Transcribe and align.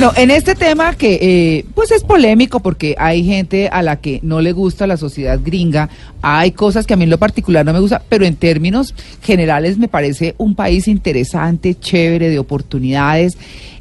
Bueno, 0.00 0.14
en 0.16 0.30
este 0.30 0.54
tema 0.54 0.94
que 0.94 1.18
eh, 1.20 1.66
pues 1.74 1.90
es 1.90 2.04
polémico 2.04 2.60
porque 2.60 2.96
hay 2.98 3.22
gente 3.22 3.68
a 3.68 3.82
la 3.82 3.96
que 3.96 4.18
no 4.22 4.40
le 4.40 4.52
gusta 4.52 4.86
la 4.86 4.96
sociedad 4.96 5.38
gringa, 5.44 5.90
hay 6.22 6.52
cosas 6.52 6.86
que 6.86 6.94
a 6.94 6.96
mí 6.96 7.04
en 7.04 7.10
lo 7.10 7.18
particular 7.18 7.66
no 7.66 7.74
me 7.74 7.80
gusta, 7.80 8.02
pero 8.08 8.24
en 8.24 8.36
términos 8.36 8.94
generales 9.20 9.76
me 9.76 9.88
parece 9.88 10.34
un 10.38 10.54
país 10.54 10.88
interesante, 10.88 11.78
chévere, 11.78 12.30
de 12.30 12.38
oportunidades, 12.38 13.36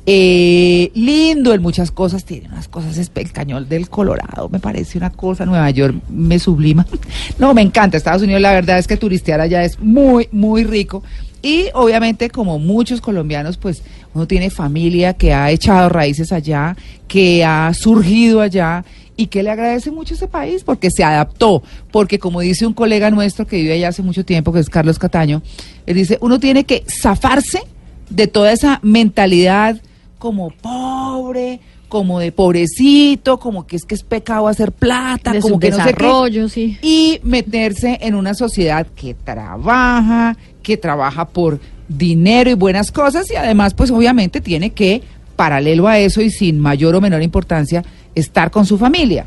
eh, 0.05 0.91
lindo 0.93 1.53
en 1.53 1.61
muchas 1.61 1.89
cosas, 1.89 2.25
tiene 2.25 2.49
unas 2.49 2.67
cosas, 2.67 2.97
el 2.97 3.31
cañón 3.31 3.69
del 3.69 3.87
Colorado, 3.87 4.49
me 4.49 4.59
parece 4.59 4.97
una 4.97 5.11
cosa, 5.11 5.45
Nueva 5.45 5.69
York 5.69 5.95
me 6.09 6.37
sublima. 6.37 6.85
No, 7.39 7.53
me 7.53 7.61
encanta, 7.61 7.95
Estados 7.95 8.23
Unidos 8.23 8.41
la 8.41 8.51
verdad 8.51 8.77
es 8.77 8.87
que 8.87 8.97
turistear 8.97 9.39
allá 9.39 9.63
es 9.63 9.79
muy, 9.79 10.27
muy 10.33 10.65
rico. 10.65 11.01
Y 11.41 11.67
obviamente, 11.73 12.29
como 12.29 12.59
muchos 12.59 12.99
colombianos, 12.99 13.55
pues 13.55 13.81
uno 14.13 14.27
tiene 14.27 14.49
familia 14.49 15.13
que 15.13 15.33
ha 15.33 15.51
echado 15.51 15.89
raíces 15.89 16.31
allá, 16.31 16.75
que 17.07 17.43
ha 17.45 17.73
surgido 17.73 18.41
allá 18.41 18.83
y 19.15 19.27
que 19.27 19.43
le 19.43 19.51
agradece 19.51 19.91
mucho 19.91 20.13
ese 20.13 20.27
país 20.27 20.63
porque 20.63 20.89
se 20.91 21.03
adaptó. 21.03 21.61
Porque 21.91 22.19
como 22.19 22.39
dice 22.39 22.65
un 22.65 22.73
colega 22.73 23.11
nuestro 23.11 23.45
que 23.45 23.57
vive 23.57 23.73
allá 23.73 23.89
hace 23.89 24.01
mucho 24.01 24.23
tiempo, 24.25 24.53
que 24.53 24.59
es 24.59 24.69
Carlos 24.69 24.97
Cataño, 24.97 25.41
él 25.85 25.95
dice, 25.95 26.17
uno 26.21 26.39
tiene 26.39 26.63
que 26.63 26.85
zafarse 26.87 27.61
de 28.09 28.27
toda 28.27 28.51
esa 28.51 28.79
mentalidad 28.81 29.81
como 30.17 30.51
pobre, 30.51 31.59
como 31.89 32.19
de 32.19 32.31
pobrecito, 32.31 33.39
como 33.39 33.67
que 33.67 33.75
es 33.75 33.83
que 33.83 33.95
es 33.95 34.03
pecado 34.03 34.47
hacer 34.47 34.71
plata, 34.71 35.33
De 35.33 35.41
como 35.41 35.59
que 35.59 35.71
no 35.71 35.83
sé 35.83 35.93
qué, 35.93 36.49
sí. 36.49 36.77
y 36.81 37.19
meterse 37.23 37.97
en 38.01 38.15
una 38.15 38.33
sociedad 38.35 38.87
que 38.95 39.15
trabaja, 39.15 40.37
que 40.61 40.77
trabaja 40.77 41.27
por 41.27 41.59
dinero 41.89 42.49
y 42.49 42.53
buenas 42.53 42.91
cosas 42.91 43.29
y 43.31 43.35
además 43.35 43.73
pues 43.73 43.91
obviamente 43.91 44.39
tiene 44.39 44.69
que, 44.69 45.01
paralelo 45.35 45.87
a 45.87 45.97
eso 45.97 46.21
y 46.21 46.29
sin 46.29 46.59
mayor 46.59 46.95
o 46.95 47.01
menor 47.01 47.23
importancia, 47.23 47.83
estar 48.13 48.51
con 48.51 48.65
su 48.65 48.77
familia. 48.77 49.25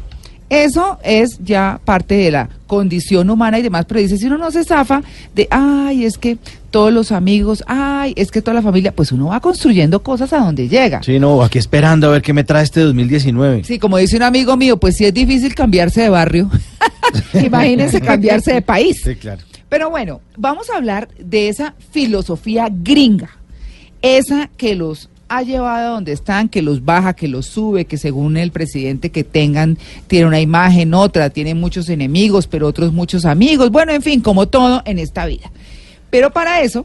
Eso 0.50 0.98
es 1.02 1.38
ya 1.42 1.80
parte 1.82 2.14
de 2.14 2.30
la 2.30 2.50
condición 2.66 3.30
humana 3.30 3.58
y 3.58 3.62
demás, 3.62 3.86
pero 3.88 4.00
dice, 4.00 4.18
si 4.18 4.26
uno 4.26 4.36
no 4.36 4.50
se 4.50 4.64
zafa 4.64 5.02
de, 5.34 5.48
ay, 5.50 6.04
es 6.04 6.18
que 6.18 6.36
todos 6.70 6.92
los 6.92 7.12
amigos, 7.12 7.64
ay, 7.66 8.12
es 8.16 8.30
que 8.30 8.42
toda 8.42 8.52
la 8.52 8.60
familia, 8.60 8.92
pues 8.92 9.12
uno 9.12 9.28
va 9.28 9.40
construyendo 9.40 10.02
cosas 10.02 10.30
a 10.34 10.40
donde 10.40 10.68
llega. 10.68 11.02
Sí, 11.02 11.18
no, 11.18 11.42
aquí 11.42 11.56
esperando 11.56 12.08
a 12.08 12.10
ver 12.10 12.20
qué 12.20 12.34
me 12.34 12.44
trae 12.44 12.64
este 12.64 12.80
2019. 12.80 13.64
Sí, 13.64 13.78
como 13.78 13.96
dice 13.96 14.18
un 14.18 14.24
amigo 14.24 14.54
mío, 14.58 14.76
pues 14.76 14.96
sí 14.96 15.06
es 15.06 15.14
difícil 15.14 15.54
cambiarse 15.54 16.02
de 16.02 16.10
barrio. 16.10 16.50
Imagínense 17.42 18.02
cambiarse 18.02 18.52
de 18.52 18.60
país. 18.60 19.00
Sí, 19.02 19.16
claro. 19.16 19.40
Pero 19.72 19.88
bueno, 19.88 20.20
vamos 20.36 20.68
a 20.68 20.76
hablar 20.76 21.08
de 21.18 21.48
esa 21.48 21.74
filosofía 21.92 22.68
gringa, 22.70 23.30
esa 24.02 24.50
que 24.58 24.74
los 24.74 25.08
ha 25.30 25.40
llevado 25.40 25.88
a 25.88 25.94
donde 25.94 26.12
están, 26.12 26.50
que 26.50 26.60
los 26.60 26.84
baja, 26.84 27.14
que 27.14 27.26
los 27.26 27.46
sube, 27.46 27.86
que 27.86 27.96
según 27.96 28.36
el 28.36 28.50
presidente 28.50 29.08
que 29.08 29.24
tengan, 29.24 29.78
tiene 30.08 30.26
una 30.26 30.42
imagen, 30.42 30.92
otra, 30.92 31.30
tiene 31.30 31.54
muchos 31.54 31.88
enemigos, 31.88 32.48
pero 32.48 32.66
otros 32.66 32.92
muchos 32.92 33.24
amigos, 33.24 33.70
bueno, 33.70 33.92
en 33.92 34.02
fin, 34.02 34.20
como 34.20 34.46
todo 34.46 34.82
en 34.84 34.98
esta 34.98 35.24
vida. 35.24 35.50
Pero 36.10 36.34
para 36.34 36.60
eso, 36.60 36.84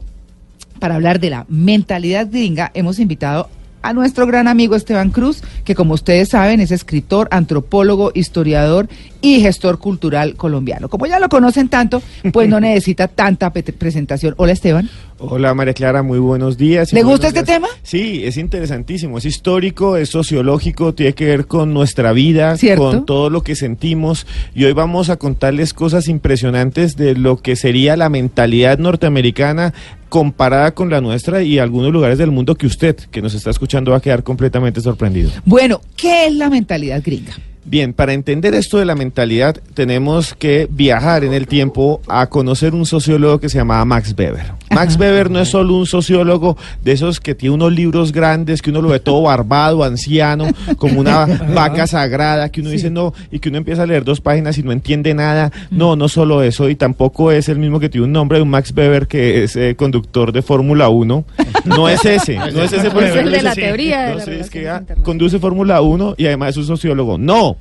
para 0.78 0.94
hablar 0.94 1.20
de 1.20 1.28
la 1.28 1.44
mentalidad 1.50 2.26
gringa, 2.30 2.70
hemos 2.72 2.98
invitado 3.00 3.50
a 3.82 3.92
nuestro 3.92 4.26
gran 4.26 4.48
amigo 4.48 4.74
Esteban 4.74 5.10
Cruz, 5.10 5.42
que 5.64 5.74
como 5.74 5.94
ustedes 5.94 6.30
saben 6.30 6.60
es 6.60 6.70
escritor, 6.70 7.28
antropólogo, 7.30 8.12
historiador 8.14 8.88
y 9.20 9.40
gestor 9.40 9.78
cultural 9.78 10.34
colombiano. 10.34 10.88
Como 10.88 11.06
ya 11.06 11.18
lo 11.18 11.28
conocen 11.28 11.68
tanto, 11.68 12.02
pues 12.32 12.48
no 12.48 12.60
necesita 12.60 13.08
tanta 13.08 13.52
presentación. 13.52 14.34
Hola 14.36 14.52
Esteban. 14.52 14.88
Hola 15.20 15.52
María 15.52 15.74
Clara, 15.74 16.04
muy 16.04 16.20
buenos 16.20 16.56
días. 16.56 16.92
¿Le 16.92 17.02
gusta 17.02 17.26
este 17.28 17.40
días. 17.42 17.56
tema? 17.56 17.68
Sí, 17.82 18.22
es 18.24 18.36
interesantísimo, 18.36 19.18
es 19.18 19.24
histórico, 19.24 19.96
es 19.96 20.10
sociológico, 20.10 20.94
tiene 20.94 21.14
que 21.14 21.24
ver 21.24 21.46
con 21.46 21.74
nuestra 21.74 22.12
vida, 22.12 22.56
¿Cierto? 22.56 22.82
con 22.82 23.04
todo 23.04 23.28
lo 23.28 23.42
que 23.42 23.56
sentimos 23.56 24.26
y 24.54 24.64
hoy 24.64 24.72
vamos 24.74 25.10
a 25.10 25.16
contarles 25.16 25.74
cosas 25.74 26.06
impresionantes 26.06 26.96
de 26.96 27.16
lo 27.16 27.38
que 27.38 27.56
sería 27.56 27.96
la 27.96 28.08
mentalidad 28.08 28.78
norteamericana 28.78 29.74
comparada 30.08 30.70
con 30.72 30.88
la 30.88 31.00
nuestra 31.00 31.42
y 31.42 31.58
algunos 31.58 31.92
lugares 31.92 32.18
del 32.18 32.30
mundo 32.30 32.54
que 32.54 32.66
usted, 32.66 32.96
que 33.10 33.20
nos 33.20 33.34
está 33.34 33.50
escuchando, 33.50 33.90
va 33.90 33.96
a 33.98 34.00
quedar 34.00 34.22
completamente 34.22 34.80
sorprendido. 34.80 35.30
Bueno, 35.44 35.80
¿qué 35.96 36.26
es 36.26 36.34
la 36.34 36.48
mentalidad 36.48 37.02
gringa? 37.04 37.32
Bien, 37.68 37.92
para 37.92 38.14
entender 38.14 38.54
esto 38.54 38.78
de 38.78 38.86
la 38.86 38.94
mentalidad 38.94 39.54
tenemos 39.74 40.32
que 40.32 40.66
viajar 40.70 41.22
en 41.22 41.34
el 41.34 41.46
tiempo 41.46 42.00
a 42.08 42.26
conocer 42.28 42.74
un 42.74 42.86
sociólogo 42.86 43.40
que 43.40 43.50
se 43.50 43.58
llamaba 43.58 43.84
Max 43.84 44.14
Weber. 44.16 44.52
Max 44.70 44.96
Weber 44.98 45.30
no 45.30 45.38
es 45.38 45.48
solo 45.48 45.74
un 45.74 45.86
sociólogo 45.86 46.56
de 46.82 46.92
esos 46.92 47.20
que 47.20 47.34
tiene 47.34 47.54
unos 47.54 47.70
libros 47.72 48.10
grandes, 48.12 48.62
que 48.62 48.70
uno 48.70 48.80
lo 48.80 48.88
ve 48.88 49.00
todo 49.00 49.20
barbado, 49.22 49.84
anciano, 49.84 50.46
como 50.78 50.98
una 50.98 51.26
vaca 51.54 51.86
sagrada, 51.86 52.48
que 52.48 52.62
uno 52.62 52.70
dice 52.70 52.88
no, 52.88 53.12
y 53.30 53.38
que 53.38 53.50
uno 53.50 53.58
empieza 53.58 53.82
a 53.82 53.86
leer 53.86 54.02
dos 54.02 54.22
páginas 54.22 54.56
y 54.56 54.62
no 54.62 54.72
entiende 54.72 55.12
nada. 55.12 55.52
No, 55.70 55.94
no 55.94 56.08
solo 56.08 56.42
eso, 56.42 56.70
y 56.70 56.74
tampoco 56.74 57.32
es 57.32 57.50
el 57.50 57.58
mismo 57.58 57.80
que 57.80 57.90
tiene 57.90 58.06
un 58.06 58.12
nombre 58.12 58.38
de 58.38 58.42
un 58.44 58.50
Max 58.50 58.72
Weber 58.74 59.06
que 59.08 59.44
es 59.44 59.56
eh, 59.56 59.74
conductor 59.76 60.32
de 60.32 60.40
Fórmula 60.40 60.88
1. 60.88 61.24
No 61.66 61.88
es 61.88 62.02
ese, 62.06 62.36
no 62.36 62.62
es 62.62 62.72
ese. 62.72 62.90
porque 62.90 63.10
Es 63.10 63.16
el 63.16 63.30
de 63.30 63.42
la 63.42 63.54
teoría 63.54 64.00
de 64.04 64.08
no 64.10 64.14
las 64.16 64.24
sé, 64.24 64.40
es 64.40 64.48
que 64.48 64.70
ah, 64.70 64.82
conduce 65.02 65.38
Fórmula 65.38 65.82
1 65.82 66.14
y 66.16 66.24
además 66.24 66.50
es 66.50 66.56
un 66.56 66.66
sociólogo. 66.66 67.18
No, 67.18 67.57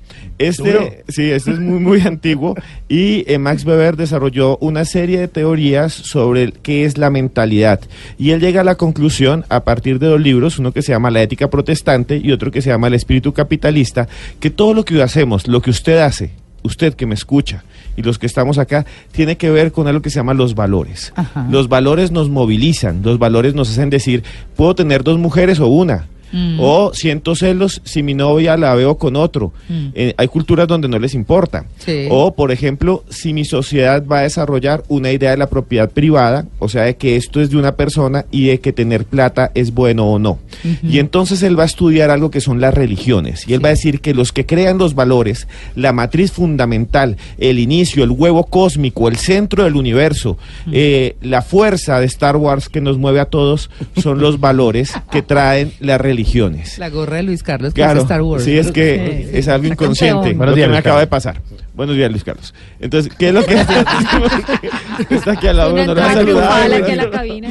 Duro. 0.57 0.81
este, 0.81 1.03
sí, 1.07 1.31
este 1.31 1.51
es 1.51 1.59
muy, 1.59 1.79
muy 1.79 2.01
antiguo 2.01 2.55
y 2.87 3.23
eh, 3.31 3.39
Max 3.39 3.65
Weber 3.65 3.97
desarrolló 3.97 4.57
una 4.57 4.85
serie 4.85 5.19
de 5.19 5.27
teorías 5.27 5.93
sobre 5.93 6.51
qué 6.51 6.85
es 6.85 6.97
la 6.97 7.09
mentalidad. 7.09 7.79
Y 8.19 8.31
él 8.31 8.39
llega 8.39 8.61
a 8.61 8.63
la 8.63 8.75
conclusión, 8.75 9.45
a 9.49 9.63
partir 9.63 9.99
de 9.99 10.07
dos 10.07 10.21
libros, 10.21 10.59
uno 10.59 10.71
que 10.71 10.81
se 10.83 10.91
llama 10.91 11.09
La 11.09 11.23
ética 11.23 11.49
protestante 11.49 12.17
y 12.17 12.31
otro 12.31 12.51
que 12.51 12.61
se 12.61 12.69
llama 12.69 12.87
El 12.87 12.93
espíritu 12.93 13.33
capitalista, 13.33 14.07
que 14.39 14.49
todo 14.49 14.73
lo 14.73 14.85
que 14.85 15.01
hacemos, 15.01 15.47
lo 15.47 15.61
que 15.61 15.71
usted 15.71 15.97
hace, 15.97 16.31
usted 16.63 16.93
que 16.93 17.05
me 17.05 17.15
escucha 17.15 17.63
y 17.95 18.03
los 18.03 18.19
que 18.19 18.27
estamos 18.27 18.59
acá, 18.59 18.85
tiene 19.11 19.37
que 19.37 19.49
ver 19.49 19.71
con 19.71 19.87
algo 19.87 20.03
que 20.03 20.11
se 20.11 20.17
llama 20.17 20.35
los 20.35 20.53
valores. 20.53 21.13
Ajá. 21.15 21.47
Los 21.49 21.67
valores 21.67 22.11
nos 22.11 22.29
movilizan, 22.29 23.01
los 23.03 23.17
valores 23.17 23.55
nos 23.55 23.71
hacen 23.71 23.89
decir, 23.89 24.23
puedo 24.55 24.75
tener 24.75 25.03
dos 25.03 25.17
mujeres 25.17 25.59
o 25.59 25.67
una. 25.67 26.07
Mm. 26.31 26.59
O 26.59 26.93
siento 26.93 27.35
celos 27.35 27.81
si 27.83 28.03
mi 28.03 28.13
novia 28.13 28.57
la 28.57 28.75
veo 28.75 28.97
con 28.97 29.15
otro. 29.15 29.53
Mm. 29.69 29.87
Eh, 29.93 30.13
hay 30.17 30.27
culturas 30.27 30.67
donde 30.67 30.87
no 30.87 30.99
les 30.99 31.13
importa. 31.13 31.65
Sí. 31.77 32.07
O, 32.09 32.33
por 32.35 32.51
ejemplo, 32.51 33.03
si 33.09 33.33
mi 33.33 33.45
sociedad 33.45 34.05
va 34.05 34.19
a 34.19 34.23
desarrollar 34.23 34.83
una 34.87 35.11
idea 35.11 35.31
de 35.31 35.37
la 35.37 35.47
propiedad 35.47 35.89
privada, 35.89 36.45
o 36.59 36.69
sea, 36.69 36.83
de 36.83 36.95
que 36.95 37.15
esto 37.15 37.41
es 37.41 37.49
de 37.49 37.57
una 37.57 37.75
persona 37.75 38.25
y 38.31 38.47
de 38.47 38.59
que 38.59 38.73
tener 38.73 39.05
plata 39.05 39.51
es 39.55 39.73
bueno 39.73 40.05
o 40.05 40.19
no. 40.19 40.39
Y 40.83 40.99
entonces 40.99 41.43
él 41.43 41.57
va 41.57 41.63
a 41.63 41.67
estudiar 41.67 42.09
algo 42.09 42.31
que 42.31 42.41
son 42.41 42.61
las 42.61 42.73
religiones. 42.73 43.47
Y 43.47 43.53
él 43.53 43.63
va 43.63 43.69
a 43.69 43.71
decir 43.71 44.01
que 44.01 44.13
los 44.13 44.31
que 44.31 44.45
crean 44.45 44.77
los 44.77 44.95
valores, 44.95 45.47
la 45.75 45.93
matriz 45.93 46.31
fundamental, 46.31 47.17
el 47.37 47.59
inicio, 47.59 48.03
el 48.03 48.11
huevo 48.11 48.45
cósmico, 48.45 49.07
el 49.07 49.17
centro 49.17 49.63
del 49.63 49.75
universo, 49.75 50.37
eh, 50.71 51.15
la 51.21 51.41
fuerza 51.41 51.99
de 51.99 52.05
Star 52.05 52.37
Wars 52.37 52.69
que 52.69 52.81
nos 52.81 52.97
mueve 52.97 53.19
a 53.19 53.25
todos, 53.25 53.69
son 54.01 54.19
los 54.19 54.39
valores 54.39 54.93
que 55.11 55.21
traen 55.21 55.73
las 55.79 55.99
religiones. 56.17 56.79
La 56.79 56.89
gorra 56.89 57.17
de 57.17 57.23
Luis 57.23 57.43
Carlos, 57.43 57.73
que 57.73 57.81
Claro, 57.81 57.99
es 57.99 58.03
Star 58.05 58.21
Wars. 58.23 58.43
sí, 58.43 58.57
es 58.57 58.71
que 58.71 59.27
Sí, 59.31 59.37
es 59.37 59.47
algo 59.47 59.67
inconsciente, 59.67 60.33
lo 60.33 60.55
que 60.55 60.67
me 60.67 60.77
acaba 60.77 60.99
de 60.99 61.07
pasar. 61.07 61.39
Buenos 61.77 61.95
días, 61.95 62.09
Luis 62.09 62.23
Carlos. 62.23 62.55
Entonces, 62.79 63.13
¿qué 63.19 63.27
es 63.27 63.33
lo 63.35 63.45
que 63.45 63.53
está 65.11 65.31
aquí 65.33 65.45
al 65.45 65.57
lado? 65.57 65.73
Una 65.75 65.85
No 65.85 65.93
triunfal 65.93 66.15
saludado. 66.15 66.75
aquí 66.75 66.91
a 66.91 66.95
la 66.95 67.09
cabina. 67.11 67.49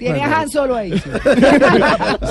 Tiene 0.00 0.20
a 0.20 0.40
Han 0.40 0.50
Solo 0.50 0.74
ahí. 0.74 0.92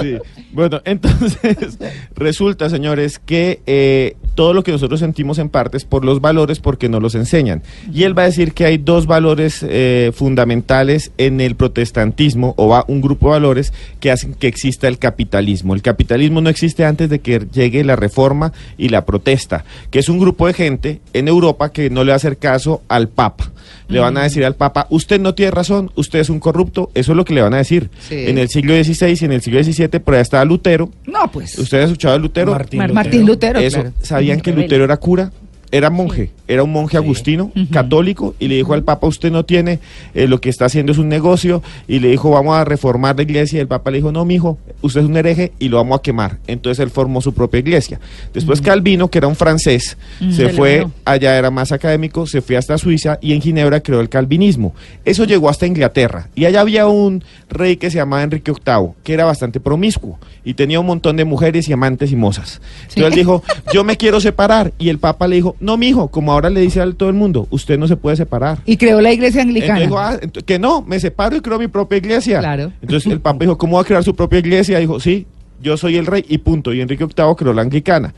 Sí. 0.01 0.17
Bueno, 0.51 0.81
entonces 0.83 1.77
resulta, 2.15 2.69
señores, 2.69 3.19
que 3.19 3.61
eh, 3.65 4.17
todo 4.35 4.53
lo 4.53 4.63
que 4.63 4.71
nosotros 4.73 4.99
sentimos 4.99 5.37
en 5.37 5.47
parte 5.47 5.77
es 5.77 5.85
por 5.85 6.03
los 6.03 6.19
valores 6.19 6.59
porque 6.59 6.89
no 6.89 6.99
los 6.99 7.15
enseñan. 7.15 7.63
Y 7.93 8.03
él 8.03 8.17
va 8.17 8.23
a 8.23 8.25
decir 8.25 8.53
que 8.53 8.65
hay 8.65 8.77
dos 8.77 9.05
valores 9.07 9.65
eh, 9.67 10.11
fundamentales 10.13 11.11
en 11.17 11.39
el 11.39 11.55
protestantismo, 11.55 12.53
o 12.57 12.67
va 12.67 12.83
un 12.89 12.99
grupo 13.01 13.27
de 13.27 13.31
valores 13.33 13.73
que 14.01 14.11
hacen 14.11 14.33
que 14.33 14.47
exista 14.47 14.89
el 14.89 14.97
capitalismo. 14.97 15.73
El 15.75 15.81
capitalismo 15.81 16.41
no 16.41 16.49
existe 16.49 16.83
antes 16.83 17.09
de 17.09 17.19
que 17.19 17.47
llegue 17.53 17.83
la 17.85 17.95
reforma 17.95 18.51
y 18.77 18.89
la 18.89 19.05
protesta, 19.05 19.63
que 19.91 19.99
es 19.99 20.09
un 20.09 20.19
grupo 20.19 20.47
de 20.47 20.53
gente 20.53 20.99
en 21.13 21.27
Europa 21.27 21.71
que 21.71 21.89
no 21.89 22.03
le 22.03 22.09
va 22.09 22.13
a 22.13 22.17
hacer 22.17 22.37
caso 22.37 22.81
al 22.87 23.07
Papa. 23.09 23.51
Le 23.87 23.99
van 23.99 24.17
a 24.17 24.23
decir 24.23 24.43
al 24.43 24.55
Papa, 24.55 24.87
usted 24.89 25.19
no 25.19 25.35
tiene 25.35 25.51
razón, 25.51 25.91
usted 25.95 26.17
es 26.19 26.29
un 26.29 26.39
corrupto, 26.39 26.89
eso 26.95 27.11
es 27.11 27.15
lo 27.15 27.23
que 27.23 27.35
le 27.35 27.41
van 27.43 27.53
a 27.53 27.57
decir. 27.57 27.89
Sí. 28.09 28.25
En 28.27 28.39
el 28.39 28.49
siglo 28.49 28.73
XVI 28.73 29.15
y 29.21 29.25
en 29.25 29.31
el 29.31 29.41
siglo 29.41 29.63
XVII, 29.63 29.87
por 29.99 30.15
allá 30.15 30.21
estaba 30.23 30.43
Lutero. 30.43 30.89
No, 31.05 31.31
pues. 31.31 31.57
¿Ustedes 31.59 31.83
han 31.83 31.89
escuchado 31.91 32.15
a 32.15 32.17
Lutero? 32.17 32.51
Martín 32.51 32.79
Mar- 32.79 32.93
Martín 32.93 33.25
Lutero, 33.27 33.59
Eso, 33.59 33.81
claro. 33.81 33.93
¿Sabían 34.01 34.41
que. 34.41 34.51
Lutero 34.53 34.85
era 34.85 34.97
cura? 34.97 35.31
Era 35.71 35.89
monje, 35.89 36.31
era 36.47 36.63
un 36.63 36.71
monje 36.71 36.97
agustino, 36.97 37.51
católico, 37.71 38.35
y 38.39 38.47
le 38.47 38.55
dijo 38.55 38.73
al 38.73 38.83
Papa, 38.83 39.07
usted 39.07 39.31
no 39.31 39.45
tiene, 39.45 39.79
eh, 40.13 40.27
lo 40.27 40.39
que 40.39 40.49
está 40.49 40.65
haciendo 40.65 40.91
es 40.91 40.97
un 40.97 41.09
negocio, 41.09 41.61
y 41.87 41.99
le 41.99 42.09
dijo, 42.09 42.29
vamos 42.31 42.55
a 42.55 42.65
reformar 42.65 43.15
la 43.15 43.23
iglesia, 43.23 43.57
y 43.57 43.61
el 43.61 43.67
Papa 43.67 43.91
le 43.91 43.97
dijo, 43.97 44.11
no, 44.11 44.25
mijo, 44.25 44.57
usted 44.81 45.01
es 45.01 45.07
un 45.07 45.17
hereje, 45.17 45.51
y 45.59 45.69
lo 45.69 45.77
vamos 45.77 45.99
a 45.99 46.01
quemar. 46.01 46.37
Entonces 46.47 46.83
él 46.83 46.89
formó 46.91 47.21
su 47.21 47.33
propia 47.33 47.59
iglesia. 47.59 47.99
Después 48.33 48.61
Calvino, 48.61 49.09
que 49.09 49.17
era 49.17 49.27
un 49.27 49.35
francés, 49.35 49.97
Mm. 50.19 50.31
se 50.31 50.49
fue, 50.49 50.87
allá 51.03 51.37
era 51.37 51.51
más 51.51 51.71
académico, 51.71 52.25
se 52.27 52.41
fue 52.41 52.57
hasta 52.57 52.77
Suiza, 52.77 53.17
y 53.21 53.33
en 53.33 53.41
Ginebra 53.41 53.81
creó 53.81 53.99
el 53.99 54.09
calvinismo. 54.09 54.73
Eso 55.03 55.25
llegó 55.25 55.49
hasta 55.49 55.65
Inglaterra, 55.67 56.29
y 56.35 56.45
allá 56.45 56.61
había 56.61 56.87
un 56.87 57.23
rey 57.49 57.77
que 57.77 57.89
se 57.89 57.97
llamaba 57.97 58.23
Enrique 58.23 58.51
VIII, 58.51 58.91
que 59.03 59.13
era 59.13 59.25
bastante 59.25 59.59
promiscuo, 59.59 60.19
y 60.43 60.53
tenía 60.53 60.79
un 60.79 60.85
montón 60.85 61.17
de 61.17 61.25
mujeres 61.25 61.67
y 61.67 61.73
amantes 61.73 62.11
y 62.11 62.15
mozas. 62.15 62.61
Sí. 62.87 62.99
Entonces 62.99 63.05
él 63.05 63.13
dijo, 63.15 63.43
yo 63.73 63.83
me 63.83 63.97
quiero 63.97 64.21
separar. 64.21 64.73
Y 64.77 64.89
el 64.89 64.99
Papa 64.99 65.27
le 65.27 65.37
dijo, 65.37 65.54
no, 65.59 65.77
mijo, 65.77 66.07
como 66.09 66.31
ahora 66.33 66.49
le 66.49 66.61
dice 66.61 66.81
a 66.81 66.91
todo 66.91 67.09
el 67.09 67.15
mundo, 67.15 67.47
usted 67.49 67.77
no 67.79 67.87
se 67.87 67.95
puede 67.95 68.15
separar. 68.15 68.59
Y 68.65 68.77
creó 68.77 69.01
la 69.01 69.11
iglesia 69.11 69.41
anglicana. 69.41 69.81
Entonces 69.81 70.21
dijo, 70.21 70.37
"Ah, 70.39 70.43
que 70.45 70.59
no, 70.59 70.81
me 70.81 70.99
separo 70.99 71.35
y 71.35 71.41
creo 71.41 71.57
mi 71.59 71.67
propia 71.67 71.97
iglesia. 71.97 72.39
Claro. 72.39 72.71
Entonces 72.81 73.11
el 73.11 73.19
Papa 73.21 73.39
dijo, 73.39 73.57
¿cómo 73.57 73.75
va 73.77 73.81
a 73.81 73.85
crear 73.85 74.03
su 74.03 74.15
propia 74.15 74.39
iglesia? 74.39 74.79
Dijo, 74.79 74.99
sí, 74.99 75.25
yo 75.61 75.77
soy 75.77 75.95
el 75.95 76.05
rey 76.05 76.23
y 76.27 76.37
punto. 76.39 76.73
Y 76.73 76.81
Enrique 76.81 77.05
VIII 77.05 77.35
creó 77.37 77.53
la 77.53 77.61
anglicana. 77.61 78.13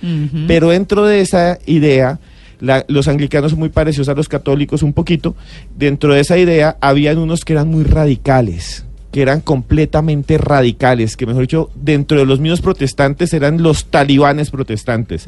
Pero 0.48 0.69
dentro 0.69 1.06
de 1.06 1.22
esa 1.22 1.60
idea, 1.66 2.19
la- 2.60 2.84
los 2.88 3.07
anglicanos 3.07 3.51
son 3.51 3.60
muy 3.60 3.69
parecidos 3.69 4.10
a 4.10 4.13
los 4.16 4.28
católicos 4.28 4.81
un 4.84 4.92
poquito. 4.94 5.36
Dentro 5.78 6.13
de 6.13 6.22
esa 6.22 6.38
idea, 6.38 6.75
habían 6.81 7.19
unos 7.19 7.45
que 7.45 7.54
eran 7.54 7.68
muy 7.69 7.84
radicales 7.84 8.84
que 9.17 9.23
eran 9.23 9.41
completamente 9.41 10.37
radicales, 10.37 11.17
que 11.17 11.25
mejor 11.25 11.41
dicho, 11.41 11.71
dentro 11.73 12.19
de 12.19 12.25
los 12.27 12.39
mismos 12.39 12.61
protestantes 12.61 13.33
eran 13.33 13.63
los 13.63 13.85
talibanes 13.85 14.51
protestantes. 14.51 15.25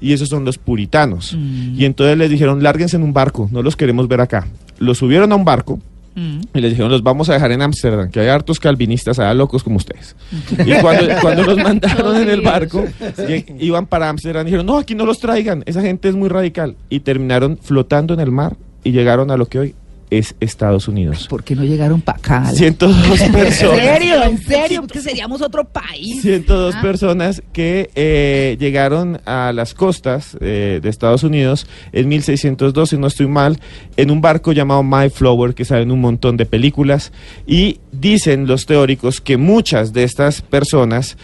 Y 0.00 0.12
esos 0.12 0.28
son 0.28 0.44
los 0.44 0.58
puritanos. 0.58 1.34
Mm. 1.36 1.74
Y 1.80 1.84
entonces 1.84 2.16
les 2.16 2.30
dijeron, 2.30 2.62
lárguense 2.62 2.94
en 2.94 3.02
un 3.02 3.12
barco, 3.12 3.48
no 3.50 3.60
los 3.60 3.74
queremos 3.74 4.06
ver 4.06 4.20
acá. 4.20 4.46
Los 4.78 4.98
subieron 4.98 5.32
a 5.32 5.34
un 5.34 5.44
barco 5.44 5.80
Mm. 6.14 6.40
y 6.54 6.60
les 6.60 6.70
dijeron, 6.70 6.92
los 6.92 7.02
vamos 7.02 7.30
a 7.30 7.32
dejar 7.32 7.50
en 7.50 7.62
Ámsterdam, 7.62 8.10
que 8.12 8.20
hay 8.20 8.28
hartos 8.28 8.60
calvinistas 8.60 9.18
allá 9.18 9.34
locos 9.34 9.64
como 9.64 9.78
ustedes. 9.78 10.14
Y 10.64 10.72
cuando, 10.80 11.06
cuando 11.20 11.42
los 11.42 11.56
mandaron 11.56 12.14
en 12.22 12.28
el 12.28 12.42
barco, 12.42 12.84
y- 13.28 13.66
iban 13.66 13.86
para 13.86 14.08
Ámsterdam, 14.08 14.44
dijeron, 14.44 14.66
no, 14.66 14.78
aquí 14.78 14.94
no 14.94 15.04
los 15.04 15.18
traigan, 15.18 15.64
esa 15.66 15.80
gente 15.82 16.08
es 16.08 16.14
muy 16.14 16.28
radical. 16.28 16.76
Y 16.90 17.00
terminaron 17.00 17.58
flotando 17.60 18.14
en 18.14 18.20
el 18.20 18.30
mar 18.30 18.56
y 18.84 18.92
llegaron 18.92 19.32
a 19.32 19.36
lo 19.36 19.46
que 19.46 19.58
hoy 19.58 19.74
es 20.18 20.34
Estados 20.40 20.88
Unidos. 20.88 21.26
¿Por 21.28 21.42
qué 21.44 21.54
no 21.56 21.64
llegaron 21.64 22.00
para 22.00 22.18
acá? 22.18 22.46
102 22.54 23.20
¿En 23.20 23.32
personas. 23.32 23.78
serio? 23.80 24.22
¿En 24.24 24.38
serio? 24.38 24.86
Que 24.86 25.00
seríamos 25.00 25.40
otro 25.42 25.64
país. 25.64 26.22
102 26.22 26.74
Ah. 26.76 26.82
personas 26.82 27.42
que 27.52 27.90
eh, 27.94 28.56
llegaron 28.60 29.20
a 29.24 29.52
las 29.52 29.74
costas 29.74 30.36
eh, 30.40 30.80
de 30.82 30.88
Estados 30.88 31.22
Unidos 31.22 31.66
en 31.92 32.08
1602, 32.08 32.90
si 32.90 32.98
no 32.98 33.06
estoy 33.06 33.26
mal, 33.26 33.58
en 33.96 34.10
un 34.10 34.20
barco 34.20 34.52
llamado 34.52 34.82
Mayflower, 34.82 35.54
que 35.54 35.64
salen 35.64 35.90
un 35.90 36.00
montón 36.00 36.36
de 36.36 36.46
películas, 36.46 37.12
y 37.46 37.78
dicen 37.92 38.46
los 38.46 38.66
teóricos 38.66 39.20
que 39.20 39.36
muchas 39.36 39.92
de 39.92 40.04
estas 40.04 40.42
personas, 40.42 41.16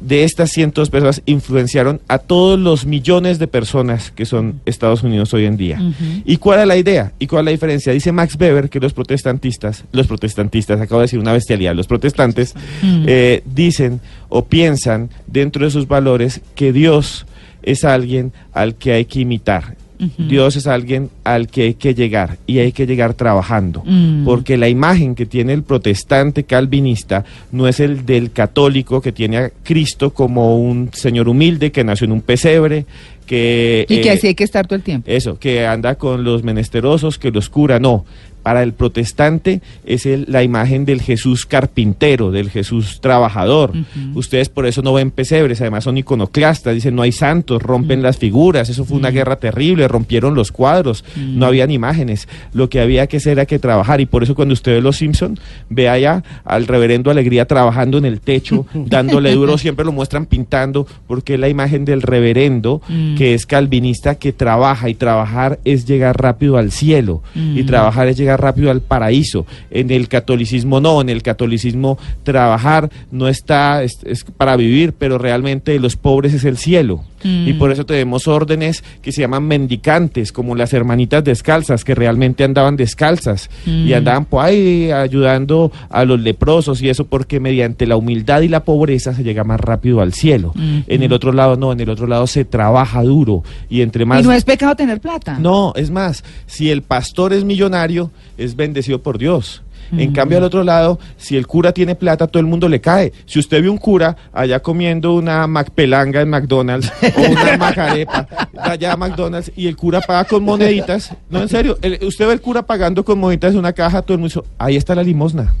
de 0.00 0.24
estas 0.24 0.50
102 0.50 0.90
personas, 0.90 1.22
influenciaron 1.26 2.00
a 2.08 2.18
todos 2.18 2.58
los 2.58 2.86
millones 2.86 3.38
de 3.38 3.46
personas 3.46 4.10
que 4.10 4.24
son 4.24 4.60
Estados 4.64 5.02
Unidos 5.02 5.32
hoy 5.34 5.44
en 5.44 5.56
día. 5.56 5.80
¿Y 6.24 6.38
cuál 6.38 6.60
es 6.60 6.66
la 6.66 6.76
idea? 6.76 7.12
¿Y 7.18 7.26
cuál 7.26 7.42
es 7.42 7.44
la 7.46 7.50
diferencia? 7.52 7.92
Dice 7.92 8.12
Max 8.12 8.36
Weber 8.38 8.70
que 8.70 8.80
los 8.80 8.92
protestantistas, 8.92 9.84
los 9.92 10.06
protestantistas, 10.06 10.80
acabo 10.80 11.00
de 11.00 11.04
decir 11.04 11.18
una 11.18 11.32
bestialidad, 11.32 11.74
los 11.74 11.86
protestantes 11.86 12.54
eh, 12.82 13.42
dicen 13.44 14.00
o 14.28 14.44
piensan 14.44 15.10
dentro 15.26 15.64
de 15.64 15.70
sus 15.70 15.86
valores 15.86 16.40
que 16.54 16.72
Dios 16.72 17.26
es 17.62 17.84
alguien 17.84 18.32
al 18.52 18.74
que 18.74 18.92
hay 18.92 19.04
que 19.04 19.20
imitar. 19.20 19.76
Dios 20.18 20.56
es 20.56 20.66
alguien 20.66 21.10
al 21.24 21.48
que 21.48 21.62
hay 21.62 21.74
que 21.74 21.94
llegar 21.94 22.38
y 22.46 22.58
hay 22.58 22.72
que 22.72 22.86
llegar 22.86 23.14
trabajando. 23.14 23.82
Mm. 23.84 24.24
Porque 24.24 24.56
la 24.56 24.68
imagen 24.68 25.14
que 25.14 25.26
tiene 25.26 25.52
el 25.52 25.62
protestante 25.62 26.44
calvinista 26.44 27.24
no 27.52 27.68
es 27.68 27.80
el 27.80 28.06
del 28.06 28.32
católico 28.32 29.00
que 29.00 29.12
tiene 29.12 29.38
a 29.38 29.50
Cristo 29.62 30.12
como 30.12 30.58
un 30.58 30.90
señor 30.92 31.28
humilde 31.28 31.70
que 31.72 31.84
nació 31.84 32.06
en 32.06 32.12
un 32.12 32.22
pesebre, 32.22 32.86
que... 33.26 33.86
Y 33.88 34.00
que 34.00 34.08
eh, 34.08 34.12
así 34.12 34.26
hay 34.28 34.34
que 34.34 34.44
estar 34.44 34.66
todo 34.66 34.76
el 34.76 34.82
tiempo. 34.82 35.10
eso, 35.10 35.38
que 35.38 35.66
anda 35.66 35.94
con 35.94 36.24
los 36.24 36.42
menesterosos, 36.42 37.18
que 37.18 37.30
los 37.30 37.48
cura, 37.48 37.78
no. 37.78 38.04
Para 38.42 38.62
el 38.62 38.72
protestante 38.72 39.60
es 39.84 40.06
el- 40.06 40.26
la 40.28 40.42
imagen 40.42 40.84
del 40.84 41.00
Jesús 41.02 41.46
carpintero, 41.46 42.30
del 42.30 42.50
Jesús 42.50 43.00
trabajador. 43.00 43.72
Ustedes 44.14 44.48
por 44.48 44.66
eso 44.66 44.82
no 44.82 44.92
ven 44.94 45.10
pesebres, 45.10 45.60
además 45.60 45.84
son 45.84 45.98
iconoclastas, 45.98 46.74
dicen 46.74 46.94
no 46.94 47.02
hay 47.02 47.12
santos, 47.12 47.62
rompen 47.62 48.02
las 48.02 48.18
figuras, 48.18 48.68
eso 48.68 48.84
fue 48.84 48.96
una 48.98 49.10
guerra 49.10 49.36
terrible, 49.36 49.88
rompieron 49.88 50.34
los 50.34 50.52
cuadros, 50.52 51.04
no 51.16 51.46
habían 51.46 51.70
imágenes. 51.70 52.28
Lo 52.52 52.68
que 52.68 52.80
había 52.80 53.06
que 53.06 53.18
hacer 53.18 53.32
era 53.32 53.46
que 53.46 53.58
trabajar 53.58 54.00
y 54.00 54.06
por 54.06 54.22
eso 54.22 54.34
cuando 54.34 54.52
usted 54.54 54.72
ve 54.74 54.80
Los 54.80 54.96
Simpson, 54.96 55.38
ve 55.68 55.88
allá 55.88 56.22
al 56.44 56.66
reverendo 56.66 57.10
Alegría 57.10 57.46
trabajando 57.46 57.98
en 57.98 58.04
el 58.04 58.20
techo, 58.20 58.66
dándole 58.74 59.32
duro, 59.34 59.58
siempre 59.58 59.84
lo 59.84 59.92
muestran 59.92 60.26
pintando, 60.26 60.86
porque 61.06 61.34
es 61.34 61.40
la 61.40 61.48
imagen 61.48 61.84
del 61.84 62.02
reverendo 62.02 62.80
Mm. 62.88 63.16
que 63.16 63.34
es 63.34 63.46
calvinista 63.46 64.14
que 64.14 64.32
trabaja 64.32 64.88
y 64.88 64.94
trabajar 64.94 65.58
es 65.64 65.84
llegar 65.86 66.20
rápido 66.20 66.56
al 66.56 66.70
cielo 66.70 67.22
y 67.34 67.62
Mm. 67.62 67.66
trabajar 67.66 68.06
es 68.08 68.16
llegar 68.16 68.29
rápido 68.36 68.70
al 68.70 68.80
paraíso. 68.80 69.46
En 69.70 69.90
el 69.90 70.08
catolicismo 70.08 70.80
no, 70.80 71.00
en 71.00 71.08
el 71.08 71.22
catolicismo 71.22 71.98
trabajar 72.22 72.90
no 73.10 73.28
está, 73.28 73.82
es, 73.82 73.98
es 74.04 74.24
para 74.24 74.56
vivir, 74.56 74.92
pero 74.92 75.18
realmente 75.18 75.78
los 75.78 75.96
pobres 75.96 76.34
es 76.34 76.44
el 76.44 76.56
cielo. 76.56 77.04
Mm. 77.22 77.48
Y 77.48 77.52
por 77.54 77.70
eso 77.70 77.84
tenemos 77.84 78.28
órdenes 78.28 78.82
que 79.02 79.12
se 79.12 79.20
llaman 79.20 79.44
mendicantes, 79.44 80.32
como 80.32 80.54
las 80.54 80.72
hermanitas 80.72 81.22
descalzas, 81.22 81.84
que 81.84 81.94
realmente 81.94 82.44
andaban 82.44 82.76
descalzas 82.76 83.50
y 83.66 83.90
Mm. 83.90 83.94
andaban 83.94 84.24
por 84.24 84.44
ahí 84.44 84.90
ayudando 84.90 85.70
a 85.90 86.04
los 86.04 86.20
leprosos 86.20 86.80
y 86.82 86.88
eso 86.88 87.04
porque 87.06 87.40
mediante 87.40 87.86
la 87.86 87.96
humildad 87.96 88.40
y 88.42 88.48
la 88.48 88.64
pobreza 88.64 89.14
se 89.14 89.22
llega 89.22 89.44
más 89.44 89.60
rápido 89.60 90.00
al 90.00 90.12
cielo. 90.12 90.52
Mm. 90.54 90.80
En 90.86 91.02
el 91.02 91.12
otro 91.12 91.32
lado 91.32 91.56
no, 91.56 91.72
en 91.72 91.80
el 91.80 91.90
otro 91.90 92.06
lado 92.06 92.26
se 92.26 92.44
trabaja 92.44 93.02
duro 93.02 93.42
y 93.68 93.82
entre 93.82 94.04
más... 94.04 94.20
Y 94.20 94.24
no 94.24 94.32
es 94.32 94.44
pecado 94.44 94.74
tener 94.74 95.00
plata. 95.00 95.38
No, 95.38 95.72
es 95.76 95.90
más, 95.90 96.24
si 96.46 96.70
el 96.70 96.82
pastor 96.82 97.32
es 97.32 97.44
millonario, 97.44 98.10
es 98.38 98.56
bendecido 98.56 99.02
por 99.02 99.18
Dios. 99.18 99.62
En 99.92 100.10
Mm. 100.10 100.12
cambio, 100.12 100.38
al 100.38 100.44
otro 100.44 100.62
lado, 100.62 101.00
si 101.16 101.36
el 101.36 101.48
cura 101.48 101.72
tiene 101.72 101.96
plata, 101.96 102.28
todo 102.28 102.40
el 102.40 102.46
mundo 102.46 102.68
le 102.68 102.80
cae. 102.80 103.12
Si 103.26 103.40
usted 103.40 103.60
ve 103.60 103.68
un 103.68 103.76
cura 103.78 104.16
allá 104.32 104.60
comiendo 104.60 105.14
una 105.14 105.48
macpelanga 105.48 106.20
en 106.20 106.28
McDonald's 106.30 106.92
o 107.16 107.20
una 107.32 107.56
macarepa 107.56 108.28
allá 108.56 108.92
a 108.92 108.96
McDonald's 108.96 109.50
y 109.56 109.66
el 109.66 109.76
cura 109.76 110.00
paga 110.00 110.24
con 110.26 110.44
moneditas, 110.44 111.12
no, 111.28 111.42
en 111.42 111.48
serio, 111.48 111.76
el- 111.82 111.98
usted 112.06 112.26
ve 112.28 112.34
el 112.34 112.40
cura 112.40 112.62
pagando 112.62 113.04
con 113.04 113.18
moneditas 113.18 113.52
en 113.54 113.58
una 113.58 113.72
caja, 113.72 114.02
todo 114.02 114.14
el 114.14 114.20
mundo 114.20 114.32
dice, 114.42 114.48
ahí 114.58 114.76
está 114.76 114.94
la 114.94 115.02
limosna, 115.02 115.54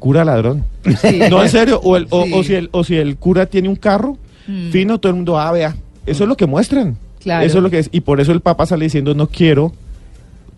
cura 0.00 0.24
ladrón. 0.24 0.64
Sí. 1.00 1.20
No, 1.30 1.40
en 1.44 1.48
serio, 1.48 1.78
o, 1.84 1.96
el- 1.96 2.08
o, 2.10 2.24
Sí. 2.24 2.32
o 2.34 2.42
si 2.42 2.54
el, 2.54 2.68
o 2.72 2.82
si 2.82 2.96
el 2.96 3.16
cura 3.18 3.46
tiene 3.46 3.68
un 3.68 3.76
carro 3.76 4.16
Mm. 4.48 4.70
fino, 4.70 4.98
todo 4.98 5.10
el 5.10 5.16
mundo, 5.16 5.38
ah, 5.38 5.52
vea, 5.52 5.76
eso 6.06 6.24
es 6.24 6.28
lo 6.28 6.36
que 6.36 6.46
muestran. 6.46 6.96
Claro. 7.20 7.44
Eso 7.46 7.58
es 7.58 7.62
lo 7.62 7.70
que 7.70 7.78
es. 7.80 7.88
Y 7.92 8.00
por 8.00 8.20
eso 8.20 8.32
el 8.32 8.40
Papa 8.40 8.66
sale 8.66 8.84
diciendo, 8.84 9.14
no 9.14 9.28
quiero 9.28 9.72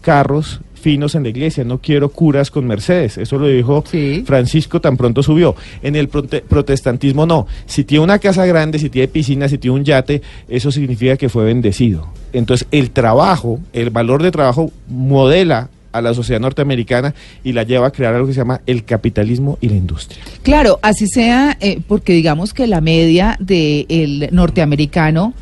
carros 0.00 0.61
finos 0.78 1.14
en 1.14 1.25
la 1.25 1.28
iglesia, 1.30 1.64
no 1.64 1.78
quiero 1.78 2.08
curas 2.10 2.50
con 2.50 2.66
Mercedes. 2.66 3.19
Eso 3.19 3.38
lo 3.38 3.46
dijo 3.48 3.84
Sí. 3.90 4.22
Francisco 4.26 4.80
tan 4.80 4.96
pronto 4.96 5.22
subió. 5.22 5.56
En 5.82 5.96
el 5.96 6.10
prote- 6.10 6.43
protestantismo 6.43 7.26
no. 7.26 7.46
Si 7.67 7.84
tiene 7.84 8.05
una 8.05 8.19
casa 8.19 8.46
grande, 8.46 8.79
si 8.79 8.88
tiene 8.91 9.08
piscina, 9.08 9.48
si 9.48 9.58
tiene 9.58 9.76
un 9.76 9.84
yate, 9.84 10.22
eso 10.48 10.70
significa 10.70 11.17
que 11.17 11.29
fue 11.29 11.44
bendecido. 11.44 12.08
Entonces 12.32 12.67
el 12.70 12.91
trabajo, 12.91 13.60
el 13.72 13.91
valor 13.91 14.22
de 14.22 14.31
trabajo 14.31 14.70
modela 14.88 15.69
a 15.91 16.03
la 16.03 16.12
sociedad 16.12 16.38
norteamericana 16.41 17.14
y 17.43 17.53
la 17.53 17.62
lleva 17.62 17.86
a 17.86 17.91
crear 17.91 18.14
algo 18.14 18.26
que 18.26 18.34
se 18.34 18.41
llama 18.41 18.60
el 18.67 18.84
capitalismo 18.84 19.56
y 19.62 19.70
la 19.70 19.76
industria. 19.76 20.22
Claro, 20.43 20.79
así 20.82 21.06
sea, 21.08 21.56
eh, 21.60 21.81
porque 21.88 22.12
digamos 22.12 22.53
que 22.53 22.67
la 22.67 22.81
media 22.82 23.36
del 23.41 24.29
norteamericano 24.31 25.32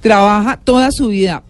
trabaja 0.00 0.58
toda 0.62 0.90
su 0.90 1.08
vida 1.08 1.42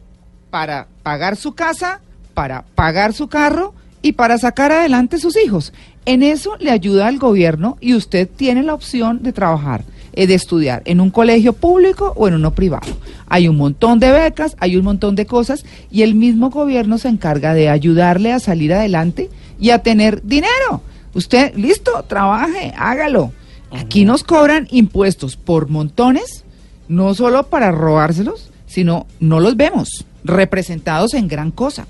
para 0.51 0.89
pagar 1.03 1.37
su 1.37 1.55
casa, 1.55 2.01
para 2.35 2.65
pagar 2.75 3.13
su 3.13 3.29
carro 3.29 3.75
y 4.03 4.13
para 4.13 4.37
sacar 4.37 4.71
adelante 4.73 5.19
sus 5.19 5.37
hijos. 5.37 5.73
En 6.05 6.23
eso 6.23 6.57
le 6.59 6.71
ayuda 6.71 7.07
al 7.07 7.19
gobierno 7.19 7.79
y 7.81 7.95
usted 7.95 8.29
tiene 8.29 8.63
la 8.63 8.75
opción 8.75 9.23
de 9.23 9.33
trabajar, 9.33 9.85
eh, 10.13 10.27
de 10.27 10.35
estudiar 10.35 10.83
en 10.85 11.01
un 11.01 11.11
colegio 11.11 11.55
público 11.55 12.13
o 12.17 12.29
en 12.29 12.35
uno 12.35 12.55
privado. 12.55 12.87
Hay 13.27 13.49
un 13.49 13.57
montón 13.57 14.01
de 14.01 14.13
becas, 14.13 14.57
hay 14.61 14.77
un 14.77 14.85
montón 14.85 15.15
de 15.15 15.25
cosas 15.25 15.65
y 15.91 16.03
el 16.03 16.15
mismo 16.15 16.51
gobierno 16.51 16.99
se 16.99 17.09
encarga 17.09 17.55
de 17.55 17.71
ayudarle 17.71 18.33
a 18.33 18.41
salir 18.41 18.75
adelante 18.75 19.31
y 19.59 19.71
a 19.71 19.79
tener 19.79 20.23
dinero. 20.23 20.83
Usted, 21.15 21.55
listo, 21.57 22.05
trabaje, 22.07 22.75
hágalo. 22.77 23.33
Aquí 23.71 24.05
nos 24.05 24.23
cobran 24.23 24.69
impuestos 24.71 25.37
por 25.37 25.71
montones, 25.71 26.45
no 26.89 27.15
solo 27.15 27.45
para 27.47 27.73
robárselos, 27.73 28.51
sino 28.67 29.07
no 29.21 29.41
los 29.41 29.57
vemos 29.57 30.05
representados 30.25 31.15
en 31.15 31.29
gran 31.29 31.51
cosa. 31.51 31.87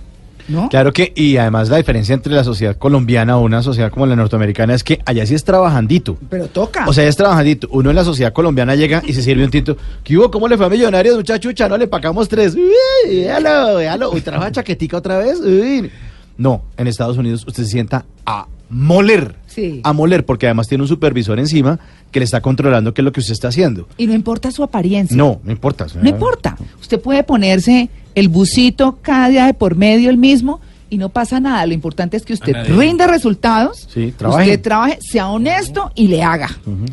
¿No? 0.48 0.68
Claro 0.68 0.92
que, 0.92 1.12
y 1.16 1.36
además 1.36 1.68
la 1.68 1.76
diferencia 1.78 2.14
entre 2.14 2.32
la 2.32 2.44
sociedad 2.44 2.76
colombiana 2.76 3.36
o 3.38 3.42
una 3.42 3.62
sociedad 3.62 3.90
como 3.90 4.06
la 4.06 4.16
norteamericana 4.16 4.74
es 4.74 4.84
que 4.84 5.00
allá 5.06 5.24
sí 5.26 5.34
es 5.34 5.44
trabajandito. 5.44 6.16
Pero 6.30 6.46
toca. 6.48 6.86
O 6.86 6.92
sea, 6.92 7.06
es 7.06 7.16
trabajandito. 7.16 7.68
Uno 7.70 7.90
en 7.90 7.96
la 7.96 8.04
sociedad 8.04 8.32
colombiana 8.32 8.74
llega 8.74 9.02
y 9.06 9.12
se 9.12 9.22
sirve 9.22 9.44
un 9.44 9.50
tinto. 9.50 9.76
¿Qué 10.02 10.16
hubo? 10.18 10.30
¿Cómo 10.30 10.48
le 10.48 10.56
fue 10.56 10.66
a 10.66 10.68
Millonarios, 10.68 11.16
muchachucha? 11.16 11.68
No, 11.68 11.76
le 11.76 11.86
pagamos 11.86 12.28
tres. 12.28 12.54
Uy, 12.54 13.16
véalo, 13.16 13.76
véalo. 13.76 14.10
Uy, 14.12 14.20
trabaja 14.20 14.52
chaquetica 14.52 14.96
otra 14.96 15.18
vez. 15.18 15.40
Uy. 15.40 15.90
No, 16.36 16.62
en 16.76 16.86
Estados 16.88 17.16
Unidos 17.16 17.44
usted 17.46 17.62
se 17.62 17.70
sienta 17.70 18.04
a 18.26 18.46
moler. 18.68 19.36
Sí. 19.46 19.80
A 19.84 19.92
moler, 19.92 20.24
porque 20.26 20.46
además 20.46 20.66
tiene 20.66 20.82
un 20.82 20.88
supervisor 20.88 21.38
encima 21.38 21.78
que 22.10 22.18
le 22.18 22.24
está 22.24 22.40
controlando 22.40 22.92
qué 22.92 23.02
es 23.02 23.04
lo 23.04 23.12
que 23.12 23.20
usted 23.20 23.32
está 23.32 23.48
haciendo. 23.48 23.86
y 23.96 24.06
no 24.06 24.14
importa 24.14 24.50
su 24.50 24.62
apariencia. 24.64 25.16
No, 25.16 25.40
no 25.44 25.52
importa. 25.52 25.86
No 26.00 26.08
importa. 26.08 26.56
Usted 26.80 27.00
puede 27.00 27.22
ponerse 27.22 27.88
el 28.14 28.28
busito 28.28 28.99
cada 29.02 29.28
día 29.28 29.47
de 29.47 29.54
por 29.54 29.76
medio 29.76 30.11
el 30.11 30.16
mismo 30.16 30.61
y 30.94 30.98
no 30.98 31.08
pasa 31.08 31.40
nada. 31.40 31.66
Lo 31.66 31.74
importante 31.74 32.16
es 32.16 32.24
que 32.24 32.32
usted 32.34 32.54
rinda 32.76 33.06
resultados, 33.06 33.88
Sí, 33.92 34.12
trabaje. 34.16 34.44
usted 34.50 34.62
trabaje, 34.62 34.98
sea 35.00 35.28
honesto 35.28 35.90
y 35.94 36.08
le 36.08 36.22
haga. 36.22 36.48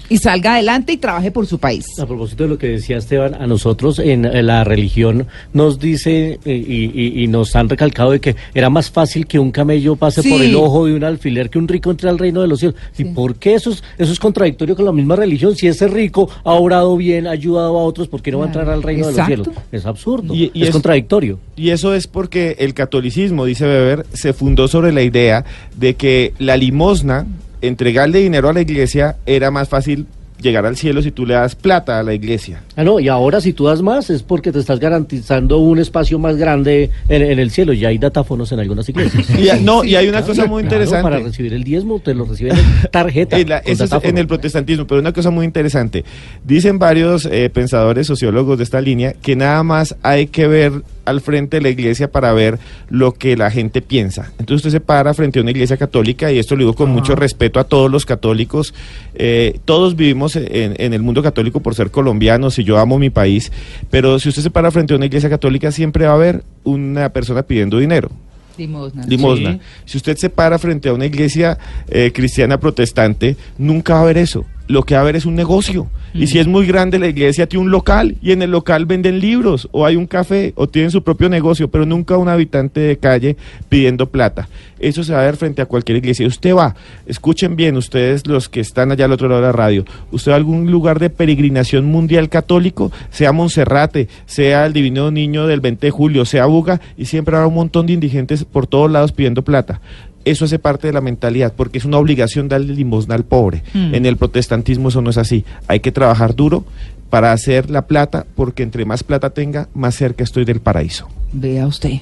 Y 0.09 0.17
salga 0.17 0.53
adelante 0.55 0.93
y 0.93 0.97
trabaje 0.97 1.31
por 1.31 1.45
su 1.45 1.59
país. 1.59 1.85
A 1.99 2.05
propósito 2.05 2.43
de 2.43 2.49
lo 2.49 2.57
que 2.57 2.67
decía 2.67 2.97
Esteban, 2.97 3.35
a 3.35 3.45
nosotros 3.47 3.99
en 3.99 4.45
la 4.45 4.63
religión 4.63 5.27
nos 5.53 5.79
dice 5.79 6.39
eh, 6.45 6.55
y, 6.67 6.91
y- 6.99 7.23
y 7.23 7.27
nos 7.27 7.55
han 7.55 7.69
recalcado 7.69 8.11
de 8.11 8.19
que 8.19 8.35
era 8.53 8.69
más 8.69 8.89
fácil 8.89 9.27
que 9.27 9.37
un 9.39 9.51
camello 9.51 9.95
pase 9.95 10.23
por 10.23 10.41
el 10.41 10.55
ojo 10.55 10.85
de 10.87 10.95
un 10.95 11.03
alfiler 11.03 11.49
que 11.49 11.59
un 11.59 11.67
rico 11.67 11.91
entre 11.91 12.09
al 12.09 12.17
reino 12.17 12.41
de 12.41 12.47
los 12.47 12.59
cielos. 12.59 12.75
¿Y 12.97 13.03
Sí. 13.03 13.05
por 13.13 13.35
qué 13.35 13.53
eso 13.55 13.69
es, 13.71 13.83
eso 13.97 14.11
es 14.11 14.19
contradictorio 14.19 14.75
con 14.75 14.85
la 14.85 14.91
misma 14.91 15.15
religión? 15.15 15.55
Si 15.55 15.67
ese 15.67 15.87
rico 15.87 16.29
ha 16.43 16.53
obrado 16.53 16.97
bien, 16.97 17.27
ha 17.27 17.31
ayudado 17.31 17.77
a 17.79 17.83
otros, 17.83 18.07
¿por 18.07 18.21
qué 18.21 18.31
no 18.31 18.39
va 18.39 18.45
a 18.45 18.47
entrar 18.47 18.69
al 18.69 18.81
reino 18.83 19.09
Exacto. 19.09 19.29
de 19.31 19.37
los 19.37 19.45
cielos? 19.47 19.63
Es 19.71 19.85
absurdo, 19.85 20.33
Y- 20.33 20.49
y 20.53 20.61
es, 20.63 20.69
es- 20.69 20.73
contradictorio. 20.73 21.39
Y 21.55 21.69
eso 21.69 21.93
es 21.93 22.07
porque 22.07 22.55
el 22.59 22.73
catolicismo, 22.73 23.45
dice 23.45 23.65
Weber, 23.91 24.05
se 24.13 24.33
fundó 24.33 24.67
sobre 24.67 24.91
la 24.91 25.01
idea 25.01 25.45
de 25.75 25.95
que 25.95 26.33
la 26.39 26.57
limosna, 26.57 27.25
entregarle 27.61 28.19
dinero 28.19 28.49
a 28.49 28.53
la 28.53 28.61
iglesia, 28.61 29.17
era 29.25 29.51
más 29.51 29.69
fácil 29.69 30.05
llegar 30.41 30.65
al 30.65 30.75
cielo 30.75 31.03
si 31.03 31.11
tú 31.11 31.27
le 31.27 31.35
das 31.35 31.53
plata 31.53 31.99
a 31.99 32.03
la 32.03 32.15
iglesia. 32.15 32.63
Ah, 32.75 32.83
no, 32.83 32.99
y 32.99 33.07
ahora 33.09 33.39
si 33.41 33.53
tú 33.53 33.65
das 33.65 33.83
más 33.83 34.09
es 34.09 34.23
porque 34.23 34.51
te 34.51 34.57
estás 34.57 34.79
garantizando 34.79 35.59
un 35.59 35.77
espacio 35.77 36.17
más 36.17 36.35
grande 36.35 36.89
en, 37.09 37.21
en 37.21 37.37
el 37.37 37.51
cielo. 37.51 37.73
Ya 37.73 37.89
hay 37.89 37.99
datáfonos 37.99 38.51
en 38.51 38.59
algunas 38.59 38.89
iglesias. 38.89 39.29
Y, 39.37 39.49
no, 39.63 39.83
y 39.83 39.93
hay 39.95 40.07
una 40.09 40.23
cosa 40.23 40.47
muy 40.47 40.63
Claro, 40.63 40.77
interesante. 40.83 41.03
para 41.03 41.19
recibir 41.19 41.53
el 41.53 41.63
diezmo 41.63 41.99
te 41.99 42.15
lo 42.15 42.25
reciben 42.25 42.57
en 42.57 42.65
tarjeta. 42.91 43.37
En, 43.37 43.49
la- 43.49 43.61
con 43.61 43.71
eso 43.71 43.83
es 43.83 43.91
en 44.03 44.17
el 44.17 44.25
protestantismo, 44.25 44.87
pero 44.87 44.99
una 44.99 45.13
cosa 45.13 45.29
muy 45.29 45.45
interesante. 45.45 46.03
Dicen 46.43 46.79
varios 46.79 47.27
eh, 47.31 47.51
pensadores, 47.53 48.07
sociólogos 48.07 48.57
de 48.57 48.63
esta 48.63 48.81
línea, 48.81 49.13
que 49.21 49.35
nada 49.35 49.61
más 49.61 49.95
hay 50.01 50.25
que 50.25 50.47
ver 50.47 50.71
al 51.05 51.21
frente 51.21 51.57
de 51.57 51.61
la 51.63 51.69
iglesia 51.69 52.11
para 52.11 52.33
ver 52.33 52.59
lo 52.89 53.13
que 53.13 53.35
la 53.37 53.51
gente 53.51 53.81
piensa. 53.81 54.31
Entonces 54.39 54.57
usted 54.57 54.69
se 54.71 54.79
para 54.79 55.13
frente 55.13 55.39
a 55.39 55.41
una 55.41 55.51
iglesia 55.51 55.77
católica, 55.77 56.31
y 56.31 56.39
esto 56.39 56.55
lo 56.55 56.59
digo 56.59 56.73
con 56.73 56.89
mucho 56.89 57.15
respeto 57.15 57.59
a 57.59 57.63
todos 57.63 57.89
los 57.89 58.05
católicos. 58.05 58.73
eh, 59.15 59.59
todos 59.65 59.95
vivimos 59.95 60.35
en, 60.35 60.75
en 60.77 60.93
el 60.93 61.01
mundo 61.01 61.21
católico 61.23 61.59
por 61.59 61.75
ser 61.75 61.91
colombianos 61.91 62.59
y 62.59 62.63
yo 62.63 62.77
amo 62.77 62.97
mi 62.99 63.09
país, 63.09 63.51
pero 63.89 64.19
si 64.19 64.29
usted 64.29 64.41
se 64.41 64.49
para 64.49 64.71
frente 64.71 64.93
a 64.93 64.97
una 64.97 65.05
iglesia 65.05 65.29
católica, 65.29 65.71
siempre 65.71 66.05
va 66.05 66.11
a 66.11 66.15
haber 66.15 66.43
una 66.63 67.09
persona 67.09 67.41
pidiendo 67.43 67.79
dinero 67.79 68.09
Limosna. 68.57 69.05
limosna. 69.07 69.53
Sí. 69.53 69.59
Si 69.85 69.97
usted 69.97 70.17
se 70.17 70.29
para 70.29 70.59
frente 70.59 70.89
a 70.89 70.93
una 70.93 71.05
iglesia 71.05 71.57
eh, 71.89 72.11
cristiana 72.13 72.59
protestante, 72.59 73.35
nunca 73.57 73.93
va 73.93 73.99
a 73.99 74.03
haber 74.03 74.17
eso. 74.17 74.45
Lo 74.67 74.83
que 74.83 74.93
va 74.93 74.99
a 74.99 75.03
haber 75.03 75.15
es 75.15 75.25
un 75.25 75.35
negocio. 75.35 75.87
Y 76.13 76.27
si 76.27 76.39
es 76.39 76.47
muy 76.47 76.65
grande 76.65 76.99
la 76.99 77.07
iglesia, 77.07 77.47
tiene 77.47 77.65
un 77.65 77.71
local 77.71 78.17
y 78.21 78.31
en 78.31 78.41
el 78.41 78.51
local 78.51 78.85
venden 78.85 79.19
libros 79.19 79.69
o 79.71 79.85
hay 79.85 79.95
un 79.95 80.07
café 80.07 80.51
o 80.55 80.67
tienen 80.67 80.91
su 80.91 81.03
propio 81.03 81.29
negocio, 81.29 81.69
pero 81.69 81.85
nunca 81.85 82.17
un 82.17 82.27
habitante 82.27 82.81
de 82.81 82.97
calle 82.97 83.37
pidiendo 83.69 84.07
plata. 84.09 84.49
Eso 84.79 85.03
se 85.03 85.13
va 85.13 85.21
a 85.21 85.25
ver 85.25 85.37
frente 85.37 85.61
a 85.61 85.67
cualquier 85.67 85.97
iglesia. 85.99 86.27
Usted 86.27 86.55
va, 86.55 86.75
escuchen 87.05 87.55
bien 87.55 87.77
ustedes 87.77 88.27
los 88.27 88.49
que 88.49 88.59
están 88.59 88.91
allá 88.91 89.05
al 89.05 89.11
otro 89.11 89.29
lado 89.29 89.41
de 89.41 89.47
la 89.47 89.53
radio, 89.53 89.85
usted 90.11 90.31
va 90.31 90.35
a 90.35 90.37
algún 90.37 90.69
lugar 90.69 90.99
de 90.99 91.09
peregrinación 91.09 91.85
mundial 91.85 92.29
católico, 92.29 92.91
sea 93.09 93.31
Monserrate, 93.31 94.09
sea 94.25 94.65
el 94.65 94.73
Divino 94.73 95.11
Niño 95.11 95.47
del 95.47 95.61
20 95.61 95.87
de 95.87 95.91
julio, 95.91 96.25
sea 96.25 96.45
Buga, 96.45 96.81
y 96.97 97.05
siempre 97.05 97.35
habrá 97.35 97.47
un 97.47 97.55
montón 97.55 97.85
de 97.85 97.93
indigentes 97.93 98.43
por 98.43 98.67
todos 98.67 98.91
lados 98.91 99.11
pidiendo 99.11 99.43
plata. 99.43 99.81
Eso 100.25 100.45
hace 100.45 100.59
parte 100.59 100.87
de 100.87 100.93
la 100.93 101.01
mentalidad, 101.01 101.53
porque 101.55 101.77
es 101.77 101.85
una 101.85 101.97
obligación 101.97 102.47
darle 102.47 102.73
limosna 102.73 103.15
al 103.15 103.23
pobre. 103.23 103.63
Mm. 103.73 103.95
En 103.95 104.05
el 104.05 104.17
protestantismo 104.17 104.89
eso 104.89 105.01
no 105.01 105.09
es 105.09 105.17
así. 105.17 105.45
Hay 105.67 105.79
que 105.79 105.91
trabajar 105.91 106.35
duro 106.35 106.65
para 107.09 107.33
hacer 107.33 107.69
la 107.69 107.87
plata, 107.87 108.25
porque 108.35 108.63
entre 108.63 108.85
más 108.85 109.03
plata 109.03 109.31
tenga, 109.31 109.67
más 109.73 109.95
cerca 109.95 110.23
estoy 110.23 110.45
del 110.45 110.61
paraíso. 110.61 111.07
Vea 111.33 111.67
usted. 111.67 111.99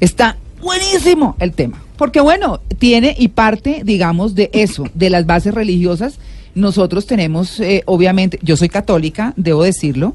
Está 0.00 0.36
buenísimo 0.60 1.36
el 1.40 1.52
tema. 1.52 1.82
Porque 1.96 2.20
bueno, 2.20 2.60
tiene 2.78 3.14
y 3.18 3.28
parte, 3.28 3.82
digamos, 3.84 4.34
de 4.34 4.50
eso, 4.52 4.84
de 4.94 5.10
las 5.10 5.26
bases 5.26 5.54
religiosas. 5.54 6.18
Nosotros 6.54 7.06
tenemos, 7.06 7.60
eh, 7.60 7.82
obviamente, 7.86 8.38
yo 8.42 8.56
soy 8.56 8.68
católica, 8.68 9.32
debo 9.36 9.62
decirlo, 9.62 10.14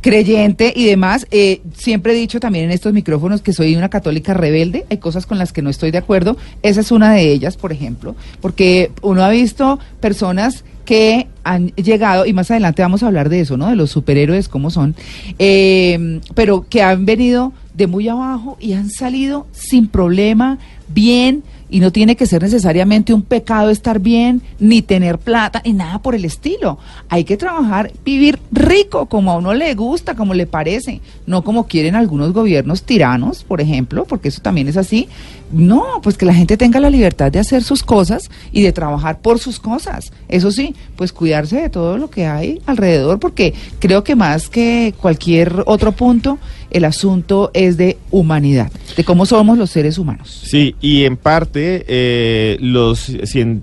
creyente 0.00 0.72
y 0.74 0.86
demás. 0.86 1.26
Eh, 1.30 1.60
siempre 1.76 2.12
he 2.12 2.16
dicho 2.16 2.40
también 2.40 2.66
en 2.66 2.70
estos 2.70 2.92
micrófonos 2.92 3.42
que 3.42 3.52
soy 3.52 3.76
una 3.76 3.88
católica 3.88 4.34
rebelde. 4.34 4.86
Hay 4.90 4.98
cosas 4.98 5.26
con 5.26 5.38
las 5.38 5.52
que 5.52 5.62
no 5.62 5.70
estoy 5.70 5.90
de 5.90 5.98
acuerdo. 5.98 6.36
Esa 6.62 6.80
es 6.80 6.92
una 6.92 7.12
de 7.12 7.30
ellas, 7.32 7.56
por 7.56 7.72
ejemplo, 7.72 8.14
porque 8.40 8.90
uno 9.02 9.22
ha 9.24 9.30
visto 9.30 9.78
personas 10.00 10.64
que 10.84 11.26
han 11.44 11.68
llegado, 11.72 12.24
y 12.24 12.32
más 12.32 12.50
adelante 12.50 12.80
vamos 12.80 13.02
a 13.02 13.08
hablar 13.08 13.28
de 13.28 13.40
eso, 13.40 13.58
¿no? 13.58 13.68
De 13.68 13.76
los 13.76 13.90
superhéroes, 13.90 14.48
cómo 14.48 14.70
son, 14.70 14.94
eh, 15.38 16.20
pero 16.34 16.66
que 16.66 16.80
han 16.80 17.04
venido 17.04 17.52
de 17.74 17.86
muy 17.86 18.08
abajo 18.08 18.56
y 18.58 18.72
han 18.72 18.88
salido 18.88 19.46
sin 19.52 19.88
problema, 19.88 20.58
bien, 20.88 21.42
y 21.70 21.80
no 21.80 21.92
tiene 21.92 22.16
que 22.16 22.26
ser 22.26 22.42
necesariamente 22.42 23.12
un 23.12 23.22
pecado 23.22 23.70
estar 23.70 24.00
bien, 24.00 24.42
ni 24.58 24.82
tener 24.82 25.18
plata, 25.18 25.62
ni 25.64 25.72
nada 25.72 25.98
por 26.00 26.14
el 26.14 26.24
estilo. 26.24 26.78
Hay 27.08 27.24
que 27.24 27.36
trabajar, 27.36 27.92
vivir 28.04 28.38
rico, 28.50 29.06
como 29.06 29.32
a 29.32 29.36
uno 29.36 29.54
le 29.54 29.74
gusta, 29.74 30.14
como 30.14 30.34
le 30.34 30.46
parece, 30.46 31.00
no 31.26 31.42
como 31.42 31.66
quieren 31.66 31.94
algunos 31.94 32.32
gobiernos 32.32 32.82
tiranos, 32.82 33.44
por 33.44 33.60
ejemplo, 33.60 34.04
porque 34.04 34.28
eso 34.28 34.40
también 34.40 34.68
es 34.68 34.76
así. 34.76 35.08
No, 35.50 36.00
pues 36.02 36.18
que 36.18 36.26
la 36.26 36.34
gente 36.34 36.58
tenga 36.58 36.78
la 36.78 36.90
libertad 36.90 37.32
de 37.32 37.38
hacer 37.38 37.62
sus 37.62 37.82
cosas 37.82 38.30
y 38.52 38.62
de 38.62 38.72
trabajar 38.72 39.20
por 39.20 39.38
sus 39.38 39.58
cosas. 39.58 40.12
Eso 40.28 40.50
sí, 40.50 40.74
pues 40.96 41.12
cuidarse 41.12 41.62
de 41.62 41.70
todo 41.70 41.96
lo 41.96 42.10
que 42.10 42.26
hay 42.26 42.60
alrededor, 42.66 43.18
porque 43.18 43.54
creo 43.78 44.04
que 44.04 44.14
más 44.14 44.48
que 44.50 44.94
cualquier 45.00 45.62
otro 45.66 45.92
punto, 45.92 46.38
el 46.70 46.84
asunto 46.84 47.50
es 47.54 47.76
de 47.76 47.98
humanidad, 48.10 48.70
de 48.96 49.04
cómo 49.04 49.26
somos 49.26 49.58
los 49.58 49.70
seres 49.70 49.98
humanos. 49.98 50.42
Sí, 50.44 50.74
y 50.80 51.04
en 51.04 51.16
parte 51.16 51.84
eh, 51.88 52.56
los, 52.60 53.12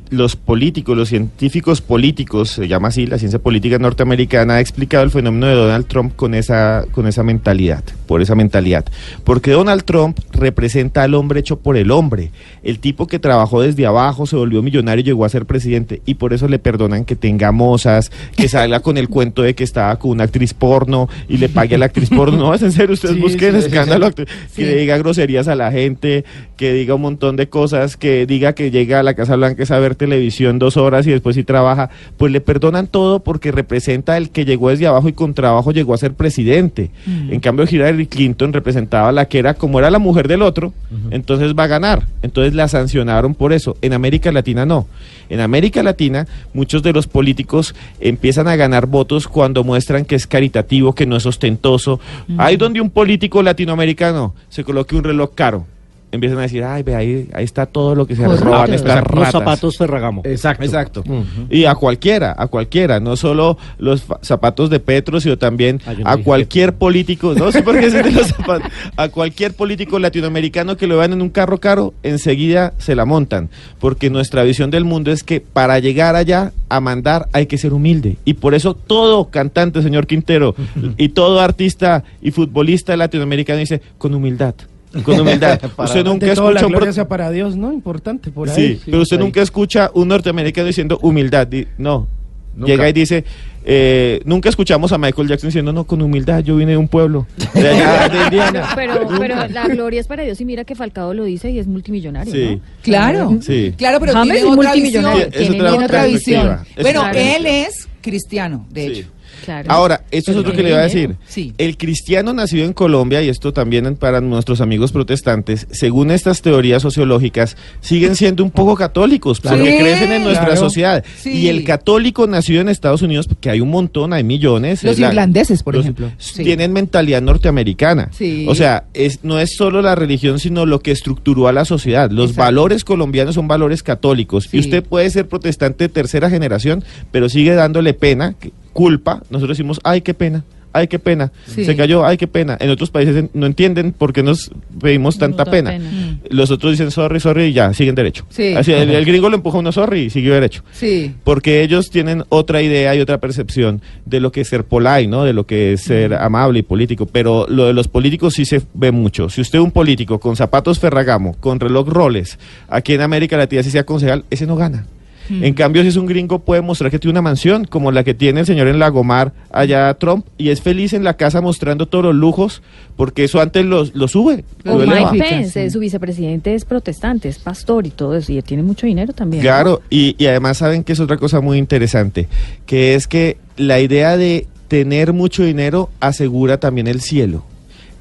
los 0.10 0.36
políticos, 0.36 0.98
los 0.98 1.10
científicos 1.10 1.82
políticos, 1.82 2.50
se 2.50 2.68
llama 2.68 2.90
así, 2.90 3.06
la 3.06 3.18
ciencia 3.18 3.40
política 3.40 3.78
norteamericana 3.80 4.56
ha 4.56 4.60
explicado 4.60 5.04
el 5.04 5.12
fenómeno 5.12 5.48
de 5.48 5.56
Donald 5.56 5.88
Trump 5.88 6.16
con 6.16 6.34
esa, 6.34 6.86
con 6.92 7.08
esa 7.08 7.24
mentalidad, 7.24 7.84
por 8.08 8.22
esa 8.22 8.36
mentalidad. 8.36 8.86
Porque 9.24 9.52
Donald 9.52 9.84
Trump 9.84 10.20
representa 10.32 11.04
al 11.04 11.14
hombre 11.14 11.40
hecho 11.40 11.58
por 11.58 11.78
el 11.78 11.92
hombre, 11.92 12.32
el 12.64 12.80
tipo 12.80 13.08
que 13.08 13.20
trabajó 13.20 13.62
desde 13.62 13.86
abajo, 13.86 14.26
se 14.26 14.36
volvió 14.36 14.62
millonario 14.62 15.02
y 15.02 15.06
llegó 15.06 15.26
a 15.26 15.30
ser 15.30 15.46
presidente, 15.46 16.02
y 16.06 16.16
por 16.16 16.34
eso 16.34 16.48
le 16.48 16.60
perdonan 16.60 17.06
que 17.06 17.16
tenga 17.16 17.52
mozas, 17.52 18.12
que 18.36 18.48
salga 18.48 18.80
con 18.80 18.98
el 18.98 19.10
cuento 19.10 19.42
de 19.42 19.56
que 19.56 19.64
estaba 19.64 19.98
con 19.98 20.12
una 20.12 20.24
actriz 20.24 20.54
porno 20.54 21.10
y 21.28 21.38
le 21.38 21.50
pague 21.50 21.76
a 21.76 21.78
la 21.78 21.86
actriz 21.86 22.10
porno. 22.10 22.38
No, 22.38 22.54
es 22.54 22.62
en 22.62 22.72
serio, 22.72 22.95
ustedes 22.96 23.16
Sí, 23.16 23.22
busquen 23.22 23.52
sí, 23.54 23.68
escándalo, 23.68 24.10
sí. 24.16 24.25
que 24.56 24.75
diga 24.75 24.98
groserías 24.98 25.48
a 25.48 25.56
la 25.56 25.72
gente, 25.72 26.25
que 26.58 26.74
diga 26.74 26.96
un 26.96 27.02
montón 27.02 27.36
de 27.36 27.48
cosas, 27.48 27.98
que 27.98 28.25
diga 28.25 28.54
que 28.54 28.72
llega 28.72 29.00
a 29.00 29.04
la 29.04 29.14
Casa 29.14 29.36
Blanca 29.36 29.64
es 29.64 29.72
a 29.72 29.80
ver 29.80 29.96
televisión 29.96 30.60
dos 30.60 30.78
horas 30.78 31.06
y 31.08 31.12
después 31.12 31.36
sí 31.36 31.44
trabaja, 31.44 31.90
pues 32.18 32.32
le 32.32 32.42
perdonan 32.42 32.88
todo 32.88 33.20
porque 33.20 33.52
representa 33.52 34.18
el 34.18 34.30
que 34.30 34.46
llegó 34.46 34.70
desde 34.70 34.88
abajo 34.88 35.10
y 35.10 35.14
con 35.14 35.34
trabajo 35.34 35.72
llegó 35.72 35.94
a 35.94 35.98
ser 35.98 36.14
presidente. 36.14 36.90
Mm. 37.06 37.34
En 37.34 37.40
cambio, 37.40 37.66
Hillary 37.70 38.08
Clinton 38.08 38.54
representaba 38.54 39.10
a 39.10 39.12
la 39.12 39.25
que 39.25 39.40
era 39.40 39.54
como 39.54 39.80
era 39.80 39.90
la 39.90 40.00
mujer 40.00 40.28
del 40.28 40.42
otro, 40.42 40.74
entonces 41.12 41.54
va 41.54 41.64
a 41.64 41.68
ganar. 41.68 42.08
Entonces 42.22 42.54
la 42.54 42.68
sancionaron 42.68 43.36
por 43.36 43.54
eso. 43.54 43.78
En 43.82 43.94
América 43.94 44.32
Latina 44.32 44.66
no. 44.66 44.88
En 45.30 45.40
América 45.40 45.84
Latina, 45.84 46.28
muchos 46.54 46.84
de 46.84 46.94
los 46.94 47.08
políticos 47.08 47.75
empiezan 48.00 48.48
a 48.48 48.56
ganar 48.56 48.86
votos 48.86 49.28
cuando 49.28 49.64
muestran 49.64 50.06
que 50.06 50.16
es 50.16 50.28
caritativo, 50.28 50.94
que 50.94 51.06
no 51.06 51.16
es 51.16 51.25
ostentoso. 51.25 52.00
Hay 52.38 52.58
donde 52.58 52.82
un 52.82 52.85
político 52.89 53.42
latinoamericano 53.44 54.36
se 54.50 54.63
coloque 54.63 54.96
un 54.96 55.04
reloj 55.04 55.32
caro. 55.36 55.75
Empiezan 56.12 56.40
a 56.40 56.44
decir, 56.44 56.64
ay, 56.64 56.84
ve 56.84 56.96
ahí, 56.96 57.30
ahí 57.34 57.44
está 57.44 57.66
todo 57.66 57.94
lo 57.94 58.06
que 58.06 58.16
se 58.16 58.26
roban 58.26 58.74
estas 58.74 59.04
Los 59.14 59.30
zapatos 59.30 59.78
Ferragamo. 59.78 60.22
Exacto. 60.24 60.64
Exacto. 60.64 61.04
Y 61.50 61.66
a 61.66 61.76
cualquiera, 61.76 62.34
a 62.38 62.48
cualquiera, 62.48 63.00
no 63.00 63.16
solo 63.16 63.58
los 63.78 64.06
zapatos 64.22 64.70
de 64.70 64.80
Petro, 64.80 65.20
sino 65.20 65.38
también 65.38 65.82
Ah, 65.86 65.94
no 65.94 66.08
a 66.10 66.16
dije 66.16 66.24
cualquier 66.24 66.76
político, 66.76 67.34
no 67.34 67.52
sé 67.52 67.62
por 67.62 67.80
qué 67.80 67.88
es 67.88 67.94
de 67.94 68.12
los 68.12 68.28
zapatos, 68.28 68.72
a 68.96 69.10
cualquier 69.10 69.54
político 69.54 70.00
latinoamericano 70.00 70.78
que 70.78 70.88
lo 70.88 70.98
vean 70.98 71.14
en 71.14 71.22
un 71.22 71.30
carro 71.30 71.60
caro, 71.60 71.94
enseguida 72.04 72.74
se 72.78 72.96
la 72.96 73.06
montan, 73.06 73.50
porque 73.80 74.10
nuestra 74.10 74.44
visión 74.44 74.72
del 74.72 74.86
mundo 74.86 75.12
es 75.12 75.24
que 75.24 75.42
para 75.42 75.80
llegar 75.80 76.16
allá 76.16 76.54
a 76.70 76.80
mandar 76.80 77.28
hay 77.34 77.46
que 77.46 77.58
ser 77.58 77.74
humilde, 77.74 78.18
y 78.26 78.36
por 78.36 78.56
eso 78.56 78.74
todo 78.74 79.30
cantante, 79.30 79.82
señor 79.82 80.08
Quintero, 80.08 80.56
y 80.98 81.10
todo 81.10 81.40
artista 81.40 82.04
y 82.22 82.32
futbolista 82.32 82.96
latinoamericano 82.96 83.60
dice, 83.60 83.82
con 83.98 84.14
humildad. 84.14 84.56
Con 85.04 85.20
humildad. 85.20 85.60
Para- 85.75 85.88
usted 85.90 86.04
nunca 86.04 86.25
la 86.28 86.34
escucha 86.34 86.66
un 86.66 86.72
gloria 86.72 86.94
sea 86.94 87.08
para 87.08 87.30
Dios, 87.32 87.56
¿no? 87.56 87.72
Importante 87.74 88.32
por 88.32 88.50
ahí. 88.50 88.56
Sí, 88.75 88.82
pero 88.86 89.02
usted 89.02 89.18
ahí. 89.18 89.24
nunca 89.24 89.42
escucha 89.42 89.92
un 89.94 90.08
norteamericano 90.08 90.68
diciendo 90.68 91.00
humildad. 91.02 91.48
di- 91.48 91.68
no. 91.78 92.08
Nunca. 92.56 92.72
Llega 92.72 92.88
y 92.90 92.94
dice, 92.94 93.25
eh, 93.66 94.22
nunca 94.24 94.48
escuchamos 94.48 94.94
a 94.94 94.98
Michael 94.98 95.28
Jackson 95.28 95.50
diciendo, 95.50 95.74
no, 95.74 95.84
con 95.84 96.02
humildad, 96.02 96.42
yo 96.42 96.56
vine 96.56 96.72
de 96.72 96.78
un 96.78 96.88
pueblo, 96.88 97.28
de 97.54 97.68
allá, 97.68 98.08
de 98.14 98.18
Indiana. 98.24 98.70
Pero, 98.75 99.10
pero 99.20 99.36
la 99.50 99.68
gloria 99.68 100.00
es 100.00 100.08
para 100.08 100.24
Dios 100.24 100.40
y 100.40 100.46
mira 100.46 100.64
que 100.64 100.74
Falcao 100.74 101.14
lo 101.14 101.25
dice 101.25 101.50
y 101.52 101.60
es 101.60 101.68
multimillonario. 101.68 102.32
Sí. 102.32 102.56
¿no? 102.56 102.62
Claro, 102.82 103.38
Sí. 103.42 103.74
claro, 103.78 104.00
pero 104.00 104.14
James 104.14 104.32
tiene 104.32 104.40
es 104.40 104.58
otra 104.58 104.72
visión. 104.74 105.04
multimillonario. 105.04 105.24
Sí, 105.25 105.30
es 105.34 105.50
Tiene 105.50 105.56
otra 105.58 105.70
Tiene 105.72 105.86
otra 105.86 106.02
perspectiva. 106.04 106.64
visión. 106.64 106.82
Bueno, 106.82 107.10
él 107.14 107.46
es 107.46 107.90
cristiano, 108.02 108.66
de 108.70 108.82
Sí. 108.86 108.92
hecho. 109.02 109.08
Claro. 109.46 109.72
Ahora, 109.72 110.02
esto 110.12 110.32
es 110.32 110.38
otro 110.38 110.54
que 110.54 110.64
le 110.64 110.70
iba 110.70 110.80
a 110.80 110.84
decir. 110.84 111.16
Sí. 111.28 111.54
El 111.58 111.78
cristiano 111.78 112.34
nacido 112.34 112.66
en 112.66 112.74
Colombia, 112.74 113.22
y 113.22 113.30
esto 113.30 113.54
también 113.54 113.96
para 113.96 114.20
nuestros 114.22 114.60
amigos 114.62 114.92
protestantes, 114.92 115.68
según 115.72 116.12
estas 116.12 116.42
teorías 116.42 116.82
sociológicas, 116.82 117.56
siguen 117.82 118.16
siendo 118.16 118.44
un 118.44 118.52
poco 118.52 118.75
católicos, 118.75 119.40
porque 119.40 119.72
Sí, 119.72 119.78
crecen 119.84 120.12
en 120.12 120.24
nuestra 120.24 120.46
claro. 120.46 120.60
sociedad. 120.60 121.04
Sí. 121.18 121.32
Y 121.32 121.48
el 121.50 121.64
católico 121.64 122.25
nacido 122.28 122.62
en 122.62 122.70
Estados 122.70 123.02
Unidos, 123.02 123.28
que 123.40 123.50
hay 123.50 123.62
un 123.62 123.70
montón, 123.70 124.14
hay 124.14 124.24
millones. 124.24 124.84
Los 124.84 124.98
la- 125.00 125.10
irlandeses, 125.10 125.62
por 125.64 125.75
los- 125.75 125.84
ejemplo. 125.86 126.12
Tienen 126.36 126.74
mentalidad 126.74 127.22
norteamericana. 127.22 128.10
O 128.48 128.56
sea, 128.56 128.86
es, 128.94 129.20
no 129.24 129.40
es 129.40 129.56
solo 129.56 129.82
la 129.82 129.96
religión, 129.96 130.40
sino 130.40 130.66
lo 130.66 130.80
que 130.80 130.92
estructuró 130.92 131.48
a 131.48 131.54
la 131.54 131.66
sociedad. 131.66 132.10
Los 132.10 132.32
Exacto. 132.32 132.42
valores 132.46 132.84
colombianos 132.84 133.36
son 133.36 133.48
valores 133.48 133.84
católicos. 133.84 134.50
Y 134.52 134.60
usted 134.60 134.84
puede 134.84 135.10
ser 135.10 135.28
protestante 135.28 135.86
de 135.86 135.90
tercera 135.90 136.30
generación, 136.30 136.84
pero 137.12 137.30
sigue 137.30 137.54
dándole 137.54 137.94
pena, 137.94 138.34
que- 138.40 138.52
culpa. 138.75 139.24
Nosotros 139.29 139.58
decimos, 139.58 139.79
ay, 139.84 140.01
qué 140.01 140.13
pena. 140.13 140.44
Ay, 140.74 140.89
qué 140.89 141.00
pena. 141.00 141.32
Sí. 141.48 141.63
Se 141.63 141.74
cayó, 141.77 142.05
ay, 142.05 142.17
qué 142.17 142.27
pena. 142.27 142.58
En 142.60 142.70
otros 142.70 142.91
países 142.91 143.29
no 143.34 143.46
entienden 143.46 143.94
por 143.94 144.12
qué 144.12 144.24
nos 144.24 144.51
pedimos 144.82 145.17
tanta 145.17 145.46
pena. 145.46 145.70
pena. 145.72 145.89
Mm. 145.89 146.20
Los 146.32 146.51
otros 146.51 146.74
dicen 146.74 146.91
sorry, 146.91 147.22
sorry 147.22 147.46
y 147.46 147.53
ya, 147.53 147.74
siguen 147.74 147.96
derecho. 147.96 148.25
Sí. 148.27 148.53
Así, 148.53 148.74
el, 148.74 148.89
el 148.89 149.05
gringo 149.05 149.29
lo 149.29 149.38
empuja 149.38 149.55
a 149.55 149.62
uno 149.62 149.72
sorry 149.72 150.01
y 150.01 150.10
siguió 150.10 150.34
derecho. 150.34 150.63
Sí. 150.74 151.13
Porque 151.24 151.63
ellos 151.63 151.89
tienen 151.89 152.25
otra 152.27 152.62
idea 152.62 152.94
y 152.94 153.00
otra 153.00 153.20
percepción 153.20 153.82
de 154.05 154.20
lo 154.20 154.34
que 154.34 154.41
es 154.41 154.50
ser 154.50 154.65
polite, 154.65 155.08
¿no? 155.08 155.24
De 155.24 155.32
lo 155.32 155.46
que 155.46 155.72
es 155.72 155.82
ser 155.84 156.13
amable 156.13 156.60
y 156.60 156.63
político. 156.63 157.05
Pero 157.05 157.46
lo 157.48 157.67
de 157.67 157.74
los 157.74 157.88
políticos 157.88 158.34
sí 158.34 158.44
se 158.44 158.62
ve 158.74 158.91
mucho. 158.91 159.29
Si 159.29 159.39
usted 159.39 159.60
es 159.60 159.63
un 159.63 159.72
político 159.72 160.20
con 160.20 160.36
zapatos 160.36 160.79
Ferragamo, 160.79 161.38
con 161.39 161.62
reloj 161.62 161.88
Rolex, 161.88 162.38
aquí 162.67 162.91
en 162.96 163.00
América 163.01 163.38
Latina 163.38 163.63
si 163.63 163.72
sea 163.72 163.86
concejal, 163.86 164.25
ese 164.29 164.46
no 164.46 164.58
gana. 164.58 164.86
En 165.29 165.53
cambio, 165.53 165.82
si 165.82 165.88
es 165.88 165.96
un 165.96 166.05
gringo, 166.05 166.39
puede 166.39 166.62
mostrar 166.62 166.91
que 166.91 167.00
tiene 167.00 167.12
una 167.13 167.22
mansión, 167.22 167.65
como 167.65 167.91
la 167.91 168.03
que 168.03 168.13
tiene 168.13 168.41
el 168.41 168.46
señor 168.46 168.67
en 168.67 168.77
Lagomar, 168.79 169.34
allá 169.51 169.94
Trump, 169.96 170.25
y 170.38 170.50
es 170.50 170.62
feliz 170.62 170.94
en 170.94 171.03
la 171.03 171.15
casa 171.15 171.41
mostrando 171.41 171.88
todos 171.88 172.05
los 172.05 172.15
lujos, 172.15 172.62
porque 172.96 173.24
eso 173.24 173.41
antes 173.41 173.65
lo, 173.65 173.86
lo 173.94 174.08
sube. 174.08 174.44
Lo. 174.63 174.77
Mike. 174.77 175.17
Pence, 175.17 175.63
Sí. 175.65 175.70
su 175.72 175.79
vicepresidente 175.79 176.53
es 176.53 176.65
protestante, 176.65 177.27
es 177.29 177.39
pastor 177.39 177.88
y 177.88 177.89
todo 177.89 178.15
eso, 178.15 178.32
y 178.32 178.41
tiene 178.41 178.63
mucho 178.63 178.86
dinero 178.88 179.13
también. 179.13 179.41
¿no? 179.44 179.48
Claro, 179.48 179.82
y, 179.89 180.15
y 180.17 180.27
además 180.27 180.58
saben 180.58 180.84
que 180.84 180.94
es 180.94 181.00
otra 181.00 181.17
cosa 181.17 181.41
muy 181.41 181.58
interesante, 181.58 182.27
que 182.65 182.94
es 182.96 183.08
que 183.08 183.38
la 183.58 183.79
idea 183.79 184.17
de 184.17 184.48
tener 184.67 185.13
mucho 185.13 185.44
dinero 185.44 185.89
asegura 186.00 186.60
también 186.60 186.88
el 186.88 187.01
cielo. 187.01 187.44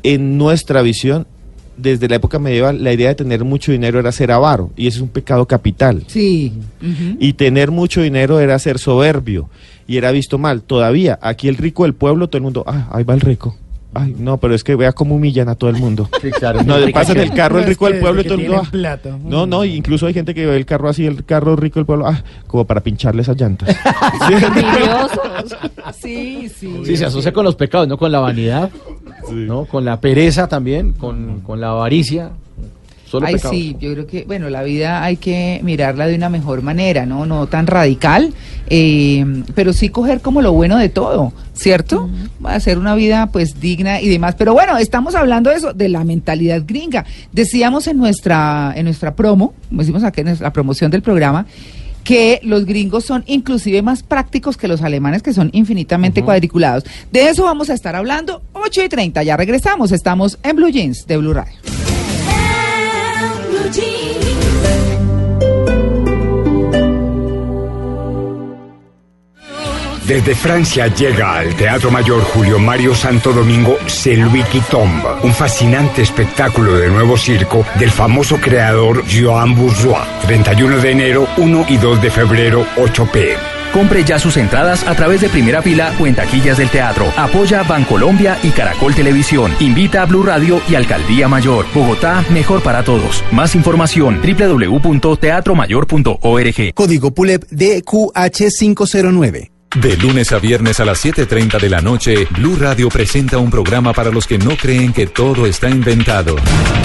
En 0.02 0.37
nuestra 0.37 0.83
visión, 0.83 1.26
desde 1.76 2.09
la 2.09 2.16
época 2.16 2.38
medieval, 2.38 2.83
la 2.83 2.93
idea 2.93 3.09
de 3.09 3.14
tener 3.14 3.45
mucho 3.45 3.73
dinero 3.73 3.99
era 3.99 4.12
ser 4.12 4.31
avaro, 4.33 4.71
y 4.76 4.87
eso 4.87 4.99
es 4.99 5.02
un 5.02 5.09
pecado 5.09 5.47
capital. 5.47 6.04
Sí. 6.07 6.52
Y 7.19 7.33
tener 7.35 7.71
mucho 7.71 8.02
dinero 8.02 8.40
era 8.40 8.59
ser 8.59 8.78
soberbio, 8.78 9.49
y 9.87 9.97
era 9.97 10.11
visto 10.12 10.38
mal. 10.38 10.62
Todavía, 10.62 11.19
aquí 11.23 11.49
el 11.49 11.57
rico 11.57 11.85
del 11.85 11.95
pueblo, 11.95 12.28
todo 12.28 12.38
el 12.38 12.45
mundo, 12.45 12.64
ah, 12.66 12.88
ahí 12.93 13.04
va 13.04 13.14
el 13.14 13.21
rico. 13.21 13.57
Ay, 13.97 14.14
no, 14.19 14.38
pero 14.38 14.57
es 14.57 14.64
que 14.64 14.75
vea 14.75 14.93
cómo 14.93 15.14
humillan 15.14 15.49
a 15.49 15.54
todo 15.54 15.71
el 15.71 15.76
mundo. 15.76 16.09
Sí, 16.21 16.31
claro. 16.33 16.64
No, 16.64 16.78
le 16.78 16.90
pasan 16.90 17.16
el 17.19 17.33
carro 17.33 17.61
el 17.61 17.64
rico 17.64 17.87
del 17.87 18.00
pueblo 18.00 18.23
y 18.23 18.25
todo 18.25 18.35
el 18.35 18.40
mundo. 18.40 18.62
ah. 18.64 18.69
plata. 18.69 19.16
No, 19.23 19.47
no, 19.47 19.64
incluso 19.64 20.07
hay 20.07 20.14
gente 20.14 20.35
que 20.35 20.47
ve 20.47 20.57
el 20.57 20.66
carro 20.66 20.88
así, 20.88 21.07
el 21.07 21.25
carro 21.25 21.54
rico 21.54 21.78
del 21.78 21.87
pueblo, 21.87 22.07
ah, 22.09 22.25
como 22.49 22.64
para 22.64 22.81
pincharle 22.81 23.23
esas 23.23 23.40
llantas. 23.40 23.69
Envidiosos. 24.31 25.57
Sí, 26.00 26.49
sí. 26.49 26.81
Sí, 26.85 26.97
se 26.97 27.04
asocia 27.04 27.33
con 27.33 27.45
los 27.45 27.54
pecados, 27.54 27.87
no 27.87 27.97
con 27.97 28.11
la 28.11 28.19
vanidad, 28.19 28.69
¿no? 29.33 29.64
Con 29.66 29.85
la 29.85 30.00
pereza 30.00 30.49
también, 30.49 30.93
con, 30.93 31.40
con 31.40 31.61
la 31.61 31.71
avaricia. 31.71 32.31
Solo 33.07 33.26
Ay, 33.26 33.35
pecados. 33.35 33.57
sí, 33.57 33.76
yo 33.78 33.93
creo 33.93 34.07
que, 34.09 34.25
bueno, 34.25 34.50
la 34.50 34.64
vida 34.64 35.04
hay 35.04 35.16
que 35.19 35.61
mirarla 35.62 36.09
de 36.09 36.16
una 36.16 36.31
mejor 36.31 36.62
manera, 36.62 37.07
¿no? 37.07 37.26
No 37.26 37.47
tan 37.47 37.69
radical, 37.69 38.33
eh, 38.69 39.25
pero 39.54 39.73
sí 39.73 39.90
coger 39.90 40.21
como 40.21 40.43
lo 40.43 40.52
bueno 40.52 40.78
de 40.78 40.88
todo, 40.88 41.33
¿cierto? 41.52 42.09
Hacer 42.43 42.76
una 42.76 42.97
vida, 42.97 43.28
pues, 43.31 43.61
digna 43.61 44.00
y 44.00 44.09
demás. 44.09 44.35
Pero 44.37 44.52
bueno, 44.52 44.78
estamos 44.78 45.14
hablando 45.14 45.50
de 45.50 45.57
eso, 45.57 45.73
de 45.73 45.88
la 45.90 46.02
mentalidad 46.02 46.62
gringa. 46.66 47.04
Decíamos 47.31 47.87
en 47.87 47.99
nuestra, 47.99 48.73
en 48.75 48.87
nuestra 48.87 49.14
promo, 49.14 49.54
como 49.69 49.83
decimos 49.83 50.02
aquí 50.02 50.23
en 50.23 50.37
la 50.40 50.52
promoción 50.52 50.90
del 50.90 51.02
programa, 51.02 51.47
que 52.05 52.39
los 52.43 52.67
gringos 52.67 53.05
son 53.05 53.25
inclusive 53.27 53.83
más 53.83 54.03
prácticos 54.03 54.57
que 54.57 54.69
los 54.69 54.83
alemanes, 54.83 55.23
que 55.23 55.33
son 55.33 55.51
infinitamente 55.53 56.23
cuadriculados. 56.23 56.85
De 57.11 57.29
eso 57.29 57.45
vamos 57.45 57.71
a 57.71 57.75
estar 57.75 57.97
hablando, 57.97 58.43
8 58.53 58.85
y 58.85 58.88
30, 58.88 59.23
ya 59.23 59.37
regresamos, 59.37 59.90
estamos 59.90 60.38
en 60.43 60.57
Blue 60.57 60.69
Jeans 60.69 61.07
de 61.07 61.17
Blue 61.17 61.33
Radio. 61.33 61.84
Desde 70.07 70.35
Francia 70.35 70.88
llega 70.88 71.38
al 71.38 71.55
Teatro 71.55 71.90
Mayor 71.90 72.23
Julio 72.23 72.59
Mario 72.59 72.95
Santo 72.95 73.33
Domingo 73.33 73.79
Celui 73.87 74.43
qui 74.43 74.61
Tombe, 74.61 75.09
un 75.23 75.33
fascinante 75.33 76.03
espectáculo 76.03 76.75
de 76.75 76.90
nuevo 76.90 77.17
circo 77.17 77.64
del 77.79 77.90
famoso 77.90 78.37
creador 78.37 79.03
Joan 79.11 79.55
Bourgeois. 79.55 80.07
31 80.27 80.77
de 80.79 80.90
enero, 80.90 81.27
1 81.38 81.64
y 81.71 81.79
2 81.79 82.03
de 82.03 82.11
febrero, 82.11 82.67
8 82.77 83.09
pm. 83.11 83.38
Compre 83.73 84.05
ya 84.05 84.19
sus 84.19 84.37
entradas 84.37 84.87
a 84.87 84.95
través 84.95 85.23
de 85.23 85.31
primera 85.31 85.62
fila 85.62 85.95
o 85.99 86.07
en 86.07 86.14
taquillas 86.14 86.59
del 86.59 86.69
teatro. 86.69 87.11
Apoya 87.17 87.62
Bancolombia 87.62 88.37
y 88.43 88.51
Caracol 88.51 88.95
Televisión. 88.95 89.55
Invita 89.59 90.03
a 90.03 90.05
Blue 90.05 90.23
Radio 90.23 90.61
y 90.69 90.75
Alcaldía 90.75 91.29
Mayor. 91.29 91.64
Bogotá, 91.75 92.23
mejor 92.31 92.62
para 92.62 92.85
todos. 92.85 93.25
Más 93.33 93.55
información 93.55 94.21
www.teatromayor.org. 94.21 96.75
Código 96.75 97.14
PULEP 97.14 97.45
DQH509. 97.51 99.54
De 99.75 99.97
lunes 99.97 100.31
a 100.31 100.39
viernes 100.39 100.79
a 100.79 100.85
las 100.85 101.05
7.30 101.05 101.61
de 101.61 101.69
la 101.69 101.81
noche, 101.81 102.29
Blue 102.31 102.57
Radio 102.57 102.89
presenta 102.89 103.39
un 103.39 103.51
programa 103.51 103.93
para 103.93 104.11
los 104.11 104.25
que 104.25 104.39
no 104.39 104.57
creen 104.57 104.93
que 104.93 105.09
todo 105.09 105.47
está 105.47 105.69
inventado. 105.69 106.37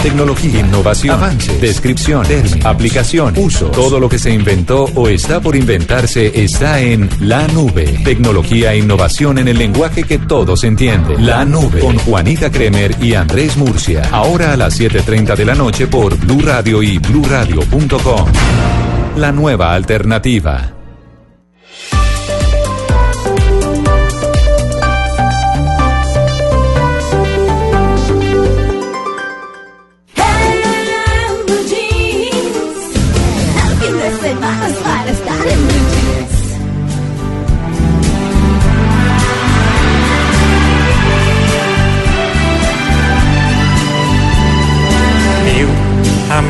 Tecnología, 0.01 0.61
innovación, 0.61 1.15
avances, 1.15 1.61
descripción, 1.61 2.25
términos, 2.25 2.65
aplicación, 2.65 3.35
uso. 3.37 3.67
Todo 3.67 3.99
lo 3.99 4.09
que 4.09 4.17
se 4.17 4.31
inventó 4.31 4.85
o 4.95 5.07
está 5.07 5.39
por 5.39 5.55
inventarse 5.55 6.41
está 6.43 6.81
en 6.81 7.07
La 7.19 7.47
Nube. 7.49 8.01
Tecnología 8.03 8.73
e 8.73 8.79
innovación 8.79 9.37
en 9.37 9.49
el 9.49 9.59
lenguaje 9.59 10.03
que 10.03 10.17
todos 10.17 10.63
entienden. 10.63 11.23
La 11.23 11.45
Nube. 11.45 11.81
Con 11.81 11.95
Juanita 11.99 12.51
Kremer 12.51 12.95
y 12.99 13.13
Andrés 13.13 13.55
Murcia. 13.55 14.09
Ahora 14.11 14.53
a 14.53 14.57
las 14.57 14.79
7.30 14.79 15.35
de 15.35 15.45
la 15.45 15.53
noche 15.53 15.85
por 15.85 16.17
Blue 16.17 16.41
Radio 16.41 16.81
y 16.81 16.97
bluradio.com. 16.97 18.31
La 19.15 19.31
nueva 19.31 19.75
alternativa. 19.75 20.78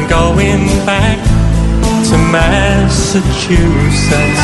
Going 0.09 0.65
back 0.87 1.19
to 2.09 2.17
Massachusetts. 2.17 4.43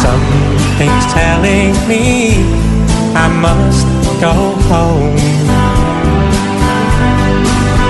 Something's 0.00 1.06
telling 1.12 1.74
me 1.88 2.44
I 3.14 3.28
must 3.46 3.86
go 4.20 4.32
home. 4.70 5.18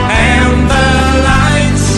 And 0.08 0.70
the 0.72 0.90
lights 1.28 1.88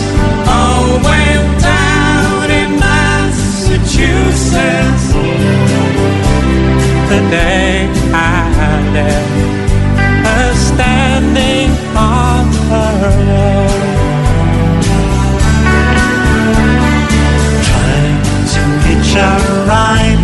all 0.57 0.89
went 1.09 1.51
down 1.63 2.51
in 2.51 2.71
Massachusetts 2.81 5.07
the 7.09 7.21
day 7.31 7.89
I 8.13 8.15
left 8.93 9.58
Trying 17.69 18.21
to 18.55 18.63
hitch 18.87 19.13
a 19.17 19.33
ride 19.67 20.23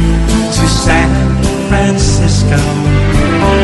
to 0.57 0.65
San 0.69 1.11
Francisco. 1.69 3.64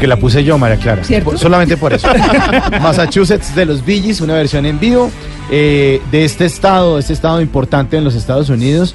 Porque 0.00 0.08
la 0.08 0.16
puse 0.16 0.42
yo, 0.42 0.56
María 0.56 0.78
Clara. 0.78 1.04
Solamente 1.38 1.76
por 1.76 1.92
eso. 1.92 2.08
Massachusetts 2.80 3.54
de 3.54 3.66
los 3.66 3.82
Gees, 3.84 4.22
una 4.22 4.32
versión 4.32 4.64
en 4.64 4.80
vivo 4.80 5.10
eh, 5.50 6.00
de 6.10 6.24
este 6.24 6.46
estado, 6.46 6.98
este 6.98 7.12
estado 7.12 7.42
importante 7.42 7.98
en 7.98 8.04
los 8.04 8.14
Estados 8.14 8.48
Unidos, 8.48 8.94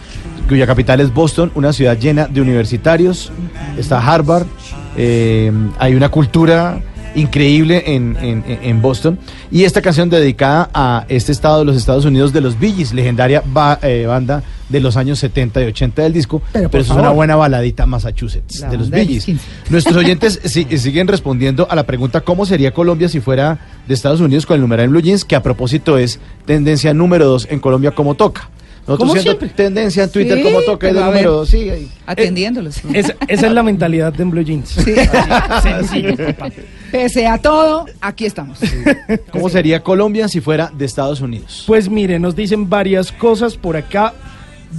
cuya 0.50 0.66
capital 0.66 1.00
es 1.02 1.14
Boston, 1.14 1.52
una 1.54 1.74
ciudad 1.74 1.96
llena 1.96 2.26
de 2.28 2.42
universitarios. 2.42 3.32
Está 3.78 4.00
Harvard, 4.00 4.48
eh, 4.98 5.52
hay 5.78 5.94
una 5.94 6.10
cultura 6.10 6.82
increíble 7.14 7.84
en, 7.86 8.18
en- 8.20 8.44
en 8.64 8.82
Boston. 8.82 9.20
Y 9.52 9.64
esta 9.64 9.84
canción 9.84 10.10
dedicada 10.10 10.72
a 10.74 11.06
este 11.08 11.32
estado 11.32 11.60
de 11.60 11.66
los 11.66 11.78
Estados 11.78 12.06
Unidos 12.06 12.34
de 12.34 12.42
los 12.42 12.58
Gees, 12.58 12.94
legendaria 12.96 13.44
ba- 13.46 13.78
eh, 13.84 14.06
banda 14.08 14.42
de 14.70 14.80
los 14.80 14.98
años 14.98 15.20
70 15.20 15.62
y 15.62 15.66
80 15.66 16.02
del 16.02 16.14
disco. 16.14 16.42
Pero, 16.52 16.68
eso 16.70 16.94
es 16.94 17.00
una 17.00 17.10
buena 17.12 17.36
baladita 17.36 17.86
Massachusetts 17.86 18.62
La 18.62 18.70
de 18.70 18.78
los. 18.78 18.90
15. 18.90 19.36
Nuestros 19.70 19.96
oyentes 20.04 20.40
si- 20.46 20.78
siguen 20.78 21.08
respondiendo 21.08 21.68
a 21.70 21.76
la 21.76 21.84
pregunta 21.84 22.22
cómo 22.22 22.46
sería 22.46 22.74
Colombia 22.74 23.08
si 23.10 23.20
fuera 23.20 23.60
de 23.88 23.94
Estados 23.94 24.22
Unidos 24.22 24.46
con 24.46 24.56
el 24.56 24.62
numeral 24.62 24.86
en 24.86 24.92
Blue 24.92 25.02
Jeans, 25.02 25.24
que 25.26 25.36
a 25.36 25.44
propósito 25.44 25.98
es 25.98 26.20
tendencia 26.46 26.94
número 26.94 27.26
dos 27.26 27.48
en 27.50 27.60
Colombia 27.60 27.92
como 27.92 28.16
toca. 28.16 28.50
Nosotros 28.88 29.14
siendo 29.14 29.32
siempre. 29.32 29.50
tendencia 29.50 30.04
en 30.04 30.12
Twitter 30.12 30.38
Sí, 30.38 30.44
como 30.44 30.62
toca 30.62 30.88
y 30.88 30.90
de 30.90 30.94
pero 30.94 31.06
a 31.06 31.08
número 31.10 31.32
dos. 31.32 31.50
Sí, 31.50 31.68
ahí. 31.72 31.90
Atendiéndolos. 32.06 32.82
Esa, 32.94 33.16
esa 33.28 33.48
es 33.48 33.52
la 33.54 33.64
mentalidad 33.64 34.14
de 34.14 34.22
en 34.22 34.30
Blue 34.30 34.44
Jeans. 34.44 34.70
Sí. 34.70 34.94
Sencillo. 35.64 36.14
Pese 36.92 37.26
a 37.28 37.40
todo, 37.40 37.86
aquí 38.00 38.26
estamos. 38.26 38.60
¿Cómo 39.32 39.50
sería 39.50 39.82
Colombia 39.82 40.28
si 40.28 40.40
fuera 40.40 40.72
de 40.76 40.86
Estados 40.86 41.20
Unidos? 41.20 41.64
Pues 41.66 41.90
mire, 41.90 42.20
nos 42.20 42.36
dicen 42.36 42.70
varias 42.70 43.12
cosas 43.12 43.58
por 43.58 43.76
acá. 43.76 44.14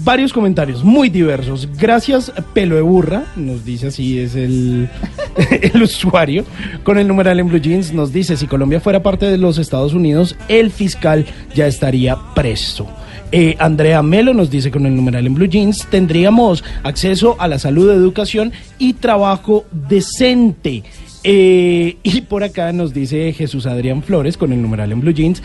Varios 0.05 0.33
comentarios 0.33 0.85
muy 0.85 1.09
diversos. 1.09 1.69
Gracias, 1.79 2.33
pelo 2.53 2.77
de 2.77 2.83
burra, 2.83 3.27
nos 3.37 3.65
dice 3.65 3.89
así 3.89 4.19
es 4.19 4.35
el, 4.35 4.89
el 5.63 5.83
usuario. 5.83 6.45
Con 6.85 6.99
el 6.99 7.09
numeral 7.09 7.41
en 7.41 7.49
Blue 7.49 7.61
Jeans 7.61 7.93
nos 7.93 8.13
dice, 8.13 8.37
si 8.37 8.47
Colombia 8.47 8.81
fuera 8.81 9.03
parte 9.03 9.27
de 9.27 9.39
los 9.39 9.59
Estados 9.59 9.95
Unidos, 9.95 10.37
el 10.49 10.71
fiscal 10.71 11.27
ya 11.55 11.67
estaría 11.67 12.17
preso. 12.35 12.87
Eh, 13.33 13.57
Andrea 13.59 14.03
Melo 14.03 14.33
nos 14.35 14.51
dice 14.51 14.71
con 14.71 14.87
el 14.87 14.95
numeral 14.95 15.27
en 15.27 15.35
Blue 15.35 15.49
Jeans, 15.49 15.87
tendríamos 15.91 16.63
acceso 16.85 17.37
a 17.39 17.49
la 17.49 17.59
salud, 17.59 17.91
educación 17.91 18.53
y 18.79 18.95
trabajo 18.95 19.65
decente. 19.73 20.85
Eh, 21.25 21.97
y 22.05 22.21
por 22.21 22.45
acá 22.45 22.73
nos 22.73 22.95
dice 22.95 23.33
Jesús 23.33 23.67
Adrián 23.67 24.05
Flores 24.05 24.37
con 24.37 24.53
el 24.53 24.63
numeral 24.63 24.93
en 24.93 25.01
Blue 25.01 25.13
Jeans. 25.13 25.43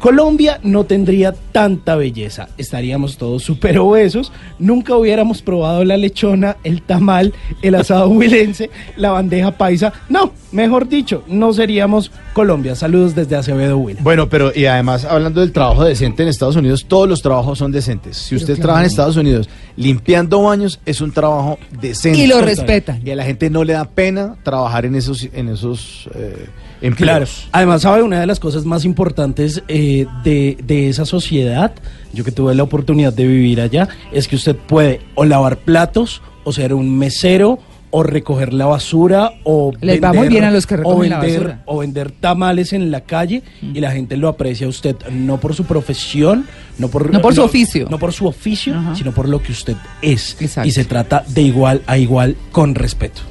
Colombia 0.00 0.58
no 0.62 0.84
tendría 0.84 1.32
tanta 1.52 1.94
belleza, 1.94 2.48
estaríamos 2.56 3.18
todos 3.18 3.42
súper 3.42 3.78
obesos, 3.78 4.32
nunca 4.58 4.96
hubiéramos 4.96 5.42
probado 5.42 5.84
la 5.84 5.98
lechona, 5.98 6.56
el 6.64 6.80
tamal, 6.80 7.34
el 7.60 7.74
asado 7.74 8.08
huilense, 8.08 8.70
la 8.96 9.10
bandeja 9.10 9.50
paisa, 9.50 9.92
no, 10.08 10.32
mejor 10.52 10.88
dicho, 10.88 11.22
no 11.28 11.52
seríamos 11.52 12.10
Colombia. 12.32 12.74
Saludos 12.74 13.14
desde 13.14 13.36
Acevedo 13.36 13.76
Huila. 13.76 14.00
Bueno, 14.02 14.28
pero 14.30 14.52
y 14.54 14.64
además 14.64 15.04
hablando 15.04 15.42
del 15.42 15.52
trabajo 15.52 15.84
decente 15.84 16.22
en 16.22 16.30
Estados 16.30 16.56
Unidos, 16.56 16.86
todos 16.88 17.06
los 17.06 17.20
trabajos 17.20 17.58
son 17.58 17.70
decentes. 17.70 18.16
Si 18.16 18.34
usted 18.34 18.54
claro. 18.54 18.62
trabaja 18.62 18.84
en 18.84 18.86
Estados 18.86 19.16
Unidos 19.16 19.50
limpiando 19.76 20.42
baños, 20.42 20.80
es 20.86 21.02
un 21.02 21.12
trabajo 21.12 21.58
decente. 21.78 22.18
Y 22.18 22.26
lo 22.26 22.40
respetan. 22.40 23.02
Y 23.04 23.10
a 23.10 23.16
la 23.16 23.24
gente 23.24 23.50
no 23.50 23.64
le 23.64 23.74
da 23.74 23.84
pena 23.84 24.36
trabajar 24.42 24.86
en 24.86 24.94
esos, 24.94 25.28
en 25.32 25.48
esos 25.48 26.08
eh, 26.14 26.46
empleos. 26.80 26.96
Claro. 26.96 27.26
Además, 27.52 27.82
sabe, 27.82 28.02
una 28.02 28.20
de 28.20 28.26
las 28.26 28.40
cosas 28.40 28.64
más 28.64 28.84
importantes 28.84 29.62
eh, 29.68 30.06
de, 30.24 30.56
de 30.64 30.88
esa 30.88 31.04
sociedad, 31.04 31.72
yo 32.12 32.24
que 32.24 32.32
tuve 32.32 32.54
la 32.54 32.62
oportunidad 32.62 33.12
de 33.12 33.26
vivir 33.26 33.60
allá, 33.60 33.88
es 34.12 34.28
que 34.28 34.36
usted 34.36 34.56
puede 34.56 35.00
o 35.14 35.24
lavar 35.24 35.58
platos, 35.58 36.22
o 36.44 36.52
ser 36.52 36.72
un 36.74 36.98
mesero, 36.98 37.58
o 37.92 38.04
recoger 38.04 38.52
la 38.52 38.66
basura, 38.66 39.32
o 39.42 39.72
Les 39.80 40.00
va 40.00 40.12
muy 40.12 40.28
bien 40.28 40.44
a 40.44 40.52
los 40.52 40.64
que 40.64 40.76
o 40.76 41.02
la 41.02 41.18
vender, 41.18 41.40
basura. 41.40 41.62
o 41.66 41.78
vender 41.78 42.12
tamales 42.12 42.72
en 42.72 42.92
la 42.92 43.00
calle, 43.00 43.42
y 43.62 43.80
la 43.80 43.90
gente 43.90 44.16
lo 44.16 44.28
aprecia 44.28 44.66
a 44.66 44.70
usted 44.70 44.94
no 45.10 45.38
por 45.40 45.54
su 45.56 45.64
profesión, 45.64 46.46
no 46.78 46.86
por, 46.88 47.12
No 47.12 47.20
por 47.20 47.34
su 47.34 47.42
oficio. 47.42 47.88
no 47.90 47.98
por 47.98 48.12
su 48.12 48.28
oficio, 48.28 48.76
Ajá. 48.76 48.94
sino 48.94 49.10
por 49.12 49.28
lo 49.28 49.42
que 49.42 49.50
usted 49.50 49.74
es. 50.02 50.36
Exacto. 50.40 50.68
Y 50.68 50.70
se 50.70 50.84
trata 50.84 51.24
de 51.26 51.42
igual 51.42 51.82
a 51.88 51.98
igual 51.98 52.36
con 52.52 52.76
respeto. 52.76 53.22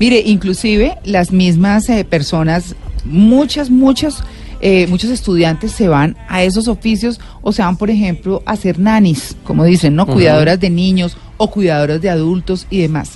Mire, 0.00 0.18
inclusive 0.26 0.96
las 1.04 1.30
mismas 1.30 1.88
eh, 1.88 2.04
personas, 2.04 2.74
muchas, 3.04 3.70
muchas, 3.70 4.22
eh, 4.60 4.86
muchos 4.88 5.10
estudiantes 5.10 5.72
se 5.72 5.88
van 5.88 6.16
a 6.28 6.42
esos 6.42 6.68
oficios 6.68 7.20
o 7.42 7.52
se 7.52 7.62
van, 7.62 7.76
por 7.76 7.90
ejemplo, 7.90 8.42
a 8.46 8.56
ser 8.56 8.78
nanis, 8.78 9.36
como 9.44 9.64
dicen, 9.64 9.94
¿no? 9.94 10.06
Cuidadoras 10.06 10.60
de 10.60 10.70
niños 10.70 11.16
o 11.36 11.50
cuidadoras 11.50 12.00
de 12.00 12.10
adultos 12.10 12.66
y 12.70 12.80
demás. 12.80 13.12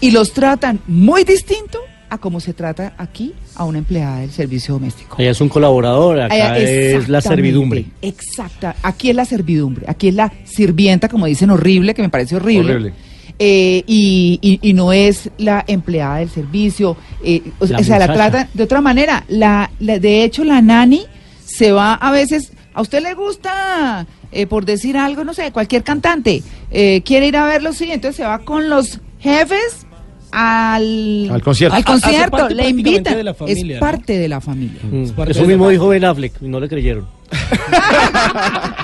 Y 0.00 0.10
los 0.10 0.32
tratan 0.32 0.80
muy 0.86 1.24
distinto 1.24 1.78
a 2.10 2.18
como 2.18 2.40
se 2.40 2.52
trata 2.52 2.92
aquí 2.98 3.32
a 3.54 3.64
una 3.64 3.78
empleada 3.78 4.20
del 4.20 4.30
servicio 4.30 4.74
doméstico. 4.74 5.16
Allá 5.18 5.30
es 5.30 5.40
un 5.40 5.48
colaborador, 5.48 6.20
acá 6.20 6.58
es 6.58 7.08
la 7.08 7.22
servidumbre. 7.22 7.86
Exacta. 8.02 8.76
Aquí 8.82 9.08
es 9.08 9.16
la 9.16 9.24
servidumbre. 9.24 9.86
Aquí 9.88 10.08
es 10.08 10.14
la 10.14 10.30
sirvienta, 10.44 11.08
como 11.08 11.24
dicen, 11.24 11.50
horrible, 11.50 11.94
que 11.94 12.02
me 12.02 12.10
parece 12.10 12.36
horrible. 12.36 12.72
Horrible. 12.72 12.94
Eh, 13.44 13.82
y, 13.88 14.38
y- 14.40 14.60
y 14.70 14.72
no 14.72 14.92
es 14.92 15.28
la 15.36 15.64
empleada 15.66 16.18
del 16.18 16.30
servicio. 16.30 16.96
eh, 17.24 17.42
o, 17.58 17.66
La 17.66 17.78
o 17.78 17.82
sea, 17.82 17.98
la 17.98 18.12
tratan 18.12 18.48
de 18.54 18.62
otra 18.62 18.80
manera. 18.80 19.24
La, 19.26 19.68
la- 19.80 19.98
de 19.98 20.22
hecho, 20.22 20.44
la 20.44 20.62
nani 20.62 21.06
se 21.44 21.72
va 21.72 21.94
a 21.94 22.12
veces. 22.12 22.52
¿A 22.72 22.80
usted 22.82 23.02
le 23.02 23.14
gusta, 23.14 24.06
eh, 24.30 24.46
por 24.46 24.64
decir 24.64 24.96
algo, 24.96 25.24
no 25.24 25.34
sé, 25.34 25.50
cualquier 25.50 25.82
cantante? 25.82 26.42
eh, 26.70 27.02
¿Quiere 27.04 27.26
ir 27.26 27.36
a 27.36 27.44
verlo? 27.44 27.72
Sí, 27.72 27.90
entonces 27.90 28.16
se 28.16 28.22
va 28.24 28.38
con 28.38 28.68
los 28.68 29.00
jefes 29.18 29.86
al, 30.32 31.28
Al 31.30 31.42
concierto. 31.42 31.76
Al 31.76 31.84
concierto, 31.84 32.48
le 32.48 32.68
invitan. 32.68 33.16
de 33.16 33.22
la 33.24 33.34
familia, 33.34 33.74
es 33.76 33.80
¿no? 33.80 33.86
parte 33.86 34.18
de 34.18 34.28
la 34.28 34.40
familia. 34.40 34.80
Mm, 34.82 35.08
parte 35.10 35.32
Eso 35.32 35.42
de 35.42 35.46
mismo 35.48 35.66
la- 35.66 35.70
dijo 35.72 35.88
Ben 35.88 36.04
Affleck 36.04 36.32
y 36.40 36.48
no 36.48 36.58
le 36.58 36.68
creyeron. 36.68 37.06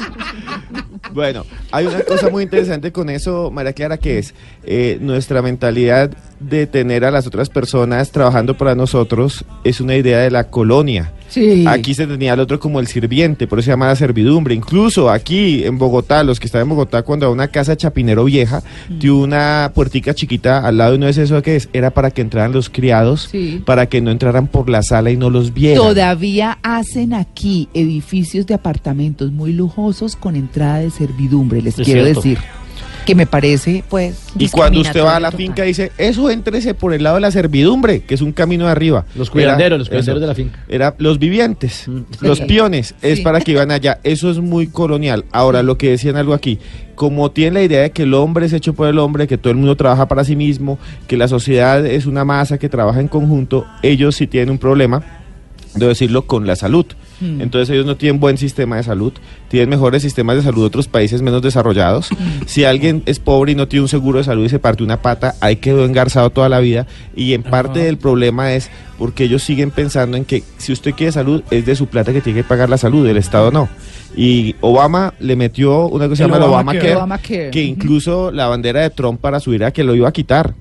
Bueno, 1.13 1.45
hay 1.73 1.87
una 1.87 2.01
cosa 2.01 2.29
muy 2.29 2.43
interesante 2.45 2.93
con 2.93 3.09
eso, 3.09 3.51
María 3.51 3.73
Clara, 3.73 3.97
que 3.97 4.19
es 4.19 4.35
eh, 4.65 4.99
nuestra 5.01 5.41
mentalidad 5.43 6.11
de 6.39 6.67
tener 6.67 7.05
a 7.05 7.11
las 7.11 7.27
otras 7.27 7.49
personas 7.49 8.11
trabajando 8.13 8.57
para 8.57 8.75
nosotros 8.75 9.45
es 9.65 9.81
una 9.81 9.97
idea 9.97 10.19
de 10.19 10.31
la 10.31 10.45
colonia. 10.51 11.13
Sí. 11.29 11.65
Aquí 11.67 11.95
se 11.95 12.07
tenía 12.07 12.33
al 12.33 12.41
otro 12.41 12.59
como 12.59 12.81
el 12.81 12.87
sirviente, 12.87 13.47
por 13.47 13.59
eso 13.59 13.67
se 13.67 13.71
llama 13.73 13.87
la 13.87 13.97
servidumbre. 13.97 14.55
Incluso 14.55 15.11
aquí 15.11 15.65
en 15.65 15.79
Bogotá, 15.79 16.23
los 16.25 16.41
que 16.41 16.47
están 16.47 16.63
en 16.63 16.69
Bogotá, 16.71 17.03
cuando 17.03 17.27
a 17.27 17.31
una 17.31 17.49
casa 17.49 17.77
chapinero 17.77 18.25
vieja, 18.25 18.63
Mm. 18.89 18.99
tiene 18.99 19.17
una 19.17 19.73
puertica 19.75 20.15
chiquita 20.15 20.67
al 20.67 20.79
lado 20.79 20.95
y 20.95 20.99
no 20.99 21.07
es 21.09 21.19
eso 21.19 21.41
que 21.43 21.57
es, 21.57 21.69
era 21.73 21.91
para 21.91 22.11
que 22.11 22.23
entraran 22.23 22.53
los 22.53 22.69
criados, 22.71 23.29
Sí. 23.31 23.63
para 23.65 23.87
que 23.87 24.01
no 24.01 24.11
entraran 24.11 24.47
por 24.47 24.69
la 24.71 24.83
sala 24.83 25.11
y 25.11 25.17
no 25.17 25.31
los 25.31 25.53
vieran. 25.53 25.77
Todavía 25.83 26.59
hacen 26.63 27.13
aquí 27.15 27.69
edificios 27.75 28.47
de 28.47 28.55
apartamentos 28.55 29.31
muy 29.33 29.53
lujosos 29.53 30.17
con 30.17 30.35
entrada 30.37 30.79
de 30.79 30.91
servidumbre, 30.91 31.61
les 31.63 31.79
Es 31.79 31.85
quiero 31.85 32.03
cierto. 32.05 32.21
decir. 32.23 32.39
Que 33.09 33.15
me 33.15 33.25
parece, 33.25 33.83
pues. 33.89 34.21
Y 34.39 34.51
cuando 34.51 34.81
usted 34.81 35.03
va 35.03 35.17
a 35.17 35.21
la 35.21 35.33
finca 35.33 35.63
dice, 35.63 35.93
eso 35.97 36.29
éntrese 36.29 36.75
por 36.75 36.93
el 36.93 37.03
lado 37.03 37.15
de 37.15 37.23
la 37.23 37.31
servidumbre, 37.31 38.01
que 38.03 38.13
es 38.13 38.21
un 38.21 38.33
camino 38.33 38.67
de 38.67 38.71
arriba. 38.71 39.07
Los 39.15 39.31
cuidanderos, 39.31 39.79
los 39.79 39.87
eso. 39.89 39.93
cuidanderos 39.93 40.21
de 40.21 40.27
la 40.27 40.35
finca. 40.35 40.63
Era 40.69 40.95
los 40.99 41.19
vivientes, 41.19 41.87
los 42.21 42.37
Sí. 42.37 42.45
piones, 42.45 42.95
es 43.01 43.17
Sí. 43.21 43.25
para 43.25 43.41
que 43.41 43.53
iban 43.53 43.71
allá. 43.71 43.99
Eso 44.05 44.31
es 44.31 44.41
muy 44.41 44.67
colonial. 44.67 45.25
Ahora, 45.33 45.63
lo 45.63 45.79
que 45.79 45.89
decían 45.89 46.17
algo 46.17 46.35
aquí, 46.35 46.59
como 46.97 47.31
tienen 47.31 47.55
la 47.55 47.63
idea 47.63 47.81
de 47.81 47.93
que 47.93 48.03
el 48.03 48.13
hombre 48.13 48.45
es 48.45 48.53
hecho 48.53 48.75
por 48.75 48.89
el 48.89 48.99
hombre, 48.99 49.27
que 49.27 49.39
todo 49.39 49.53
el 49.53 49.57
mundo 49.57 49.75
trabaja 49.75 50.07
para 50.07 50.23
sí 50.23 50.37
mismo, 50.37 50.79
que 51.07 51.17
la 51.17 51.29
sociedad 51.29 51.87
es 51.87 52.05
una 52.05 52.27
masa 52.27 52.59
que 52.59 52.69
trabaja 52.69 53.01
en 53.01 53.09
conjunto, 53.09 53.65
ellos 53.83 54.17
sí 54.17 54.27
tienen 54.27 54.51
un 54.51 54.59
problema, 54.59 55.03
debo 55.75 55.89
decirlo, 55.89 56.27
con 56.27 56.47
la 56.47 56.57
salud. 56.57 56.85
Mm. 57.21 57.41
Entonces 57.41 57.71
ellos 57.71 57.87
no 57.87 57.97
tienen 57.97 58.21
buen 58.21 58.39
sistema 58.39 58.77
de 58.77 58.83
salud, 58.83 59.13
tienen 59.49 59.69
mejores 59.69 60.03
sistemas 60.03 60.37
de 60.37 60.43
salud 60.43 60.63
de 60.63 60.67
otros 60.67 60.89
países 60.89 61.23
menos 61.23 61.43
desarrollados. 61.43 62.09
Si 62.47 62.65
alguien 62.65 63.03
es 63.07 63.19
pobre 63.19 63.53
y 63.53 63.55
no 63.55 63.69
tiene 63.69 63.83
un 63.83 63.89
seguro 63.89 64.19
de 64.19 64.25
salud 64.25 64.45
y 64.45 64.49
se 64.49 64.59
parte 64.59 64.83
una 64.83 65.03
pata, 65.03 65.35
ahí 65.41 65.57
quedó 65.57 65.85
engarzado 65.85 66.31
toda 66.31 66.49
la 66.49 66.61
vida. 66.61 66.87
Y 67.15 67.35
en 67.35 67.43
parte 67.43 67.81
del 67.81 67.99
problema 67.99 68.53
es 68.53 68.71
porque 68.99 69.25
ellos 69.25 69.43
siguen 69.43 69.71
pensando 69.71 70.17
en 70.17 70.25
que 70.25 70.43
si 70.59 70.73
usted 70.73 70.93
quiere 70.93 71.13
salud, 71.13 71.43
es 71.51 71.65
de 71.67 71.77
su 71.77 71.87
plata 71.87 72.13
que 72.13 72.21
tiene 72.21 72.41
que 72.41 72.49
pagar 72.49 72.69
la 72.69 72.79
salud, 72.79 73.07
el 73.07 73.17
Estado 73.17 73.51
no. 73.51 73.69
Y 74.17 74.57
Obama 74.61 75.15
le 75.21 75.37
metió 75.37 75.87
una 75.87 76.09
cosa 76.09 76.09
que 76.09 76.17
se 76.17 76.23
El 76.25 76.31
llama 76.31 76.47
Obamacare. 76.47 76.95
Obamacare, 76.97 76.97
Obamacare. 76.97 77.51
que 77.51 77.63
incluso 77.63 78.31
la 78.33 78.49
bandera 78.49 78.81
de 78.81 78.91
Trump 78.91 79.21
para 79.21 79.39
subir 79.39 79.65
a 79.65 79.71
que 79.71 79.85
lo 79.85 79.95
iba 79.95 80.09
a 80.09 80.13
quitar. 80.13 80.55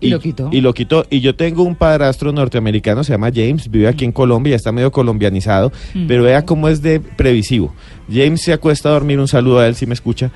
Y 0.00 0.08
lo 0.10 0.20
quitó. 0.20 0.48
Y 0.52 0.60
lo 0.60 0.74
quitó. 0.74 1.06
Y 1.10 1.20
yo 1.20 1.34
tengo 1.34 1.62
un 1.62 1.74
padrastro 1.74 2.32
norteamericano, 2.32 3.02
se 3.04 3.12
llama 3.12 3.30
James, 3.34 3.70
vive 3.70 3.88
aquí 3.88 4.04
en 4.04 4.12
Colombia, 4.12 4.50
ya 4.50 4.56
está 4.56 4.72
medio 4.72 4.92
colombianizado, 4.92 5.72
Mm. 5.94 6.06
pero 6.06 6.22
vea 6.22 6.44
cómo 6.44 6.68
es 6.68 6.82
de 6.82 7.00
previsivo. 7.00 7.72
James 8.12 8.40
se 8.42 8.52
acuesta 8.52 8.88
a 8.88 8.92
dormir, 8.92 9.18
un 9.18 9.28
saludo 9.28 9.58
a 9.60 9.66
él 9.66 9.74
si 9.74 9.86
me 9.86 9.94
escucha. 9.94 10.30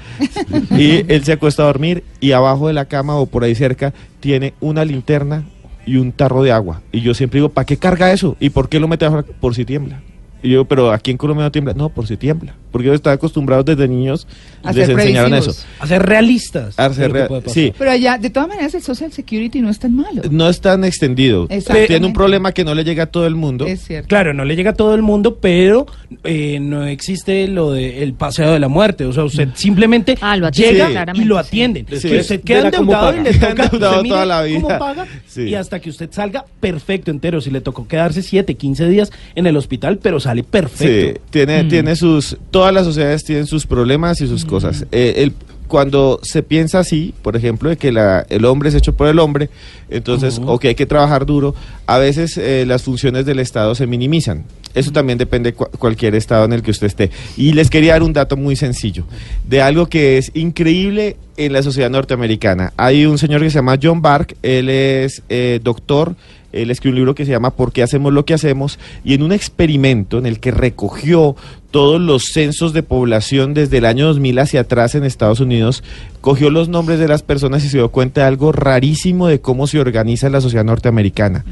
y 0.76 1.04
él 1.12 1.24
se 1.24 1.32
acuesta 1.32 1.62
a 1.62 1.66
dormir 1.66 2.04
y 2.20 2.32
abajo 2.32 2.68
de 2.68 2.72
la 2.74 2.86
cama 2.86 3.16
o 3.16 3.26
por 3.26 3.44
ahí 3.44 3.54
cerca 3.54 3.92
tiene 4.20 4.54
una 4.60 4.84
linterna 4.84 5.44
y 5.86 5.96
un 5.96 6.12
tarro 6.12 6.42
de 6.42 6.52
agua. 6.52 6.82
Y 6.92 7.00
yo 7.00 7.14
siempre 7.14 7.38
digo, 7.38 7.48
¿para 7.50 7.64
qué 7.66 7.76
carga 7.76 8.12
eso? 8.12 8.36
¿Y 8.40 8.50
por 8.50 8.68
qué 8.68 8.80
lo 8.80 8.88
mete 8.88 9.04
abajo? 9.06 9.26
Por 9.40 9.54
si 9.54 9.64
tiembla. 9.64 10.00
Y 10.42 10.50
yo, 10.50 10.64
pero 10.64 10.90
aquí 10.92 11.10
en 11.10 11.16
Colombia 11.16 11.44
no 11.44 11.52
tiembla. 11.52 11.74
No, 11.74 11.88
por 11.90 12.06
si 12.06 12.16
tiembla. 12.16 12.54
porque 12.72 12.86
ellos 12.86 12.96
están 12.96 13.14
acostumbrados 13.14 13.64
desde 13.64 13.88
niños 13.88 14.26
A 14.62 14.72
les 14.72 14.86
ser 14.86 14.98
enseñaron 14.98 15.34
eso. 15.34 15.52
A 15.80 15.86
ser 15.86 16.02
realistas. 16.02 16.78
A 16.78 16.92
ser 16.94 17.12
de 17.12 17.42
sí, 17.46 17.72
Pero 17.76 17.90
allá, 17.90 18.16
de 18.16 18.30
todas 18.30 18.48
maneras, 18.48 18.72
el 18.74 18.82
Social 18.82 19.12
Security 19.12 19.60
no 19.60 19.70
es 19.70 19.78
tan 19.80 19.94
malo. 19.94 20.22
no 20.30 20.48
es 20.48 20.60
tan 20.60 20.84
extendido. 20.84 21.48
Tiene 21.86 22.06
un 22.06 22.12
problema 22.12 22.52
que 22.52 22.64
no 22.64 22.74
le 22.74 22.84
llega 22.84 23.04
a 23.04 23.06
todo 23.06 23.26
el 23.26 23.34
mundo. 23.34 23.66
Es 23.66 23.82
cierto. 23.84 24.08
Claro, 24.08 24.32
no 24.34 24.44
le 24.44 24.54
llega 24.56 24.70
a 24.70 24.74
todo 24.74 24.94
el 24.94 25.02
mundo, 25.02 25.38
pero 25.40 25.86
eh, 26.24 26.58
no 26.60 26.84
existe 26.86 27.46
lo 27.48 27.72
de 27.72 28.02
el 28.02 28.14
paseo 28.14 28.52
de 28.52 28.60
la 28.60 28.68
muerte. 28.68 29.04
O 29.04 29.12
sea, 29.12 29.24
usted 29.24 29.48
simplemente 29.54 30.16
Ah, 30.20 30.36
lo 30.36 30.48
llega 30.50 31.06
y 31.14 31.24
lo 31.24 31.38
atienden. 31.38 31.86
Sí. 31.90 32.08
Que 32.08 32.18
usted 32.20 32.40
queda 32.42 32.68
endeudado 32.68 33.16
y 33.20 33.22
le 33.24 33.34
toca 33.34 33.64
endeudado 33.64 33.90
usted 33.96 34.02
mire 34.02 34.14
toda 34.14 34.26
la 34.26 34.42
cómo 34.54 34.68
vida. 34.68 34.78
paga 34.78 35.06
Sí. 35.26 35.42
y 35.42 35.54
hasta 35.54 35.80
que 35.80 35.90
usted 35.90 36.08
salga 36.12 36.44
perfecto 36.60 37.10
entero. 37.10 37.40
Si 37.40 37.50
le 37.50 37.60
tocó 37.60 37.86
quedarse 37.88 38.22
7, 38.22 38.54
15 38.54 38.88
días 38.88 39.12
en 39.34 39.46
el 39.46 39.56
hospital, 39.56 39.98
pero 39.98 40.20
sale 40.30 40.42
Sí, 40.42 40.48
perfecto. 40.50 41.20
tiene, 41.30 41.64
Mm. 41.64 41.68
tiene 41.68 41.96
sus, 41.96 42.36
todas 42.50 42.72
las 42.72 42.84
sociedades 42.84 43.24
tienen 43.24 43.46
sus 43.46 43.66
problemas 43.66 44.20
y 44.20 44.26
sus 44.26 44.44
cosas. 44.44 44.86
Eh, 44.92 45.14
el, 45.18 45.32
cuando 45.66 46.18
se 46.24 46.42
piensa 46.42 46.80
así, 46.80 47.14
por 47.22 47.36
ejemplo, 47.36 47.68
de 47.70 47.76
que 47.76 47.92
la, 47.92 48.26
el 48.28 48.44
hombre 48.44 48.70
es 48.70 48.74
hecho 48.74 48.94
por 48.96 49.06
el 49.06 49.20
hombre, 49.20 49.50
entonces, 49.88 50.40
o 50.44 50.58
que 50.58 50.68
hay 50.68 50.74
que 50.74 50.84
trabajar 50.86 51.26
duro, 51.26 51.54
a 51.86 51.98
veces 51.98 52.36
eh, 52.38 52.64
las 52.66 52.82
funciones 52.82 53.24
del 53.24 53.38
Estado 53.38 53.74
se 53.76 53.86
minimizan. 53.86 54.44
Eso 54.74 54.90
también 54.90 55.16
depende 55.18 55.52
de 55.52 55.56
cua- 55.56 55.70
cualquier 55.78 56.14
estado 56.16 56.44
en 56.44 56.52
el 56.54 56.62
que 56.62 56.70
usted 56.72 56.86
esté. 56.88 57.10
Y 57.36 57.52
les 57.52 57.70
quería 57.70 57.92
dar 57.92 58.02
un 58.02 58.12
dato 58.12 58.36
muy 58.36 58.56
sencillo, 58.56 59.04
de 59.48 59.62
algo 59.62 59.86
que 59.86 60.18
es 60.18 60.32
increíble 60.34 61.16
en 61.36 61.52
la 61.52 61.62
sociedad 61.62 61.88
norteamericana. 61.90 62.72
Hay 62.76 63.06
un 63.06 63.18
señor 63.18 63.40
que 63.40 63.50
se 63.50 63.56
llama 63.56 63.78
John 63.80 64.02
Bark, 64.02 64.36
él 64.42 64.68
es 64.68 65.22
eh, 65.28 65.60
doctor, 65.62 66.14
él 66.52 66.70
escribió 66.70 66.92
un 66.92 66.96
libro 66.96 67.14
que 67.14 67.24
se 67.24 67.30
llama 67.30 67.50
¿Por 67.50 67.72
qué 67.72 67.82
hacemos 67.82 68.12
lo 68.12 68.24
que 68.24 68.34
hacemos? 68.34 68.78
Y 69.04 69.14
en 69.14 69.22
un 69.22 69.32
experimento 69.32 70.18
en 70.18 70.26
el 70.26 70.40
que 70.40 70.50
recogió 70.50 71.36
todos 71.70 72.00
los 72.00 72.24
censos 72.32 72.72
de 72.72 72.82
población 72.82 73.54
desde 73.54 73.78
el 73.78 73.84
año 73.84 74.06
2000 74.06 74.38
hacia 74.40 74.60
atrás 74.62 74.94
en 74.94 75.04
Estados 75.04 75.40
Unidos, 75.40 75.84
cogió 76.20 76.50
los 76.50 76.68
nombres 76.68 76.98
de 76.98 77.08
las 77.08 77.22
personas 77.22 77.64
y 77.64 77.68
se 77.68 77.78
dio 77.78 77.90
cuenta 77.90 78.22
de 78.22 78.26
algo 78.26 78.50
rarísimo 78.52 79.28
de 79.28 79.40
cómo 79.40 79.66
se 79.66 79.78
organiza 79.78 80.28
la 80.28 80.40
sociedad 80.40 80.64
norteamericana. 80.64 81.44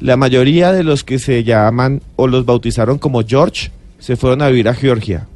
La 0.00 0.16
mayoría 0.16 0.72
de 0.72 0.84
los 0.84 1.04
que 1.04 1.18
se 1.18 1.44
llaman 1.44 2.02
o 2.16 2.26
los 2.26 2.44
bautizaron 2.44 2.98
como 2.98 3.22
George 3.24 3.70
se 3.98 4.16
fueron 4.16 4.42
a 4.42 4.48
vivir 4.48 4.68
a 4.68 4.74
Georgia. 4.74 5.26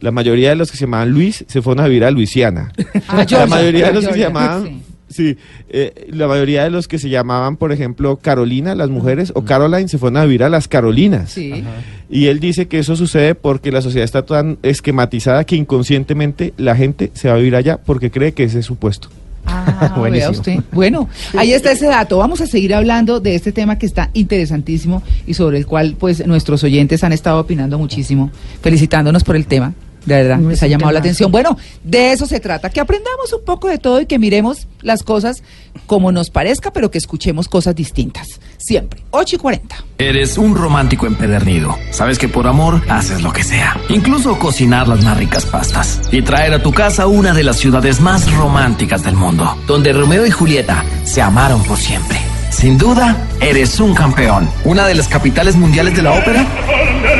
La 0.00 0.12
mayoría 0.12 0.50
de 0.50 0.56
los 0.56 0.70
que 0.70 0.76
se 0.76 0.84
llamaban 0.84 1.10
Luis 1.10 1.44
se 1.48 1.62
fueron 1.62 1.82
a 1.84 1.88
vivir 1.88 2.04
a 2.04 2.10
Luisiana. 2.10 2.72
Ah, 3.08 3.18
la 3.18 3.26
Georgia, 3.26 3.46
mayoría 3.46 3.86
de 3.88 3.94
los 3.94 4.06
que 4.06 4.12
se 4.14 4.18
llamaban 4.18 4.64
sí. 4.64 4.82
Sí, 5.08 5.36
eh, 5.68 6.06
la 6.10 6.26
mayoría 6.26 6.64
de 6.64 6.70
los 6.70 6.88
que 6.88 6.98
se 6.98 7.08
llamaban, 7.08 7.56
por 7.56 7.70
ejemplo, 7.70 8.16
Carolina, 8.16 8.74
las 8.74 8.90
mujeres, 8.90 9.32
o 9.36 9.42
Caroline, 9.44 9.88
se 9.88 9.98
fueron 9.98 10.16
a 10.16 10.24
vivir 10.24 10.42
a 10.42 10.48
las 10.48 10.66
Carolinas. 10.66 11.30
Sí. 11.30 11.62
Y 12.10 12.26
él 12.26 12.40
dice 12.40 12.66
que 12.66 12.80
eso 12.80 12.96
sucede 12.96 13.34
porque 13.34 13.70
la 13.70 13.82
sociedad 13.82 14.04
está 14.04 14.24
tan 14.24 14.58
esquematizada 14.62 15.44
que 15.44 15.56
inconscientemente 15.56 16.54
la 16.56 16.74
gente 16.74 17.10
se 17.14 17.28
va 17.28 17.34
a 17.34 17.38
vivir 17.38 17.54
allá 17.54 17.78
porque 17.78 18.10
cree 18.10 18.32
que 18.32 18.44
ese 18.44 18.58
es 18.60 18.66
su 18.66 18.76
puesto. 18.76 19.08
Ah, 19.46 19.96
vea 20.10 20.30
usted. 20.30 20.58
Bueno, 20.72 21.08
ahí 21.36 21.52
está 21.52 21.70
ese 21.72 21.86
dato. 21.86 22.18
Vamos 22.18 22.40
a 22.40 22.46
seguir 22.46 22.74
hablando 22.74 23.20
de 23.20 23.36
este 23.36 23.52
tema 23.52 23.78
que 23.78 23.86
está 23.86 24.10
interesantísimo 24.12 25.02
y 25.26 25.34
sobre 25.34 25.58
el 25.58 25.66
cual 25.66 25.96
pues 25.98 26.26
nuestros 26.26 26.64
oyentes 26.64 27.04
han 27.04 27.12
estado 27.12 27.40
opinando 27.40 27.78
muchísimo, 27.78 28.30
felicitándonos 28.60 29.22
por 29.22 29.36
el 29.36 29.46
tema. 29.46 29.72
De 30.06 30.14
verdad, 30.14 30.38
No, 30.38 30.48
les 30.48 30.58
es 30.58 30.62
ha 30.62 30.66
llamado 30.68 30.92
la 30.92 31.00
atención. 31.00 31.30
Bueno, 31.30 31.58
de 31.84 32.12
eso 32.12 32.26
se 32.26 32.40
trata, 32.40 32.70
que 32.70 32.80
aprendamos 32.80 33.32
un 33.32 33.44
poco 33.44 33.68
de 33.68 33.78
todo 33.78 34.00
y 34.00 34.06
que 34.06 34.18
miremos 34.18 34.66
las 34.80 35.02
cosas 35.02 35.42
como 35.86 36.12
nos 36.12 36.30
parezca, 36.30 36.72
pero 36.72 36.90
que 36.90 36.98
escuchemos 36.98 37.48
cosas 37.48 37.74
distintas. 37.74 38.40
Siempre. 38.56 39.02
8 39.10 39.36
y 39.36 39.38
40. 39.38 39.76
Eres 39.98 40.38
un 40.38 40.54
romántico 40.54 41.06
empedernido. 41.06 41.76
Sabes 41.90 42.18
que 42.18 42.28
por 42.28 42.46
amor 42.46 42.82
haces 42.88 43.22
lo 43.22 43.32
que 43.32 43.44
sea. 43.44 43.76
Incluso 43.88 44.38
cocinar 44.38 44.88
las 44.88 45.04
más 45.04 45.16
ricas 45.18 45.44
pastas. 45.44 46.00
Y 46.12 46.22
traer 46.22 46.54
a 46.54 46.62
tu 46.62 46.72
casa 46.72 47.06
una 47.06 47.34
de 47.34 47.42
las 47.42 47.56
ciudades 47.56 48.00
más 48.00 48.32
románticas 48.32 49.02
del 49.02 49.16
mundo. 49.16 49.56
Donde 49.66 49.92
Romeo 49.92 50.24
y 50.24 50.30
Julieta 50.30 50.84
se 51.04 51.20
amaron 51.20 51.62
por 51.64 51.78
siempre. 51.78 52.18
Sin 52.50 52.78
duda, 52.78 53.16
eres 53.40 53.78
un 53.80 53.94
campeón. 53.94 54.48
Una 54.64 54.86
de 54.86 54.94
las 54.94 55.08
capitales 55.08 55.56
mundiales 55.56 55.94
de 55.96 56.02
la 56.02 56.12
ópera. 56.12 56.46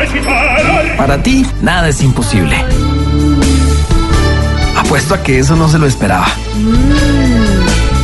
Para 0.97 1.23
ti, 1.23 1.47
nada 1.63 1.89
es 1.89 2.03
imposible. 2.03 2.57
Apuesto 4.77 5.15
a 5.15 5.23
que 5.23 5.39
eso 5.39 5.57
no 5.57 5.69
se 5.69 5.79
lo 5.79 5.87
esperaba. 5.87 6.27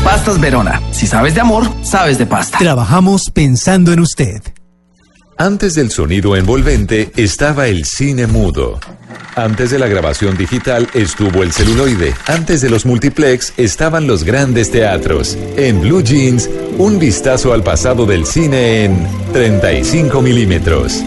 Pastas 0.05 0.40
Verona. 0.40 0.81
Si 0.90 1.07
sabes 1.07 1.35
de 1.35 1.40
amor, 1.40 1.64
sabes 1.83 2.18
de 2.18 2.26
pasta. 2.26 2.59
Trabajamos 2.59 3.31
pensando 3.31 3.92
en 3.92 4.00
usted. 4.00 4.42
Antes 5.38 5.74
del 5.74 5.90
sonido 5.90 6.37
envolvente 6.37 7.11
estaba 7.16 7.66
el 7.66 7.85
cine 7.85 8.26
mudo. 8.26 8.78
Antes 9.35 9.70
de 9.70 9.78
la 9.78 9.88
grabación 9.88 10.37
digital 10.37 10.88
estuvo 10.92 11.42
el 11.42 11.52
celuloide. 11.52 12.14
Antes 12.26 12.61
de 12.61 12.68
los 12.68 12.85
multiplex 12.85 13.55
estaban 13.57 14.07
los 14.07 14.24
grandes 14.24 14.70
teatros. 14.70 15.38
En 15.57 15.81
Blue 15.81 16.02
Jeans, 16.02 16.50
un 16.78 16.98
vistazo 16.98 17.52
al 17.52 17.62
pasado 17.62 18.05
del 18.05 18.26
cine 18.26 18.85
en 18.85 19.09
35 19.33 20.20
milímetros. 20.20 21.02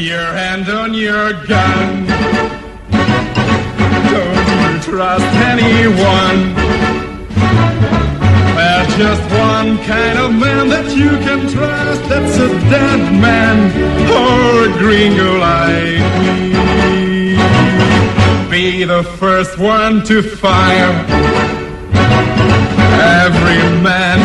Your 0.00 0.32
hand 0.32 0.66
on 0.70 0.94
your 0.94 1.32
gun. 1.46 2.06
Don't 4.10 4.48
you 4.56 4.82
trust 4.82 5.30
anyone. 5.52 6.54
There's 8.56 8.96
just 8.96 9.22
one 9.38 9.76
kind 9.84 10.18
of 10.18 10.32
man 10.32 10.68
that 10.68 10.96
you 10.96 11.10
can 11.26 11.40
trust. 11.48 12.02
That's 12.08 12.36
a 12.38 12.48
dead 12.70 13.12
man 13.20 13.58
or 14.10 14.70
a 14.70 14.78
gringo 14.78 15.38
like 15.38 16.00
me. 16.22 16.50
Be 18.50 18.84
the 18.84 19.02
first 19.02 19.58
one 19.58 20.02
to 20.06 20.22
fire. 20.22 20.94
Every 23.22 23.82
man 23.82 24.18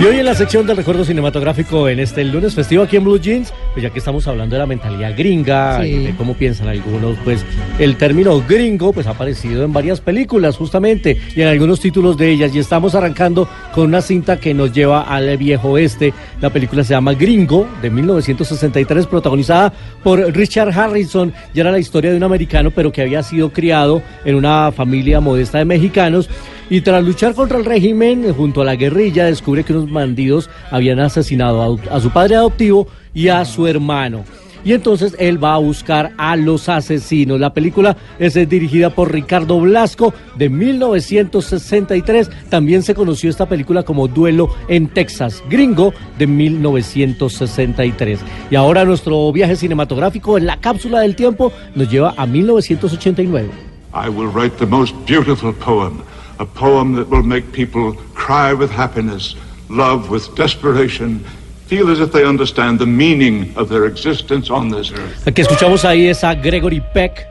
Y 0.00 0.04
hoy 0.04 0.16
en 0.18 0.24
la 0.24 0.34
sección 0.34 0.66
del 0.66 0.76
recuerdo 0.76 1.04
cinematográfico 1.04 1.88
en 1.88 2.00
este 2.00 2.24
lunes 2.24 2.54
festivo 2.56 2.82
aquí 2.82 2.96
en 2.96 3.04
Blue 3.04 3.18
Jeans, 3.20 3.52
pues 3.72 3.82
ya 3.84 3.90
que 3.90 4.00
estamos 4.00 4.26
hablando 4.26 4.56
de 4.56 4.60
la 4.60 4.66
mentalidad 4.66 5.14
gringa 5.16 5.80
Sí. 5.82 5.88
y 5.90 6.06
de 6.06 6.16
cómo 6.16 6.34
piensan 6.34 6.66
algunos, 6.68 7.16
pues 7.24 7.44
el 7.78 7.96
término 7.96 8.42
gringo 8.46 8.92
pues 8.92 9.06
ha 9.06 9.10
aparecido 9.10 9.64
en 9.64 9.72
varias 9.72 10.00
películas 10.00 10.56
justamente 10.56 11.18
y 11.36 11.40
en 11.40 11.48
algunos 11.48 11.78
títulos 11.78 12.16
de 12.16 12.30
ellas 12.30 12.52
y 12.54 12.58
estamos 12.58 12.94
arrancando 12.96 13.48
con 13.72 13.84
una 13.86 14.00
cinta 14.02 14.38
que 14.40 14.52
nos 14.54 14.72
lleva 14.72 15.02
al 15.02 15.36
viejo 15.36 15.70
oeste. 15.70 16.12
La 16.40 16.50
película 16.50 16.82
se 16.82 16.94
llama 16.94 17.12
Gringo 17.14 17.68
de 17.80 17.90
1963 17.90 19.06
protagonizada 19.06 19.72
por 20.02 20.18
Richard 20.34 20.76
Harrison 20.76 21.32
y 21.54 21.60
era 21.60 21.70
la 21.70 21.78
historia 21.78 22.10
de 22.10 22.16
un 22.16 22.24
americano 22.24 22.70
pero 22.72 22.90
que 22.90 23.02
había 23.02 23.22
sido 23.22 23.50
criado 23.52 24.02
en 24.24 24.34
una 24.34 24.72
familia 24.72 25.20
modesta 25.20 25.58
de 25.58 25.64
mexicanos 25.64 26.28
y 26.68 26.80
tras 26.80 27.04
luchar 27.04 27.34
contra 27.34 27.58
el 27.58 27.64
régimen 27.64 28.32
junto 28.34 28.62
a 28.62 28.64
la 28.64 28.76
guerrilla 28.76 29.26
descubre 29.26 29.64
que 29.64 29.72
unos 29.72 29.90
bandidos 29.90 30.50
habían 30.70 30.98
asesinado 31.00 31.78
a, 31.90 32.00
su 32.00 32.10
padre 32.10 32.36
adoptivo 32.36 32.88
y 33.14 33.28
a 33.28 33.44
su 33.44 33.66
hermano. 33.66 34.24
Y 34.64 34.72
entonces 34.72 35.14
él 35.20 35.42
va 35.42 35.54
a 35.54 35.58
buscar 35.58 36.12
a 36.18 36.34
los 36.34 36.68
asesinos. 36.68 37.38
La 37.38 37.54
película 37.54 37.96
es 38.18 38.34
dirigida 38.48 38.90
por 38.90 39.12
Ricardo 39.12 39.60
Blasco 39.60 40.12
de 40.34 40.48
1963. 40.48 42.28
También 42.48 42.82
se 42.82 42.92
conoció 42.92 43.30
esta 43.30 43.46
película 43.46 43.84
como 43.84 44.08
Duelo 44.08 44.50
en 44.66 44.88
Texas, 44.88 45.44
gringo 45.48 45.94
de 46.18 46.26
1963. 46.26 48.18
Y 48.50 48.56
ahora 48.56 48.84
nuestro 48.84 49.30
viaje 49.30 49.54
cinematográfico 49.54 50.36
en 50.36 50.46
la 50.46 50.56
cápsula 50.60 50.98
del 50.98 51.14
tiempo 51.14 51.52
nos 51.76 51.88
lleva 51.88 52.14
a 52.16 52.26
1989. 52.26 53.48
I 53.96 54.08
will 54.08 54.28
write 54.28 54.58
the 54.58 54.66
most 54.66 54.94
beautiful 55.06 55.54
poem, 55.54 56.02
a 56.38 56.46
poem 56.46 56.94
that 56.96 57.08
will 57.08 57.22
make 57.22 57.52
people 57.52 57.94
cry 58.14 58.52
with 58.52 58.70
happiness, 58.70 59.34
love 59.68 60.10
with 60.10 60.34
desperation, 60.36 61.24
feel 61.66 61.90
as 61.90 62.00
if 62.00 62.12
they 62.12 62.24
understand 62.24 62.78
the 62.78 62.86
meaning 62.86 63.52
of 63.56 63.68
their 63.68 63.86
existence 63.86 64.50
on 64.50 64.70
this 64.70 64.92
earth. 64.92 65.34
Que 65.34 65.42
escuchamos 65.42 65.84
ahí 65.84 66.08
es 66.08 66.22
a 66.24 66.34
Gregory 66.34 66.82
Peck, 66.92 67.26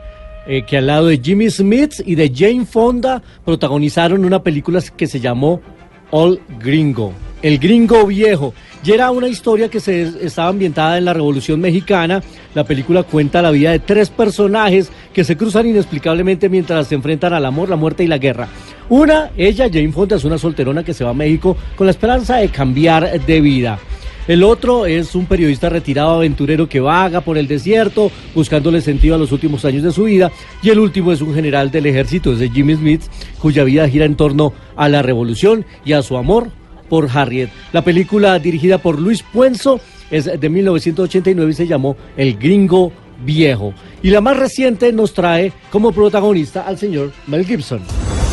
eh, 0.46 0.62
que 0.62 0.76
al 0.76 0.86
lado 0.86 1.06
de 1.06 1.18
Jimmy 1.18 1.50
Smith 1.50 2.00
y 2.04 2.14
de 2.14 2.30
Jane 2.34 2.66
Fonda 2.66 3.22
protagonizaron 3.44 4.24
una 4.24 4.42
película 4.42 4.80
que 4.96 5.06
se 5.06 5.20
llamó 5.20 5.60
All 6.10 6.40
Gringo, 6.58 7.12
El 7.42 7.58
Gringo 7.58 8.06
Viejo. 8.06 8.54
Y 8.84 8.92
era 8.92 9.10
una 9.10 9.26
historia 9.26 9.68
que 9.68 9.80
se 9.80 10.24
estaba 10.24 10.48
ambientada 10.48 10.96
en 10.96 11.04
la 11.04 11.12
Revolución 11.12 11.60
Mexicana. 11.60 12.22
La 12.54 12.62
película 12.62 13.02
cuenta 13.02 13.42
la 13.42 13.50
vida 13.50 13.72
de 13.72 13.80
tres 13.80 14.10
personajes 14.10 14.92
que 15.12 15.24
se 15.24 15.36
cruzan 15.36 15.66
inexplicablemente 15.66 16.48
mientras 16.48 16.86
se 16.86 16.94
enfrentan 16.94 17.32
al 17.32 17.44
amor, 17.46 17.68
la 17.68 17.74
muerte 17.74 18.04
y 18.04 18.06
la 18.06 18.18
guerra. 18.18 18.48
Una, 18.88 19.32
ella, 19.36 19.68
Jane 19.72 19.90
Fonda, 19.90 20.14
es 20.14 20.24
una 20.24 20.38
solterona 20.38 20.84
que 20.84 20.94
se 20.94 21.02
va 21.02 21.10
a 21.10 21.14
México 21.14 21.56
con 21.74 21.88
la 21.88 21.90
esperanza 21.90 22.36
de 22.36 22.48
cambiar 22.48 23.20
de 23.20 23.40
vida. 23.40 23.78
El 24.28 24.42
otro 24.42 24.86
es 24.86 25.14
un 25.14 25.26
periodista 25.26 25.68
retirado 25.68 26.16
aventurero 26.16 26.68
que 26.68 26.80
vaga 26.80 27.20
por 27.20 27.38
el 27.38 27.46
desierto 27.46 28.10
buscándole 28.34 28.80
sentido 28.80 29.14
a 29.14 29.18
los 29.18 29.30
últimos 29.30 29.64
años 29.64 29.84
de 29.84 29.92
su 29.92 30.04
vida. 30.04 30.32
Y 30.62 30.70
el 30.70 30.80
último 30.80 31.12
es 31.12 31.20
un 31.20 31.34
general 31.34 31.70
del 31.70 31.86
ejército, 31.86 32.32
es 32.32 32.40
de 32.40 32.50
Jimmy 32.50 32.74
Smith, 32.74 33.02
cuya 33.40 33.62
vida 33.64 33.88
gira 33.88 34.04
en 34.04 34.16
torno 34.16 34.52
a 34.76 34.88
la 34.88 35.02
revolución 35.02 35.64
y 35.84 35.92
a 35.92 36.02
su 36.02 36.16
amor 36.16 36.50
por 36.88 37.08
Harriet. 37.12 37.50
La 37.72 37.82
película 37.82 38.38
dirigida 38.38 38.78
por 38.78 39.00
Luis 39.00 39.22
Puenzo 39.22 39.80
es 40.10 40.24
de 40.24 40.48
1989 40.48 41.50
y 41.50 41.54
se 41.54 41.66
llamó 41.66 41.96
El 42.16 42.36
Gringo 42.36 42.92
Viejo. 43.24 43.74
Y 44.02 44.10
la 44.10 44.20
más 44.20 44.36
reciente 44.36 44.92
nos 44.92 45.14
trae 45.14 45.52
como 45.70 45.92
protagonista 45.92 46.66
al 46.66 46.78
señor 46.78 47.12
Mel 47.26 47.46
Gibson. 47.46 47.80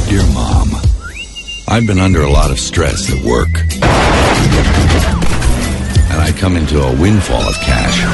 Dear 0.09 0.25
Mom, 0.33 0.69
I've 1.69 1.87
been 1.87 1.99
under 1.99 2.21
a 2.21 2.29
lot 2.29 2.51
of 2.51 2.59
stress 2.59 3.09
at 3.09 3.23
work. 3.23 3.63
And 6.13 6.21
I 6.21 6.31
come 6.31 6.57
into 6.57 6.79
a 6.79 7.01
windfall 7.01 7.41
of 7.41 7.55
cash. 7.55 8.12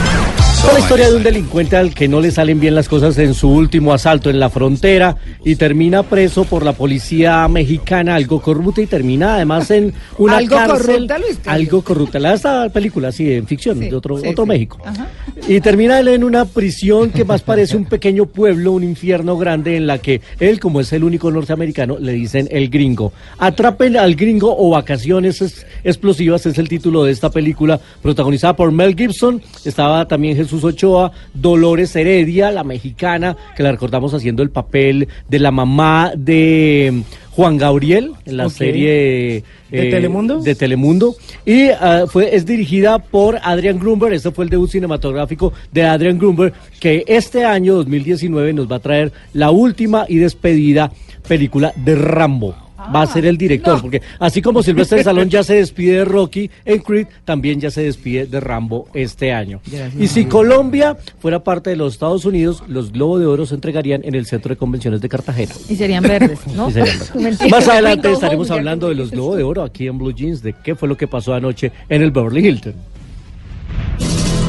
La 0.68 0.80
historia 0.80 1.10
de 1.10 1.16
un 1.16 1.24
delincuente 1.24 1.76
al 1.78 1.94
que 1.94 2.08
no 2.08 2.22
le 2.22 2.32
salen 2.32 2.60
bien 2.60 2.76
las 2.76 2.88
cosas 2.88 3.18
en 3.18 3.34
su 3.34 3.50
último 3.50 3.92
asalto 3.94 4.30
en 4.30 4.40
la 4.40 4.50
frontera 4.50 5.18
y 5.44 5.56
termina 5.56 6.04
preso 6.04 6.44
por 6.46 6.64
la 6.64 6.74
policía 6.74 7.48
mexicana, 7.48 8.16
algo 8.16 8.42
corrupta 8.42 8.82
y 8.82 8.86
termina 8.86 9.36
además 9.36 9.72
en 9.72 9.94
una 10.18 10.38
Algo 10.38 10.56
cárcel. 10.56 10.86
corrupta, 10.88 11.18
Luis. 11.18 11.40
Algo 11.46 11.82
corrupta. 11.82 12.20
La 12.20 12.34
esta 12.34 12.70
película, 12.70 13.12
sí, 13.12 13.32
en 13.34 13.48
ficción, 13.48 13.80
de 13.80 13.94
otro, 13.96 14.20
sí, 14.20 14.28
otro 14.28 14.44
sí. 14.44 14.48
México. 14.50 14.78
Ajá. 14.86 15.08
Y 15.48 15.60
termina 15.62 16.00
él 16.00 16.10
en 16.10 16.24
una 16.24 16.46
prisión 16.46 17.10
que 17.12 17.24
más 17.26 17.42
parece 17.42 17.76
un 17.76 17.86
pequeño 17.86 18.26
pueblo, 18.28 18.72
un 18.74 18.84
infierno 18.84 19.38
grande 19.38 19.76
en 19.76 19.88
la 19.88 19.98
que 19.98 20.22
él, 20.40 20.60
como 20.60 20.82
es 20.82 20.94
el 20.94 21.04
único 21.04 21.32
norteamericano, 21.32 21.98
le 22.00 22.12
dicen 22.14 22.48
el 22.52 22.70
gringo. 22.70 23.12
Atrapen 23.40 23.98
al 23.98 24.16
gringo 24.16 24.56
o 24.58 24.70
vacaciones 24.72 25.42
es- 25.42 25.66
explosivas 25.84 26.46
es 26.46 26.58
el 26.58 26.70
título 26.70 27.04
de 27.06 27.12
esta 27.12 27.32
película 27.32 27.80
protagonizada 28.02 28.56
por 28.56 28.72
Mel 28.72 28.96
Gibson. 28.96 29.42
Estaba 29.66 30.08
también 30.08 30.36
Jesús 30.36 30.49
Ochoa, 30.54 31.12
Dolores 31.34 31.96
Heredia, 31.96 32.52
la 32.52 32.64
mexicana, 32.64 33.36
que 33.56 33.64
la 33.64 33.72
recordamos 33.72 34.14
haciendo 34.14 34.44
el 34.44 34.50
papel 34.50 35.08
de 35.28 35.40
la 35.40 35.52
mamá 35.52 36.12
de 36.16 36.90
mm, 36.92 37.02
Juan 37.32 37.58
Gabriel 37.58 38.12
en 38.26 38.38
la 38.38 38.50
serie 38.50 39.38
eh, 39.38 39.44
¿De 39.72 39.90
Telemundo? 39.90 40.42
de 40.42 40.56
Telemundo 40.56 41.16
y 41.46 41.70
ah, 41.70 42.06
fue 42.08 42.36
es 42.36 42.46
dirigida 42.46 43.00
por 43.00 43.40
Adrian 43.42 43.80
Grunberg, 43.80 44.14
este 44.14 44.32
fue 44.32 44.44
el 44.46 44.50
debut 44.50 44.70
cinematográfico 44.70 45.54
de 45.72 45.84
Adrian 45.86 46.18
Grunberg 46.18 46.54
que 46.80 47.06
este 47.08 47.46
año 47.46 47.76
2019 47.76 48.54
nos 48.54 48.70
va 48.70 48.78
a 48.78 48.80
traer 48.80 49.14
la 49.34 49.52
última 49.52 50.06
y 50.10 50.18
despedida 50.18 50.92
película 51.28 51.72
de 51.76 51.96
Rambo. 51.96 52.69
Va 52.94 53.04
a 53.04 53.08
ser 53.08 53.26
el 53.26 53.38
director, 53.38 53.82
porque 53.82 54.02
así 54.20 54.42
como 54.42 54.64
Silvestre 54.64 55.04
Salón 55.04 55.30
ya 55.30 55.44
se 55.44 55.56
despide 55.56 55.98
de 55.98 56.06
Rocky 56.06 56.50
en 56.66 56.80
Creed, 56.80 57.08
también 57.26 57.60
ya 57.60 57.72
se 57.72 57.84
despide 57.84 58.26
de 58.26 58.40
Rambo 58.40 58.88
este 58.94 59.32
año. 59.32 59.62
Y 59.98 60.08
si 60.08 60.26
Colombia 60.26 60.98
fuera 61.20 61.44
parte 61.44 61.70
de 61.70 61.76
los 61.76 61.94
Estados 61.94 62.26
Unidos, 62.26 62.64
los 62.68 62.92
Globos 62.92 63.20
de 63.20 63.26
Oro 63.28 63.46
se 63.46 63.56
entregarían 63.56 64.02
en 64.04 64.16
el 64.16 64.26
Centro 64.26 64.50
de 64.50 64.58
Convenciones 64.58 65.02
de 65.02 65.10
Cartagena. 65.10 65.54
Y 65.68 65.76
serían 65.76 66.04
verdes, 66.04 66.40
¿no? 66.56 66.72
Serían 66.72 66.98
verdes. 67.14 67.50
Más 67.52 67.68
adelante 67.68 68.12
estaremos 68.12 68.50
hablando 68.52 68.90
de 68.90 68.96
los 68.96 69.12
Globos 69.12 69.38
de 69.38 69.44
Oro 69.44 69.64
aquí 69.64 69.88
en 69.88 69.98
Blue 69.98 70.14
Jeans, 70.14 70.42
de 70.42 70.54
qué 70.54 70.76
fue 70.76 70.88
lo 70.88 70.98
que 70.98 71.08
pasó 71.08 71.34
anoche 71.34 71.72
en 71.90 72.02
el 72.02 72.12
Beverly 72.12 72.48
Hilton. 72.48 72.74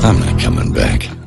I'm 0.03 0.19
not 0.19 0.43
coming 0.43 0.73
back. 0.73 1.20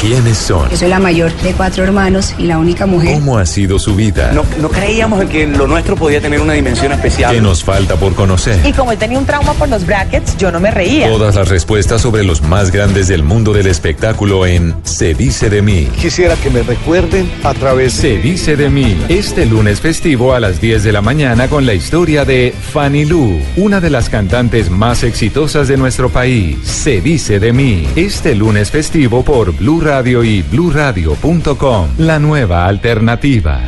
¿Quiénes 0.00 0.38
son? 0.38 0.70
Yo 0.70 0.78
soy 0.78 0.88
la 0.88 0.98
mayor 0.98 1.30
de 1.42 1.52
cuatro 1.52 1.84
hermanos 1.84 2.34
y 2.38 2.44
la 2.44 2.56
única 2.56 2.86
mujer. 2.86 3.16
¿Cómo 3.16 3.36
ha 3.36 3.44
sido 3.44 3.78
su 3.78 3.94
vida? 3.94 4.32
No, 4.32 4.46
no 4.58 4.70
creíamos 4.70 5.20
en 5.20 5.28
que 5.28 5.46
lo 5.46 5.66
nuestro 5.66 5.94
podía 5.94 6.22
tener 6.22 6.40
una 6.40 6.54
dimensión 6.54 6.92
especial. 6.92 7.34
¿Qué 7.34 7.42
nos 7.42 7.62
falta 7.62 7.96
por 7.96 8.14
conocer? 8.14 8.58
Y 8.64 8.72
como 8.72 8.92
él 8.92 8.98
tenía 8.98 9.18
un 9.18 9.26
trauma 9.26 9.52
por 9.52 9.68
los 9.68 9.84
brackets, 9.84 10.38
yo 10.38 10.50
no 10.50 10.58
me 10.58 10.70
reía. 10.70 11.06
Todas 11.06 11.34
las 11.34 11.50
respuestas 11.50 12.00
sobre 12.00 12.24
los 12.24 12.40
más 12.40 12.70
grandes 12.70 13.08
del 13.08 13.22
mundo 13.22 13.52
del 13.52 13.66
espectáculo 13.66 14.46
en 14.46 14.74
Se 14.84 15.12
dice 15.12 15.50
de 15.50 15.60
mí. 15.60 15.86
Quisiera 16.00 16.34
que 16.36 16.48
me 16.48 16.62
recuerden 16.62 17.30
a 17.44 17.52
través 17.52 17.92
Se 17.92 18.16
dice 18.16 18.56
de 18.56 18.70
mí. 18.70 18.96
Este 19.10 19.44
lunes 19.44 19.82
festivo 19.82 20.32
a 20.32 20.40
las 20.40 20.62
10 20.62 20.82
de 20.82 20.92
la 20.92 21.02
mañana 21.02 21.48
con 21.48 21.66
la 21.66 21.74
historia 21.74 22.24
de 22.24 22.54
Fanny 22.72 23.04
Lu, 23.04 23.38
una 23.58 23.82
de 23.82 23.90
las 23.90 24.08
cantantes 24.08 24.70
más 24.70 25.04
exitosas 25.04 25.68
de 25.68 25.76
nuestro 25.76 26.08
país. 26.08 26.56
Se 26.64 27.02
dice 27.02 27.38
de 27.38 27.52
mí. 27.52 27.86
Este 27.96 28.34
lunes 28.34 28.70
festivo 28.70 29.22
por 29.22 29.54
Blue 29.54 29.82
Radio 29.82 29.89
y 29.90 30.42
bluradio.com. 30.42 31.88
La 31.98 32.20
nueva 32.20 32.64
alternativa. 32.66 33.60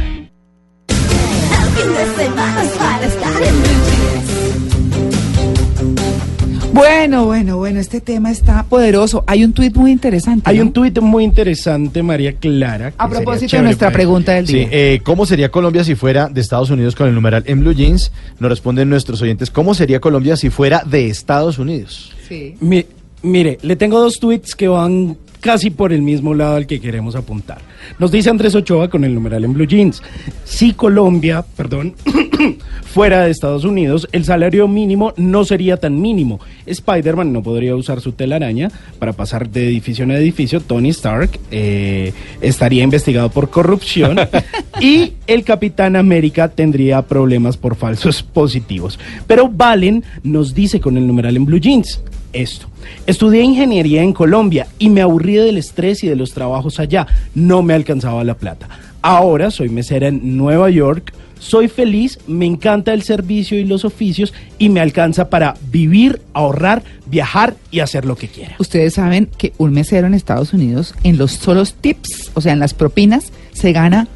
Bueno, 6.72 7.26
bueno, 7.26 7.58
bueno, 7.58 7.80
este 7.80 8.00
tema 8.00 8.30
está 8.30 8.62
poderoso. 8.62 9.24
Hay 9.26 9.44
un 9.44 9.52
tuit 9.52 9.76
muy 9.76 9.90
interesante. 9.90 10.48
Hay 10.48 10.56
¿no? 10.56 10.64
un 10.64 10.72
tuit 10.72 10.98
muy 11.00 11.22
interesante, 11.24 12.02
María 12.02 12.32
Clara. 12.34 12.90
que 12.92 12.96
A 12.98 13.08
propósito 13.10 13.56
de 13.56 13.62
nuestra 13.62 13.88
para- 13.88 13.94
pregunta 13.94 14.32
del 14.32 14.46
Sí, 14.46 14.54
día. 14.54 14.68
eh, 14.70 15.00
¿cómo 15.04 15.26
sería 15.26 15.50
Colombia 15.50 15.84
si 15.84 15.94
fuera 15.96 16.28
de 16.28 16.40
Estados 16.40 16.70
Unidos 16.70 16.94
con 16.94 17.08
el 17.08 17.14
numeral 17.14 17.42
en 17.46 17.60
Blue 17.60 17.74
Jeans? 17.74 18.10
Nos 18.38 18.48
responden 18.50 18.88
nuestros 18.88 19.20
oyentes, 19.20 19.50
¿cómo 19.50 19.74
sería 19.74 20.00
Colombia 20.00 20.36
si 20.36 20.48
fuera 20.48 20.82
de 20.86 21.08
Estados 21.08 21.58
Unidos? 21.58 22.12
Sí. 22.26 22.54
Mi- 22.60 22.86
mire, 23.22 23.58
le 23.60 23.76
tengo 23.76 24.00
dos 24.00 24.18
tweets 24.18 24.54
que 24.54 24.68
van 24.68 25.18
casi 25.42 25.70
por 25.70 25.92
el 25.92 26.02
mismo 26.02 26.34
lado 26.34 26.54
al 26.54 26.66
que 26.68 26.80
queremos 26.80 27.16
apuntar. 27.16 27.58
Nos 27.98 28.12
dice 28.12 28.30
Andrés 28.30 28.54
Ochoa 28.54 28.88
con 28.88 29.02
el 29.04 29.12
numeral 29.12 29.44
en 29.44 29.52
Blue 29.52 29.66
Jeans. 29.66 30.00
Si 30.44 30.72
Colombia, 30.72 31.44
perdón, 31.56 31.94
fuera 32.84 33.22
de 33.22 33.32
Estados 33.32 33.64
Unidos, 33.64 34.08
el 34.12 34.24
salario 34.24 34.68
mínimo 34.68 35.12
no 35.16 35.44
sería 35.44 35.78
tan 35.78 36.00
mínimo. 36.00 36.38
Spider-Man 36.64 37.32
no 37.32 37.42
podría 37.42 37.74
usar 37.74 38.00
su 38.00 38.12
telaraña 38.12 38.70
para 39.00 39.14
pasar 39.14 39.50
de 39.50 39.66
edificio 39.66 40.04
en 40.04 40.12
edificio. 40.12 40.60
Tony 40.60 40.90
Stark 40.90 41.40
eh, 41.50 42.12
estaría 42.40 42.84
investigado 42.84 43.28
por 43.28 43.50
corrupción. 43.50 44.20
y 44.80 45.14
el 45.26 45.42
Capitán 45.42 45.96
América 45.96 46.50
tendría 46.50 47.02
problemas 47.02 47.56
por 47.56 47.74
falsos 47.74 48.22
positivos. 48.22 48.96
Pero 49.26 49.48
Valen 49.48 50.04
nos 50.22 50.54
dice 50.54 50.78
con 50.78 50.96
el 50.96 51.06
numeral 51.06 51.36
en 51.36 51.46
Blue 51.46 51.58
Jeans 51.58 52.00
esto. 52.32 52.66
Estudié 53.06 53.42
ingeniería 53.42 54.02
en 54.02 54.12
Colombia 54.12 54.66
y 54.78 54.90
me 54.90 55.02
aburrí 55.02 55.34
del 55.34 55.58
estrés 55.58 56.02
y 56.04 56.08
de 56.08 56.16
los 56.16 56.32
trabajos 56.32 56.80
allá. 56.80 57.06
No 57.34 57.62
me 57.62 57.74
alcanzaba 57.74 58.24
la 58.24 58.34
plata. 58.34 58.68
Ahora 59.02 59.50
soy 59.50 59.68
mesera 59.68 60.08
en 60.08 60.36
Nueva 60.36 60.70
York. 60.70 61.12
Soy 61.38 61.66
feliz, 61.66 62.20
me 62.28 62.46
encanta 62.46 62.92
el 62.92 63.02
servicio 63.02 63.58
y 63.58 63.64
los 63.64 63.84
oficios 63.84 64.32
y 64.58 64.68
me 64.68 64.78
alcanza 64.78 65.28
para 65.28 65.56
vivir, 65.72 66.20
ahorrar, 66.34 66.84
viajar 67.06 67.56
y 67.72 67.80
hacer 67.80 68.04
lo 68.04 68.14
que 68.14 68.28
quiera. 68.28 68.54
Ustedes 68.60 68.94
saben 68.94 69.28
que 69.38 69.52
un 69.58 69.72
mesero 69.72 70.06
en 70.06 70.14
Estados 70.14 70.52
Unidos, 70.52 70.94
en 71.02 71.18
los 71.18 71.32
solos 71.32 71.74
tips, 71.74 72.30
o 72.34 72.40
sea, 72.40 72.52
en 72.52 72.60
las 72.60 72.74
propinas, 72.74 73.32
se 73.52 73.72
gana 73.72 74.06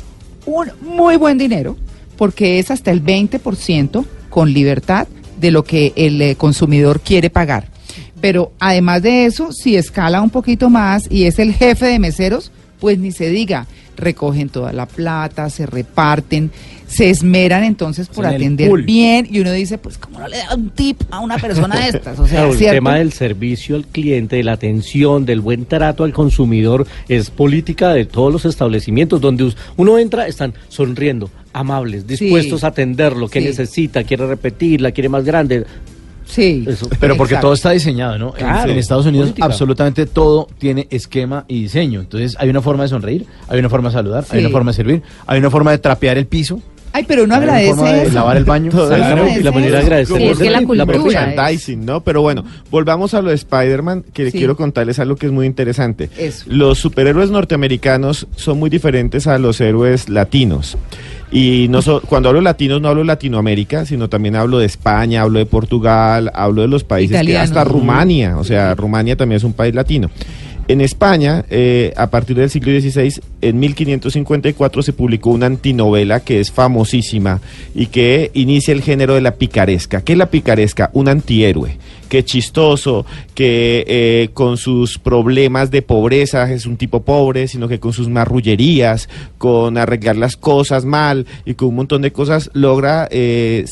un 0.47 0.71
muy 0.83 1.17
buen 1.17 1.37
dinero 1.37 1.77
porque 2.17 2.61
es 2.61 2.71
hasta 2.71 2.93
el 2.93 3.05
20% 3.05 4.05
con 4.31 4.53
libertad 4.53 5.09
de 5.41 5.51
lo 5.51 5.65
que 5.65 5.93
el 5.97 6.21
eh, 6.23 6.37
consumidor 6.37 7.01
quiere 7.01 7.29
pagar. 7.31 7.69
Pero 8.27 8.51
además 8.59 9.03
de 9.03 9.25
eso, 9.25 9.53
si 9.53 9.77
escala 9.77 10.21
un 10.21 10.31
poquito 10.31 10.69
más 10.69 11.05
y 11.09 11.27
es 11.27 11.39
el 11.39 11.55
jefe 11.55 11.87
de 11.87 12.01
meseros, 12.01 12.51
pues 12.81 12.99
ni 12.99 13.13
se 13.13 13.31
diga, 13.31 13.69
recogen 13.97 14.49
toda 14.49 14.73
la 14.73 14.87
plata, 14.87 15.49
se 15.49 15.65
reparten, 15.65 16.51
se 16.89 17.09
esmeran 17.09 17.63
entonces 17.63 18.09
por 18.09 18.25
En 18.25 18.35
atender 18.35 18.83
bien 18.83 19.29
y 19.31 19.39
uno 19.39 19.53
dice, 19.53 19.79
pues 19.79 19.97
cómo 19.97 20.19
no 20.19 20.27
le 20.27 20.39
da 20.39 20.57
un 20.57 20.71
tip 20.71 21.03
a 21.09 21.21
una 21.21 21.39
persona 21.39 21.79
de 21.79 21.91
estas, 21.91 22.19
o 22.19 22.27
sea, 22.27 22.49
Claro, 22.49 22.53
el 22.53 22.59
tema 22.59 22.97
del 22.97 23.13
servicio 23.13 23.77
al 23.77 23.87
cliente, 23.87 24.35
de 24.35 24.43
la 24.43 24.55
atención, 24.55 25.25
del 25.25 25.41
buen 25.41 25.65
trato 25.65 26.03
al 26.03 26.13
consumidor, 26.13 26.85
es 27.09 27.31
política 27.31 27.95
de 27.95 28.07
todos 28.07 28.33
los 28.33 28.45
establecimientos 28.45 29.21
donde 29.21 29.53
uno 29.77 29.99
entra, 30.01 30.27
están 30.27 30.53
sonriendo, 30.69 31.31
amables, 31.53 32.09
dispuestos 32.09 32.65
a 32.65 32.67
atender 32.67 33.17
lo 33.17 33.29
que 33.29 33.39
sí. 33.39 33.47
necesita, 33.47 34.03
quiere 34.03 34.27
repetirla, 34.27 34.91
quiere 34.91 35.11
más 35.11 35.25
grande. 35.25 35.65
Sí. 36.27 36.65
Eso. 36.69 36.89
Pero 37.01 37.17
porque 37.17 37.35
Exacto. 37.35 37.47
todo 37.47 37.55
está 37.55 37.71
diseñado, 37.71 38.19
¿no? 38.19 38.29
En- 38.37 38.45
Claro, 38.45 38.71
en 38.73 38.79
Estados 38.79 39.07
Unidos 39.07 39.29
política. 39.29 39.47
absolutamente 39.47 40.05
todo 40.07 40.49
tiene 40.59 40.87
esquema 40.91 41.45
y 41.49 41.63
diseño. 41.63 42.01
Entonces 42.01 42.37
hay 42.39 42.51
una 42.51 42.61
forma 42.61 42.83
de 42.83 42.89
sonreír, 42.91 43.27
hay 43.49 43.59
una 43.59 43.69
forma 43.71 43.89
de 43.89 43.95
saludar, 43.95 44.25
hay 44.31 44.41
una 44.41 44.51
forma 44.51 44.71
de 44.73 44.77
servir, 44.77 45.03
hay 45.27 45.39
una 45.39 45.51
forma 45.51 45.71
de 45.71 45.79
trapear 45.79 46.19
el 46.19 46.27
piso, 46.27 46.61
Ay, 46.93 47.05
pero 47.07 47.25
uno 47.25 47.35
agradece 47.35 47.75
forma 47.75 47.93
de 47.93 48.03
eso. 48.05 48.13
lavar 48.15 48.37
el 48.39 48.45
baño. 48.47 48.71
Eso. 48.75 48.85
agradece 48.95 49.43
la 49.43 49.53
manera 49.53 49.73
de 49.79 49.83
agradecer. 49.85 50.17
Sí, 50.17 50.25
es 50.25 50.39
que 50.39 50.45
la 50.51 50.61
la 50.63 50.67
cultura 50.67 50.87
merchandising, 50.87 51.85
¿no? 51.85 52.01
Pero 52.01 52.23
bueno, 52.23 52.43
volvamos 52.71 53.13
a 53.13 53.21
lo 53.21 53.29
de 53.29 53.35
Spider-Man, 53.35 54.05
que 54.15 54.31
Sí. 54.31 54.39
quiero 54.39 54.57
contarles 54.57 54.99
algo 54.99 55.17
que 55.17 55.27
es 55.27 55.33
muy 55.33 55.45
interesante. 55.47 56.09
Eso. 56.17 56.45
Los 56.49 56.79
superhéroes 56.79 57.31
norteamericanos 57.31 58.27
son 58.37 58.59
muy 58.59 58.71
diferentes 58.71 59.27
a 59.27 59.37
los 59.39 59.61
héroes 59.61 60.09
latinos. 60.09 60.79
Y 61.33 61.67
no 61.71 61.83
so- 61.83 62.01
cuando 62.03 62.29
hablo 62.29 62.41
latinos 62.41 62.81
no 62.81 62.89
hablo 62.89 63.01
de 63.01 63.07
Latinoamérica, 63.09 63.85
sino 63.85 64.09
también 64.09 64.37
hablo 64.37 64.59
de 64.59 64.67
España, 64.67 65.23
hablo 65.23 65.39
de 65.41 65.47
Portugal, 65.47 66.31
hablo 66.35 66.63
de 66.63 66.69
los 66.69 66.85
países 66.85 67.17
que 67.27 67.39
hasta 67.43 67.65
Rumania, 67.65 68.39
o 68.39 68.45
sea, 68.45 68.75
Rumania 68.77 69.17
también 69.17 69.37
es 69.39 69.45
un 69.45 69.53
país 69.53 69.75
latino. 69.75 70.09
En 70.69 70.81
España, 70.81 71.45
eh, 71.49 71.93
a 71.97 72.11
partir 72.11 72.37
del 72.37 72.51
siglo 72.51 72.73
XVI, 72.73 73.21
en 73.41 73.61
1554 73.61 74.83
se 74.83 74.93
publicó 74.93 75.31
una 75.31 75.47
antinovela 75.47 76.19
que 76.19 76.41
es 76.41 76.51
famosísima 76.51 77.41
y 77.73 77.87
que 77.87 78.33
inicia 78.35 78.73
el 78.73 78.83
género 78.83 79.15
de 79.15 79.21
la 79.21 79.37
picaresca. 79.37 80.01
¿Qué 80.03 80.15
es 80.15 80.19
la 80.19 80.29
picaresca? 80.29 80.91
Un 80.93 81.07
antihéroe, 81.07 81.79
que 82.09 82.25
chistoso, 82.25 83.07
que 83.37 83.85
eh, 83.87 84.31
con 84.35 84.57
sus 84.57 84.99
problemas 84.99 85.71
de 85.71 85.83
pobreza 85.83 86.51
es 86.53 86.67
un 86.67 86.77
tipo 86.77 87.03
pobre, 87.03 87.47
sino 87.47 87.69
que 87.69 87.79
con 87.79 87.93
sus 87.93 88.09
marrullerías, 88.09 89.09
con 89.39 89.79
arreglar 89.79 90.17
las 90.17 90.37
cosas 90.37 90.85
mal 90.85 91.27
y 91.45 91.55
con 91.55 91.69
un 91.69 91.77
montón 91.77 92.03
de 92.03 92.11
cosas 92.11 92.51
logra 92.55 93.07
eh, 93.13 93.67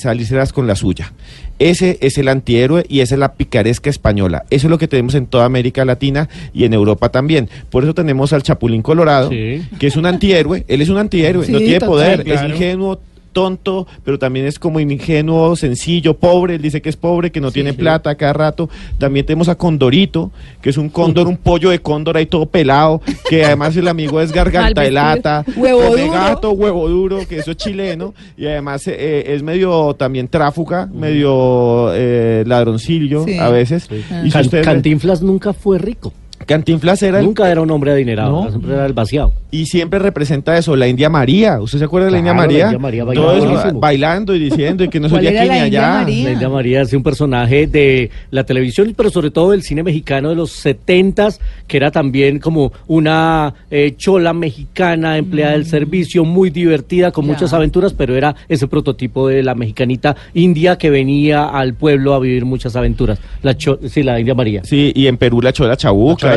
con 0.53 0.69
la 0.69 0.77
suya. 0.77 1.13
Ese 1.59 1.99
es 2.01 2.19
el 2.19 2.29
antihéroe 2.29 2.85
y 2.89 3.01
esa 3.01 3.15
es 3.15 3.19
la 3.19 3.35
picaresca 3.35 3.89
española. 3.89 4.45
Eso 4.51 4.67
es 4.67 4.71
lo 4.71 4.79
que 4.79 4.89
tenemos 4.89 5.15
en 5.15 5.27
toda 5.27 5.45
América 5.45 5.85
Latina 5.85 6.29
y 6.53 6.65
en 6.65 6.75
Europa 6.75 7.11
también. 7.11 7.49
Por 7.71 7.85
eso 7.85 7.95
tenemos 7.95 8.33
al 8.33 8.43
Chapulín 8.43 8.83
Colorado, 8.83 9.31
Sí. 9.31 9.63
que 9.79 9.87
es 9.87 9.97
un 9.97 10.07
antihéroe. 10.07 10.65
Él 10.69 10.81
es 10.83 10.89
un 10.89 10.99
antihéroe, 10.99 11.47
Sí, 11.47 11.53
no 11.53 11.59
tiene 11.59 11.75
total, 11.75 11.89
poder, 11.89 12.25
claro. 12.25 12.47
es 12.49 12.55
ingenuo, 12.55 13.01
tonto, 13.35 13.87
pero 14.03 14.19
también 14.19 14.47
es 14.47 14.59
como 14.59 14.81
ingenuo, 14.81 15.55
sencillo, 15.57 16.15
pobre. 16.17 16.55
Él 16.55 16.63
dice 16.63 16.81
que 16.81 16.89
es 16.89 16.97
pobre, 16.97 17.31
que 17.31 17.41
no 17.43 17.51
tiene 17.51 17.75
plata 17.75 18.15
cada 18.15 18.33
rato. 18.33 18.71
También 18.97 19.27
tenemos 19.27 19.51
a 19.51 19.57
Condorito, 19.57 20.31
que 20.63 20.71
es 20.71 20.79
un 20.79 20.89
cóndor, 20.89 21.27
un 21.27 21.37
pollo 21.37 21.69
de 21.69 21.81
cóndor 21.81 22.17
ahí 22.17 22.25
todo 22.25 22.47
pelado, 22.47 23.03
que 23.29 23.45
además 23.45 23.77
el 23.77 23.89
amigo 23.89 24.21
es 24.23 24.33
garganta 24.33 24.81
de 24.81 24.91
lata, 24.91 25.45
Huevo 25.57 25.83
duro. 25.97 26.11
gato, 26.13 26.53
huevo 26.53 26.89
duro, 26.89 27.19
que 27.29 27.39
eso 27.41 27.51
es 27.51 27.57
chileno, 27.59 28.15
y 28.39 28.47
además 28.47 28.87
eh, 28.87 29.35
es 29.35 29.43
medio 29.43 29.93
también 29.95 30.29
tráfuga, 30.29 30.87
medio 30.87 31.91
eh, 31.95 32.45
ladroncillo 32.47 33.25
Sí. 33.25 33.37
a 33.39 33.49
veces. 33.51 33.89
Y 33.91 34.27
si 34.27 34.31
Can- 34.31 34.43
usted 34.43 34.65
Cantinflas 34.65 35.21
nunca 35.21 35.53
fue 35.53 35.79
rico. 35.79 36.13
Cantinflas 36.47 37.03
era 37.03 37.19
el 37.21 37.25
Nunca 37.27 37.51
era 37.51 37.61
un 37.61 37.71
hombre 37.71 37.93
adinerado, 37.93 38.45
No. 38.45 38.51
siempre 38.51 38.75
era 38.75 38.87
el 38.87 38.93
vaciado. 38.93 39.33
y 39.51 39.67
siempre 39.67 39.99
representa 40.01 40.57
eso, 40.59 40.75
la 40.77 40.89
India 40.89 41.09
María. 41.09 41.61
¿Usted 41.61 41.79
se 41.79 41.85
acuerda 41.85 42.07
de 42.07 42.13
la 42.13 42.19
India 42.19 42.33
Claro, 42.33 42.43
la 42.43 42.47
María? 42.49 42.65
India 42.67 42.79
María 42.79 43.05
Todo 43.05 43.13
bailaba 43.27 43.37
eso, 43.39 43.47
buenísimo. 43.49 43.81
bailando 43.81 44.35
y 44.35 44.39
diciendo 44.39 44.85
y 44.85 44.89
que 44.89 44.99
no 45.01 45.09
soy 45.09 45.19
¿Cuál 45.23 45.25
de 45.25 45.31
era 45.31 45.41
aquí 45.43 45.51
ni 45.51 45.59
la 45.61 45.67
India 45.67 45.81
allá. 45.91 45.99
María? 46.01 46.25
La 46.25 46.33
India 46.33 46.49
María 46.49 46.81
es 46.83 46.93
un 46.93 47.03
personaje 47.03 47.67
de 47.69 48.11
la 48.31 48.45
televisión, 48.45 48.93
pero 48.97 49.11
sobre 49.11 49.31
todo 49.31 49.53
del 49.53 49.63
cine 49.63 49.83
mexicano 49.83 50.31
de 50.31 50.35
los 50.37 50.51
setentas, 50.51 51.41
que 51.67 51.77
era 51.77 51.91
también 51.91 52.39
como 52.41 52.73
una 52.89 53.55
eh, 53.71 53.95
chola 53.97 54.33
mexicana, 54.33 55.19
empleada 55.19 55.53
del 55.53 55.67
servicio, 55.67 56.25
muy 56.25 56.51
divertida, 56.51 57.11
con 57.13 57.25
Mm. 57.25 57.29
Ya. 57.29 57.33
muchas 57.35 57.53
aventuras, 57.53 57.93
pero 57.95 58.17
era 58.17 58.35
ese 58.49 58.67
prototipo 58.67 59.29
de 59.29 59.43
la 59.43 59.55
mexicanita 59.55 60.17
india 60.35 60.77
que 60.79 60.91
venía 60.91 61.45
al 61.47 61.75
pueblo 61.75 62.15
a 62.15 62.19
vivir 62.21 62.45
muchas 62.45 62.77
aventuras. 62.77 63.19
La 63.43 63.57
cho- 63.57 63.79
sí, 63.89 64.03
la 64.03 64.19
India 64.19 64.35
María. 64.35 64.63
Sí, 64.65 64.93
y 64.95 65.07
en 65.07 65.17
Perú 65.17 65.41
la 65.41 65.53
chola 65.53 65.77
chabuca, 65.77 66.34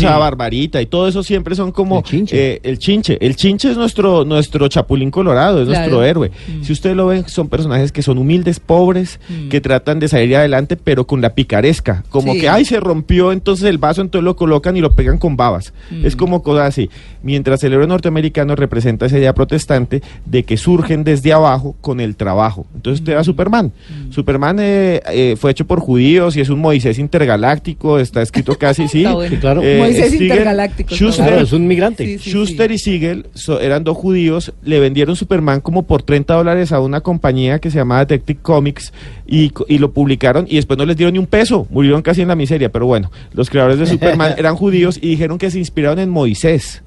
Sí. 0.00 0.06
a 0.06 0.18
Barbarita, 0.18 0.80
y 0.82 0.86
todo 0.86 1.08
eso 1.08 1.22
siempre 1.22 1.54
son 1.54 1.72
como 1.72 1.98
El 1.98 2.04
chinche. 2.04 2.52
eh, 2.54 2.60
el 2.62 2.78
chinche. 2.78 3.18
El 3.20 3.36
chinche 3.36 3.70
es 3.70 3.76
nuestro, 3.76 4.24
nuestro 4.24 4.68
chapulín 4.68 5.10
colorado, 5.10 5.60
es 5.62 5.68
Claro. 5.68 5.78
nuestro 5.80 6.04
héroe. 6.04 6.30
Si 6.62 6.72
usted 6.72 6.94
lo 6.94 7.06
ve, 7.06 7.24
son 7.26 7.48
personajes 7.48 7.92
que 7.92 8.02
son 8.02 8.18
humildes, 8.18 8.60
pobres, 8.60 9.20
que 9.50 9.60
tratan 9.60 9.98
de 9.98 10.08
salir 10.08 10.36
adelante, 10.36 10.76
pero 10.76 11.06
con 11.06 11.20
la 11.20 11.34
picaresca. 11.34 12.04
Como 12.10 12.32
Sí. 12.34 12.40
que, 12.40 12.48
ay, 12.48 12.64
se 12.64 12.80
rompió 12.80 13.32
entonces 13.32 13.64
el 13.68 13.78
vaso, 13.78 14.00
entonces 14.02 14.24
lo 14.24 14.36
colocan 14.36 14.76
y 14.76 14.80
lo 14.80 14.94
pegan 14.94 15.18
con 15.18 15.36
babas. 15.36 15.72
Es 16.02 16.16
como 16.16 16.42
cosas 16.42 16.68
así. 16.68 16.90
Mientras 17.22 17.62
el 17.64 17.72
héroe 17.72 17.86
norteamericano 17.86 18.54
representa 18.54 19.06
esa 19.06 19.18
idea 19.18 19.34
protestante 19.34 20.02
de 20.24 20.44
que 20.44 20.56
surgen 20.56 21.02
desde 21.04 21.32
abajo 21.32 21.74
con 21.80 22.00
el 22.00 22.14
trabajo. 22.16 22.66
Entonces 22.74 23.00
usted 23.00 23.14
ve 23.14 23.18
a 23.18 23.24
Superman. 23.24 23.72
Superman 24.10 24.58
eh, 24.60 25.00
eh, 25.12 25.36
fue 25.38 25.50
hecho 25.50 25.66
por 25.66 25.80
judíos 25.80 26.36
y 26.36 26.40
es 26.40 26.48
un 26.48 26.60
Moisés 26.60 26.98
intergaláctico, 26.98 27.98
está 27.98 28.22
escrito 28.22 28.56
casi, 28.56 28.86
sí. 28.88 28.98
Está 28.98 29.14
bueno. 29.14 29.35
Sí, 29.36 29.40
claro. 29.40 29.62
Eh, 29.62 29.78
Moisés 29.78 30.12
intergaláctico, 30.20 30.94
Schuster, 30.94 31.26
Claro, 31.26 31.42
es 31.42 31.52
un 31.52 31.66
migrante. 31.66 32.04
Sí, 32.04 32.18
sí, 32.18 32.30
Schuster 32.30 32.70
y 32.72 32.78
Siegel 32.78 33.26
so- 33.34 33.60
eran 33.60 33.84
dos 33.84 33.96
judíos, 33.96 34.52
le 34.64 34.80
vendieron 34.80 35.14
Superman 35.16 35.60
como 35.60 35.84
por 35.84 36.02
30 36.02 36.34
dólares 36.34 36.72
a 36.72 36.80
una 36.80 37.00
compañía 37.00 37.58
que 37.58 37.70
se 37.70 37.78
llamaba 37.78 38.00
Detective 38.04 38.40
Comics 38.42 38.92
y, 39.26 39.52
y 39.68 39.78
lo 39.78 39.92
publicaron 39.92 40.46
y 40.48 40.56
después 40.56 40.78
no 40.78 40.84
les 40.86 40.96
dieron 40.96 41.12
ni 41.12 41.18
un 41.18 41.26
peso, 41.26 41.66
murieron 41.70 42.02
casi 42.02 42.22
en 42.22 42.28
la 42.28 42.36
miseria, 42.36 42.70
pero 42.72 42.86
bueno, 42.86 43.10
los 43.32 43.50
creadores 43.50 43.78
de 43.78 43.86
Superman 43.86 44.34
eran 44.38 44.56
judíos 44.56 44.98
y 45.00 45.08
dijeron 45.10 45.38
que 45.38 45.50
se 45.50 45.58
inspiraron 45.58 45.98
en 45.98 46.10
Moisés. 46.10 46.82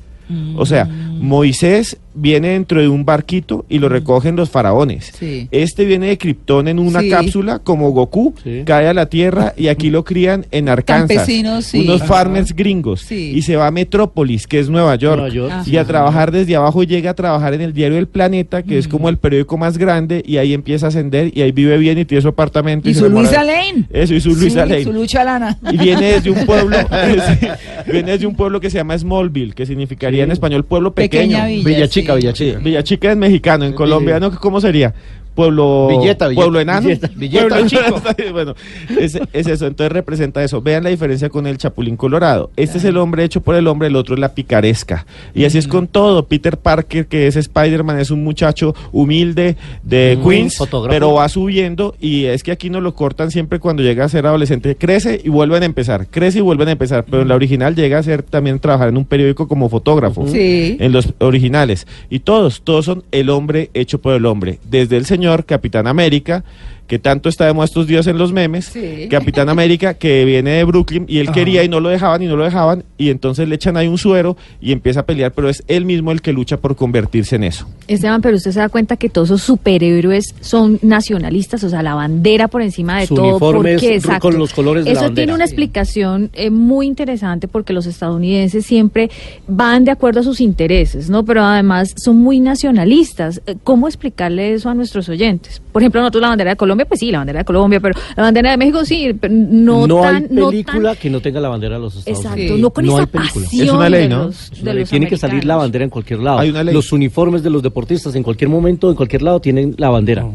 O 0.56 0.66
sea, 0.68 0.88
Moisés 1.20 1.98
viene 2.16 2.50
dentro 2.50 2.82
de 2.82 2.88
un 2.90 3.06
barquito 3.06 3.66
y 3.70 3.80
lo 3.80 3.88
recogen 3.88 4.36
los 4.36 4.50
faraones. 4.50 5.12
Sí. 5.18 5.48
Este 5.52 5.86
viene 5.86 6.08
de 6.08 6.18
Krypton 6.18 6.68
en 6.68 6.80
una 6.80 7.00
Sí. 7.02 7.10
cápsula 7.10 7.60
como 7.60 7.92
Goku, 7.92 8.34
Sí. 8.44 8.64
cae 8.66 8.88
a 8.88 8.94
la 8.94 9.06
tierra 9.06 9.54
y 9.56 9.68
aquí 9.68 9.90
lo 9.90 10.04
crían 10.04 10.46
en 10.52 10.68
Arkansas. 10.68 11.08
Campesinos, 11.18 11.66
sí. 11.66 11.80
Unos 11.82 12.04
farmers 12.04 12.54
gringos. 12.54 13.02
Sí. 13.02 13.32
Y 13.36 13.44
se 13.44 13.56
va 13.56 13.68
a 13.68 13.72
Metrópolis, 13.72 14.48
que 14.48 14.60
es 14.60 14.70
Nueva 14.70 14.96
York. 14.96 15.18
Nueva 15.20 15.34
York. 15.34 15.54
Y 15.68 15.78
a 15.78 15.86
trabajar 15.86 16.32
desde 16.32 16.56
abajo 16.58 16.84
llega 16.84 17.12
a 17.12 17.14
trabajar 17.14 17.54
en 17.54 17.62
el 17.62 17.74
diario 17.74 17.98
El 17.98 18.08
Planeta, 18.08 18.64
que 18.64 18.78
es 18.78 18.88
como 18.88 19.08
el 19.08 19.18
periódico 19.18 19.58
más 19.58 19.78
grande, 19.78 20.22
y 20.26 20.38
ahí 20.38 20.54
empieza 20.54 20.88
a 20.88 20.90
ascender 20.90 21.32
y 21.34 21.42
ahí 21.42 21.52
vive 21.54 21.78
bien 21.78 21.98
y 22.00 22.06
tiene 22.06 22.22
su 22.22 22.28
apartamento. 22.30 22.90
Y 22.90 22.96
su 22.96 23.08
Luisa 23.10 23.44
Lane. 23.44 23.86
Eso, 23.92 24.14
y 24.14 24.20
su 24.20 24.34
Sí, 24.34 24.42
Luisa 24.42 24.66
Lane. 24.66 24.84
Su 24.84 24.92
lucha 24.94 25.24
lana. 25.24 25.58
Y 25.72 25.78
viene 25.78 26.14
desde 26.14 26.32
un 26.32 26.46
pueblo, 26.46 26.76
viene 27.92 28.12
desde 28.12 28.26
un 28.28 28.36
pueblo 28.36 28.60
que 28.60 28.70
se 28.70 28.78
llama 28.78 28.98
Smallville, 28.98 29.54
que 29.54 29.66
significaría 29.66 30.24
en 30.24 30.32
español 30.32 30.66
pueblo 30.66 30.92
pequeño. 30.92 31.09
Pequeña 31.10 31.46
villa. 31.46 31.64
Villa 31.70 31.88
Chica, 31.88 32.14
sí. 32.14 32.20
Villa 32.20 32.36
Sí, 32.36 32.46
Chica. 32.46 32.60
Villa 32.60 32.84
Chica 32.84 33.12
es 33.12 33.18
mexicano, 33.18 33.66
en 33.66 33.74
colombiano, 33.74 34.32
¿cómo 34.40 34.62
sería? 34.62 34.94
Pueblo, 35.36 35.88
Villeta, 35.90 36.28
Villeta. 36.28 36.42
pueblo 36.44 36.60
enano. 36.60 36.88
Villeta. 36.88 37.10
Villeta. 37.16 37.48
Pueblo 37.50 37.68
chico. 37.68 38.02
bueno, 38.34 38.56
es, 39.00 39.16
es 39.34 39.48
eso, 39.48 39.68
entonces 39.68 39.92
representa 39.92 40.44
eso. 40.44 40.62
Vean 40.62 40.84
la 40.84 40.90
diferencia 40.90 41.30
con 41.30 41.48
el 41.48 41.58
Chapulín 41.58 41.96
Colorado. 41.98 42.52
Este 42.56 42.78
es 42.78 42.84
el 42.84 42.98
hombre 42.98 43.24
hecho 43.24 43.42
por 43.42 43.56
el 43.56 43.68
hombre, 43.68 43.88
el 43.88 43.96
otro 43.96 44.16
es 44.16 44.20
la 44.20 44.34
picaresca. 44.34 45.06
Y 45.34 45.46
así 45.46 45.58
es 45.58 45.68
con 45.68 45.88
todo. 45.88 46.26
Peter 46.28 46.58
Parker, 46.58 47.08
que 47.08 47.28
es 47.28 47.36
Spider-Man, 47.36 48.00
es 48.00 48.12
un 48.12 48.24
muchacho 48.24 48.76
humilde 48.92 49.56
de 49.84 50.18
Mm, 50.20 50.28
Queens, 50.28 50.58
fotógrafo. 50.58 50.94
pero 50.94 51.14
va 51.14 51.30
subiendo 51.30 51.96
y 52.02 52.26
es 52.26 52.44
que 52.44 52.52
aquí 52.52 52.70
no 52.70 52.82
lo 52.82 52.94
cortan 52.96 53.32
siempre 53.32 53.60
cuando 53.60 53.84
llega 53.84 54.06
a 54.06 54.10
ser 54.10 54.26
adolescente. 54.26 54.76
Crece 54.76 55.22
y 55.24 55.30
vuelven 55.30 55.64
a 55.64 55.66
empezar, 55.66 56.08
crece 56.08 56.40
y 56.40 56.42
vuelven 56.42 56.68
a 56.68 56.72
empezar. 56.72 57.06
Pero 57.10 57.22
en 57.22 57.28
la 57.30 57.36
original 57.36 57.76
llega 57.76 57.98
a 58.00 58.04
ser 58.04 58.24
también 58.24 58.60
trabajar 58.60 58.90
en 58.90 58.98
un 58.98 59.06
periódico 59.06 59.48
como 59.48 59.70
fotógrafo 59.70 60.28
Sí. 60.28 60.76
en 60.80 60.92
los 60.92 61.14
originales. 61.20 61.88
Y 62.10 62.20
todos, 62.20 62.62
todos 62.64 62.86
son 62.86 63.04
el 63.12 63.30
hombre 63.30 63.70
hecho 63.74 64.00
por 64.00 64.14
el 64.16 64.26
hombre. 64.26 64.60
Desde 64.70 64.98
el 64.98 65.06
señor 65.06 65.29
Capitán 65.46 65.88
América, 65.88 66.44
que 66.90 67.00
tanto 67.00 67.30
está 67.30 67.46
de 67.46 67.54
moda 67.54 67.64
estos 67.66 67.88
días 67.88 68.06
en 68.08 68.18
los 68.18 68.34
memes, 68.34 68.66
Sí. 68.66 69.08
Capitán 69.10 69.48
América, 69.48 69.94
que 69.94 70.26
viene 70.26 70.50
de 70.52 70.64
Brooklyn 70.66 71.06
y 71.08 71.20
él 71.20 71.32
quería 71.32 71.64
y 71.64 71.70
no 71.70 71.80
lo 71.80 71.88
dejaban 71.88 72.22
y 72.22 72.26
no 72.28 72.36
lo 72.36 72.44
dejaban, 72.44 72.84
y 72.98 73.10
entonces 73.10 73.48
le 73.48 73.56
echan 73.56 73.78
ahí 73.78 73.88
un 73.88 73.98
suero 73.98 74.36
y 74.60 74.74
empieza 74.74 75.00
a 75.02 75.06
pelear, 75.06 75.32
pero 75.32 75.48
es 75.50 75.64
él 75.68 75.86
mismo 75.86 76.12
el 76.12 76.22
que 76.22 76.34
lucha 76.34 76.58
por 76.58 76.76
convertirse 76.76 77.38
en 77.38 77.46
eso. 77.46 77.66
Esteban, 77.88 78.22
pero 78.22 78.36
usted 78.36 78.52
se 78.52 78.60
da 78.60 78.68
cuenta 78.70 78.98
que 78.98 79.08
todos 79.08 79.30
esos 79.30 79.44
superhéroes 79.44 80.36
son 80.42 80.80
nacionalistas, 80.82 81.64
o 81.64 81.70
sea, 81.70 81.82
la 81.84 81.94
bandera 81.94 82.48
por 82.48 82.62
encima 82.62 83.00
de 83.00 83.06
Su 83.08 83.16
todo. 83.16 83.28
uniforme 83.30 83.72
¿Por 83.74 83.80
qué? 83.80 83.96
es 83.96 84.06
con 84.20 84.38
los 84.38 84.52
colores 84.54 84.84
de 84.84 84.90
la 84.90 84.94
Eso 84.94 85.02
bandera. 85.04 85.16
tiene 85.26 85.34
una 85.36 85.46
explicación 85.46 86.30
eh, 86.34 86.50
muy 86.50 86.88
interesante 86.88 87.48
porque 87.48 87.72
los 87.72 87.86
estadounidenses 87.86 88.66
siempre 88.66 89.10
van 89.48 89.86
de 89.86 89.92
acuerdo 89.92 90.22
a 90.22 90.24
sus 90.24 90.42
intereses, 90.42 91.10
¿no? 91.10 91.24
Pero 91.24 91.44
además 91.44 91.94
son 91.98 92.18
muy 92.18 92.40
nacionalistas. 92.40 93.42
Eh, 93.46 93.56
¿Cómo 93.64 93.88
explicarle 93.88 94.54
eso 94.54 94.70
a 94.70 94.74
nuestros 94.74 95.08
oyentes? 95.10 95.62
Por 95.72 95.82
ejemplo, 95.84 96.02
nosotros 96.02 96.22
la 96.22 96.30
bandera 96.30 96.50
de 96.52 96.56
Colombia, 96.56 96.79
pues 96.86 97.00
sí, 97.00 97.12
la 97.12 97.20
bandera 97.20 97.40
de 97.40 97.46
Colombia, 97.46 97.80
pero 97.80 98.00
la 98.16 98.24
bandera 98.24 98.52
de 98.52 98.58
México 98.58 98.86
sí, 98.86 99.14
pero 99.20 99.34
no, 99.34 99.88
No, 99.88 100.02
tan... 100.02 100.16
hay 100.16 100.26
no 100.30 100.50
película 100.50 100.90
tan- 100.92 100.98
que 101.02 101.10
no 101.10 101.20
tenga 101.22 101.40
la 101.40 101.50
bandera 101.50 101.76
de 101.76 101.82
los 101.82 101.96
Estados 101.98 102.20
Exacto, 102.20 102.40
Unidos. 102.42 102.60
no 102.60 102.70
con 102.72 102.86
No 102.86 102.92
esa 102.94 103.02
hay 103.02 103.06
película. 103.08 103.46
pasión 103.46 103.68
Es 103.68 103.74
una 103.74 103.90
ley, 103.90 104.08
¿no? 104.08 104.24
los, 104.26 104.52
una 104.62 104.74
ley. 104.74 104.86
Tiene 104.86 105.08
que 105.08 105.18
salir 105.18 105.46
la 105.46 105.56
bandera 105.56 105.84
en 105.84 105.90
cualquier 105.90 106.20
lado. 106.20 106.40
Hay 106.40 106.50
una 106.50 106.64
ley. 106.64 106.74
Los 106.74 106.92
uniformes 106.92 107.44
de 107.44 107.50
los 107.50 107.62
deportistas 107.64 108.16
en 108.16 108.24
cualquier 108.24 108.50
momento, 108.50 108.90
en 108.90 108.96
cualquier 108.96 109.22
lado, 109.22 109.40
tienen 109.40 109.76
la 109.78 109.90
bandera. 109.90 110.26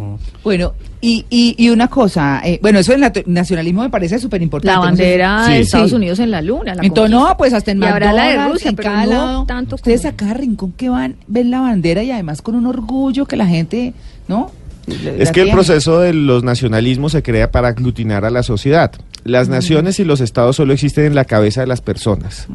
Bueno, 0.42 0.72
y, 1.00 1.24
y, 1.30 1.54
y 1.58 1.68
una 1.70 1.88
cosa, 1.88 2.40
eh, 2.44 2.58
bueno, 2.62 2.78
eso 2.78 2.92
del 2.92 3.04
nacionalismo 3.26 3.82
me 3.82 3.90
parece 3.90 4.18
súper 4.18 4.40
importante. 4.42 4.72
La 4.74 4.78
bandera 4.78 5.48
de 5.48 5.56
Sí. 5.56 5.60
Estados 5.62 5.90
Sí. 5.90 5.96
Unidos 5.96 6.18
en 6.18 6.30
la 6.30 6.40
luna. 6.40 6.74
la 6.74 6.82
Entonces, 6.82 7.10
no, 7.10 7.36
pues 7.36 7.52
hasta 7.52 7.72
en 7.72 7.82
Y 7.82 7.84
habrá 7.86 8.12
la 8.12 8.22
de 8.24 8.28
McDonald's, 8.30 8.52
Rusia, 8.54 8.70
en 8.70 8.76
pero 8.76 8.88
cada 8.90 9.04
no 9.04 9.10
lado. 9.12 9.44
tanto 9.46 9.74
Ustedes 9.76 10.00
como- 10.02 10.10
a 10.12 10.16
cada 10.16 10.34
rincón 10.34 10.72
que 10.72 10.88
van, 10.88 11.16
ven 11.26 11.50
la 11.50 11.60
bandera 11.60 12.02
y 12.02 12.10
además 12.10 12.40
con 12.42 12.54
un 12.54 12.66
orgullo 12.66 13.26
que 13.26 13.36
la 13.36 13.46
gente, 13.46 13.92
¿no? 14.28 14.50
La- 14.86 15.10
Es 15.12 15.28
la 15.28 15.32
que 15.32 15.40
el 15.42 15.50
proceso 15.50 16.00
de 16.00 16.12
los 16.12 16.42
nacionalismos 16.44 17.12
se 17.12 17.22
crea 17.22 17.50
para 17.50 17.68
aglutinar 17.68 18.24
a 18.24 18.30
la 18.30 18.42
sociedad. 18.42 18.92
Las 19.24 19.48
naciones 19.48 19.98
y 20.00 20.04
los 20.04 20.20
estados 20.20 20.56
solo 20.56 20.74
existen 20.74 21.06
en 21.06 21.14
la 21.14 21.24
cabeza 21.24 21.62
de 21.62 21.66
las 21.66 21.80
personas. 21.80 22.46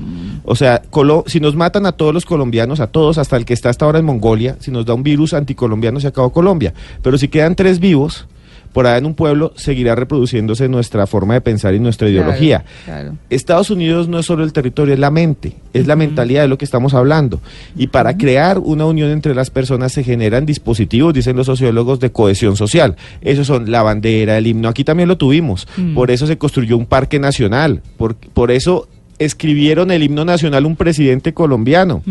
O 0.44 0.56
sea, 0.56 0.84
Colo- 0.92 1.24
si 1.28 1.40
nos 1.40 1.56
matan 1.56 1.88
a 1.88 1.94
todos 1.94 2.14
los 2.14 2.26
colombianos, 2.26 2.80
a 2.80 2.88
todos, 2.88 3.18
hasta 3.18 3.38
el 3.38 3.46
que 3.46 3.54
está 3.56 3.70
hasta 3.70 3.86
ahora 3.86 3.98
en 4.00 4.06
Mongolia, 4.06 4.56
si 4.60 4.70
nos 4.70 4.86
da 4.86 4.94
un 4.94 5.02
virus 5.02 5.34
anticolombiano, 5.34 6.00
se 6.00 6.08
acabó 6.08 6.32
Colombia. 6.32 6.74
Pero 7.02 7.18
si 7.18 7.28
quedan 7.28 7.56
tres 7.56 7.80
vivos, 7.80 8.28
por 8.74 8.86
allá 8.88 8.98
en 8.98 9.06
un 9.06 9.16
pueblo, 9.16 9.52
seguirá 9.56 9.96
reproduciéndose 9.96 10.70
nuestra 10.70 11.08
forma 11.08 11.34
de 11.34 11.42
pensar 11.42 11.74
y 11.74 11.80
nuestra 11.80 12.08
Claro, 12.08 12.22
ideología. 12.24 12.64
claro. 12.86 13.16
Estados 13.30 13.70
Unidos 13.72 14.08
no 14.08 14.20
es 14.20 14.26
solo 14.26 14.44
el 14.44 14.54
territorio, 14.54 14.94
es 14.94 15.00
la 15.00 15.10
mente, 15.12 15.56
es 15.74 15.88
la 15.88 15.96
mentalidad 15.96 16.44
de 16.44 16.48
lo 16.48 16.58
que 16.58 16.66
estamos 16.66 16.94
hablando. 16.94 17.42
Y 17.76 17.88
para 17.88 18.16
crear 18.18 18.60
una 18.60 18.86
unión 18.86 19.10
entre 19.10 19.34
las 19.34 19.50
personas 19.50 19.92
se 19.92 20.04
generan 20.04 20.46
dispositivos, 20.46 21.14
dicen 21.14 21.36
los 21.36 21.48
sociólogos, 21.48 22.00
de 22.00 22.12
cohesión 22.12 22.56
social. 22.56 22.96
Esos 23.22 23.48
son 23.48 23.72
la 23.72 23.82
bandera, 23.82 24.38
el 24.38 24.48
himno, 24.48 24.70
aquí 24.70 24.84
también 24.84 25.10
lo 25.10 25.18
tuvimos. 25.18 25.68
Por 25.96 26.12
eso 26.12 26.28
se 26.28 26.38
construyó 26.38 26.78
un 26.78 26.86
parque 26.86 27.20
nacional, 27.20 27.82
por, 27.98 28.16
por 28.16 28.52
eso 28.52 28.88
escribieron 29.18 29.92
el 29.92 30.04
himno 30.04 30.24
nacional 30.26 30.66
un 30.66 30.76
presidente 30.76 31.34
colombiano. 31.34 32.02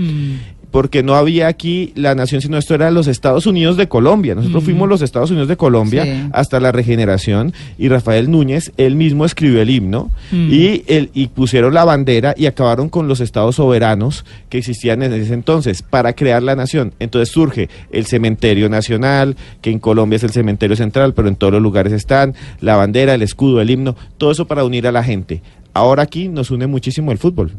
Porque 0.70 1.02
no 1.02 1.14
había 1.14 1.46
aquí 1.48 1.92
la 1.94 2.14
nación, 2.14 2.42
sino 2.42 2.58
esto 2.58 2.74
era 2.74 2.90
los 2.90 3.06
Estados 3.06 3.46
Unidos 3.46 3.78
de 3.78 3.88
Colombia. 3.88 4.34
Nosotros 4.34 4.64
fuimos 4.64 4.86
los 4.88 5.00
Estados 5.00 5.30
Unidos 5.30 5.48
de 5.48 5.56
Colombia 5.56 6.04
Sí. 6.04 6.28
hasta 6.32 6.60
la 6.60 6.72
regeneración 6.72 7.54
y 7.78 7.88
Rafael 7.88 8.30
Núñez, 8.30 8.72
él 8.76 8.94
mismo 8.94 9.24
escribió 9.24 9.62
el 9.62 9.70
himno 9.70 10.10
y, 10.32 10.84
el, 10.86 11.10
y 11.14 11.28
pusieron 11.28 11.72
la 11.72 11.84
bandera 11.84 12.34
y 12.36 12.46
acabaron 12.46 12.90
con 12.90 13.08
los 13.08 13.20
estados 13.20 13.56
soberanos 13.56 14.26
que 14.50 14.58
existían 14.58 15.02
en 15.02 15.12
ese 15.14 15.32
entonces 15.32 15.82
para 15.82 16.12
crear 16.12 16.42
la 16.42 16.54
nación. 16.54 16.92
Entonces 16.98 17.30
surge 17.32 17.68
el 17.90 18.04
cementerio 18.06 18.68
nacional, 18.68 19.36
que 19.62 19.70
en 19.70 19.78
Colombia 19.78 20.16
es 20.16 20.24
el 20.24 20.30
cementerio 20.30 20.76
central, 20.76 21.14
pero 21.14 21.28
en 21.28 21.36
todos 21.36 21.52
los 21.54 21.62
lugares 21.62 21.92
están, 21.94 22.34
la 22.60 22.76
bandera, 22.76 23.14
el 23.14 23.22
escudo, 23.22 23.60
el 23.62 23.70
himno, 23.70 23.96
todo 24.18 24.30
eso 24.32 24.46
para 24.46 24.64
unir 24.64 24.86
a 24.86 24.92
la 24.92 25.02
gente. 25.02 25.40
Ahora 25.72 26.02
aquí 26.02 26.28
nos 26.28 26.50
une 26.50 26.66
muchísimo 26.66 27.10
el 27.12 27.18
fútbol. 27.18 27.52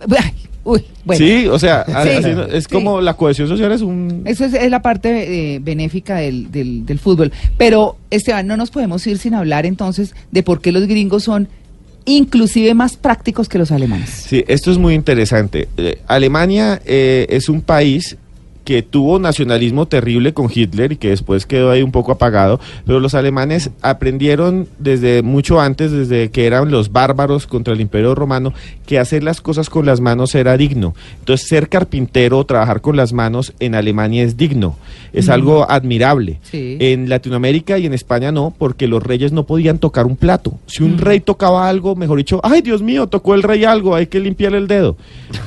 Ay, 0.00 0.32
Uy, 0.66 0.82
bueno. 1.04 1.18
Sí, 1.24 1.46
o 1.46 1.58
sea, 1.58 1.84
Sí, 2.04 2.30
es 2.52 2.64
sí. 2.64 2.70
como 2.72 3.02
la 3.02 3.14
cohesión 3.14 3.48
social 3.48 3.70
es 3.72 3.82
un... 3.82 4.22
Eso 4.24 4.46
es, 4.46 4.54
es 4.54 4.70
la 4.70 4.80
parte 4.80 5.54
eh, 5.56 5.58
benéfica 5.58 6.16
del, 6.16 6.50
del, 6.50 6.86
del 6.86 6.98
fútbol. 6.98 7.32
Pero, 7.58 7.98
Esteban, 8.10 8.46
no 8.46 8.56
nos 8.56 8.70
podemos 8.70 9.06
ir 9.06 9.18
sin 9.18 9.34
hablar 9.34 9.66
entonces 9.66 10.14
de 10.30 10.42
por 10.42 10.62
qué 10.62 10.72
los 10.72 10.86
gringos 10.86 11.24
son 11.24 11.48
inclusive 12.06 12.72
más 12.74 12.96
prácticos 12.96 13.48
que 13.48 13.58
los 13.58 13.72
alemanes. 13.72 14.08
Sí, 14.10 14.42
esto 14.48 14.70
es 14.70 14.78
muy 14.78 14.94
interesante. 14.94 15.68
Eh, 15.76 15.98
Alemania 16.06 16.80
eh, 16.86 17.26
es 17.28 17.48
un 17.50 17.60
país 17.60 18.16
que 18.64 18.82
tuvo 18.82 19.18
nacionalismo 19.18 19.86
terrible 19.86 20.32
con 20.32 20.50
Hitler 20.52 20.92
y 20.92 20.96
que 20.96 21.10
después 21.10 21.46
quedó 21.46 21.70
ahí 21.70 21.82
un 21.82 21.92
poco 21.92 22.12
apagado, 22.12 22.58
pero 22.86 22.98
los 22.98 23.14
alemanes 23.14 23.70
aprendieron 23.82 24.66
desde 24.78 25.22
mucho 25.22 25.60
antes, 25.60 25.92
desde 25.92 26.30
que 26.30 26.46
eran 26.46 26.70
los 26.70 26.90
bárbaros 26.90 27.46
contra 27.46 27.74
el 27.74 27.80
imperio 27.80 28.14
romano, 28.14 28.52
que 28.86 28.98
hacer 28.98 29.22
las 29.22 29.40
cosas 29.40 29.70
con 29.70 29.86
las 29.86 30.00
manos 30.00 30.34
era 30.34 30.56
digno. 30.56 30.94
Entonces 31.20 31.48
ser 31.48 31.68
carpintero 31.68 32.38
o 32.38 32.46
trabajar 32.46 32.80
con 32.80 32.96
las 32.96 33.12
manos 33.12 33.52
en 33.60 33.74
Alemania 33.74 34.24
es 34.24 34.36
digno, 34.36 34.76
es 35.12 35.28
algo 35.28 35.70
admirable. 35.70 36.38
Sí. 36.42 36.76
En 36.80 37.08
Latinoamérica 37.08 37.78
y 37.78 37.86
en 37.86 37.94
España 37.94 38.32
no, 38.32 38.54
porque 38.56 38.88
los 38.88 39.02
reyes 39.02 39.32
no 39.32 39.44
podían 39.44 39.78
tocar 39.78 40.06
un 40.06 40.16
plato. 40.16 40.58
Si 40.66 40.82
un 40.82 40.98
rey 40.98 41.20
tocaba 41.20 41.68
algo, 41.68 41.94
mejor 41.96 42.18
dicho, 42.18 42.40
ay 42.42 42.62
Dios 42.62 42.82
mío, 42.82 43.06
tocó 43.06 43.34
el 43.34 43.42
rey 43.42 43.64
algo, 43.64 43.94
hay 43.94 44.06
que 44.06 44.20
limpiarle 44.20 44.58
el 44.58 44.66
dedo. 44.66 44.96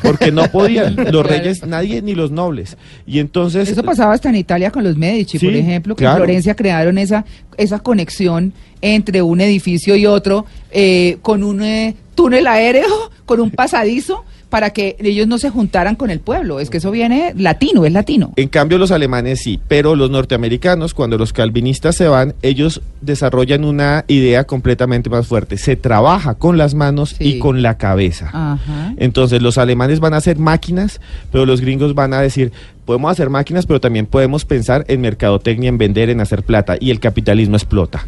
Porque 0.04 0.32
no 0.32 0.44
podían, 0.52 0.96
los 1.12 1.26
reyes, 1.26 1.66
nadie, 1.66 2.02
ni 2.02 2.14
los 2.14 2.32
nobles. 2.32 2.78
Y 3.08 3.20
entonces... 3.20 3.70
Eso 3.70 3.84
pasaba 3.84 4.14
hasta 4.14 4.28
en 4.28 4.36
Italia 4.36 4.70
con 4.70 4.84
los 4.84 4.98
Medici, 4.98 5.40
por 5.40 5.54
ejemplo, 5.54 5.96
que 5.96 6.04
claro. 6.04 6.18
en 6.18 6.24
Florencia 6.24 6.56
crearon 6.56 6.98
esa, 6.98 7.24
esa 7.58 7.80
conexión 7.80 8.52
entre 8.82 9.22
un 9.22 9.40
edificio 9.40 9.96
y 9.96 10.06
otro 10.06 10.46
eh, 10.72 11.18
con 11.22 11.42
un 11.42 11.64
eh, 11.64 11.96
túnel 12.16 12.46
aéreo, 12.46 12.86
con 13.26 13.40
un 13.40 13.50
pasadizo, 13.50 14.26
para 14.50 14.72
que 14.72 14.96
ellos 15.00 15.28
no 15.28 15.38
se 15.38 15.50
juntaran 15.50 15.96
con 15.96 16.10
el 16.10 16.20
pueblo. 16.20 16.60
Es 16.60 16.70
que 16.70 16.78
eso 16.78 16.92
viene 16.92 17.34
latino, 17.36 17.86
es 17.86 17.92
latino. 17.92 18.34
En 18.36 18.48
cambio, 18.48 18.78
los 18.78 18.92
alemanes 18.92 19.42
sí, 19.42 19.60
pero 19.68 19.96
los 19.96 20.10
norteamericanos, 20.10 20.94
cuando 20.94 21.18
los 21.18 21.34
calvinistas 21.34 21.96
se 21.96 22.08
van, 22.08 22.34
ellos 22.42 22.82
desarrollan 23.02 23.66
una 23.66 24.06
idea 24.08 24.46
completamente 24.46 25.10
más 25.10 25.28
fuerte. 25.28 25.58
Se 25.58 25.76
trabaja 25.76 26.36
con 26.36 26.58
las 26.58 26.74
manos 26.74 27.16
y 27.20 27.40
con 27.40 27.62
la 27.62 27.78
cabeza. 27.78 28.30
Ajá. 28.34 28.94
Entonces 28.98 29.42
los 29.42 29.58
alemanes 29.58 30.00
van 30.00 30.14
a 30.14 30.18
hacer 30.18 30.38
máquinas, 30.38 31.02
pero 31.32 31.46
los 31.46 31.62
gringos 31.62 31.94
van 31.94 32.14
a 32.14 32.22
decir, 32.22 32.52
podemos 32.88 33.12
hacer 33.12 33.30
máquinas, 33.30 33.66
pero 33.66 33.82
también 33.82 34.06
podemos 34.06 34.46
pensar 34.46 34.86
en 34.88 35.02
mercadotecnia, 35.02 35.68
en 35.68 35.78
vender, 35.78 36.10
en 36.10 36.22
hacer 36.22 36.42
plata, 36.42 36.78
y 36.80 36.90
el 36.90 37.02
capitalismo 37.02 37.58
explota. 37.58 38.08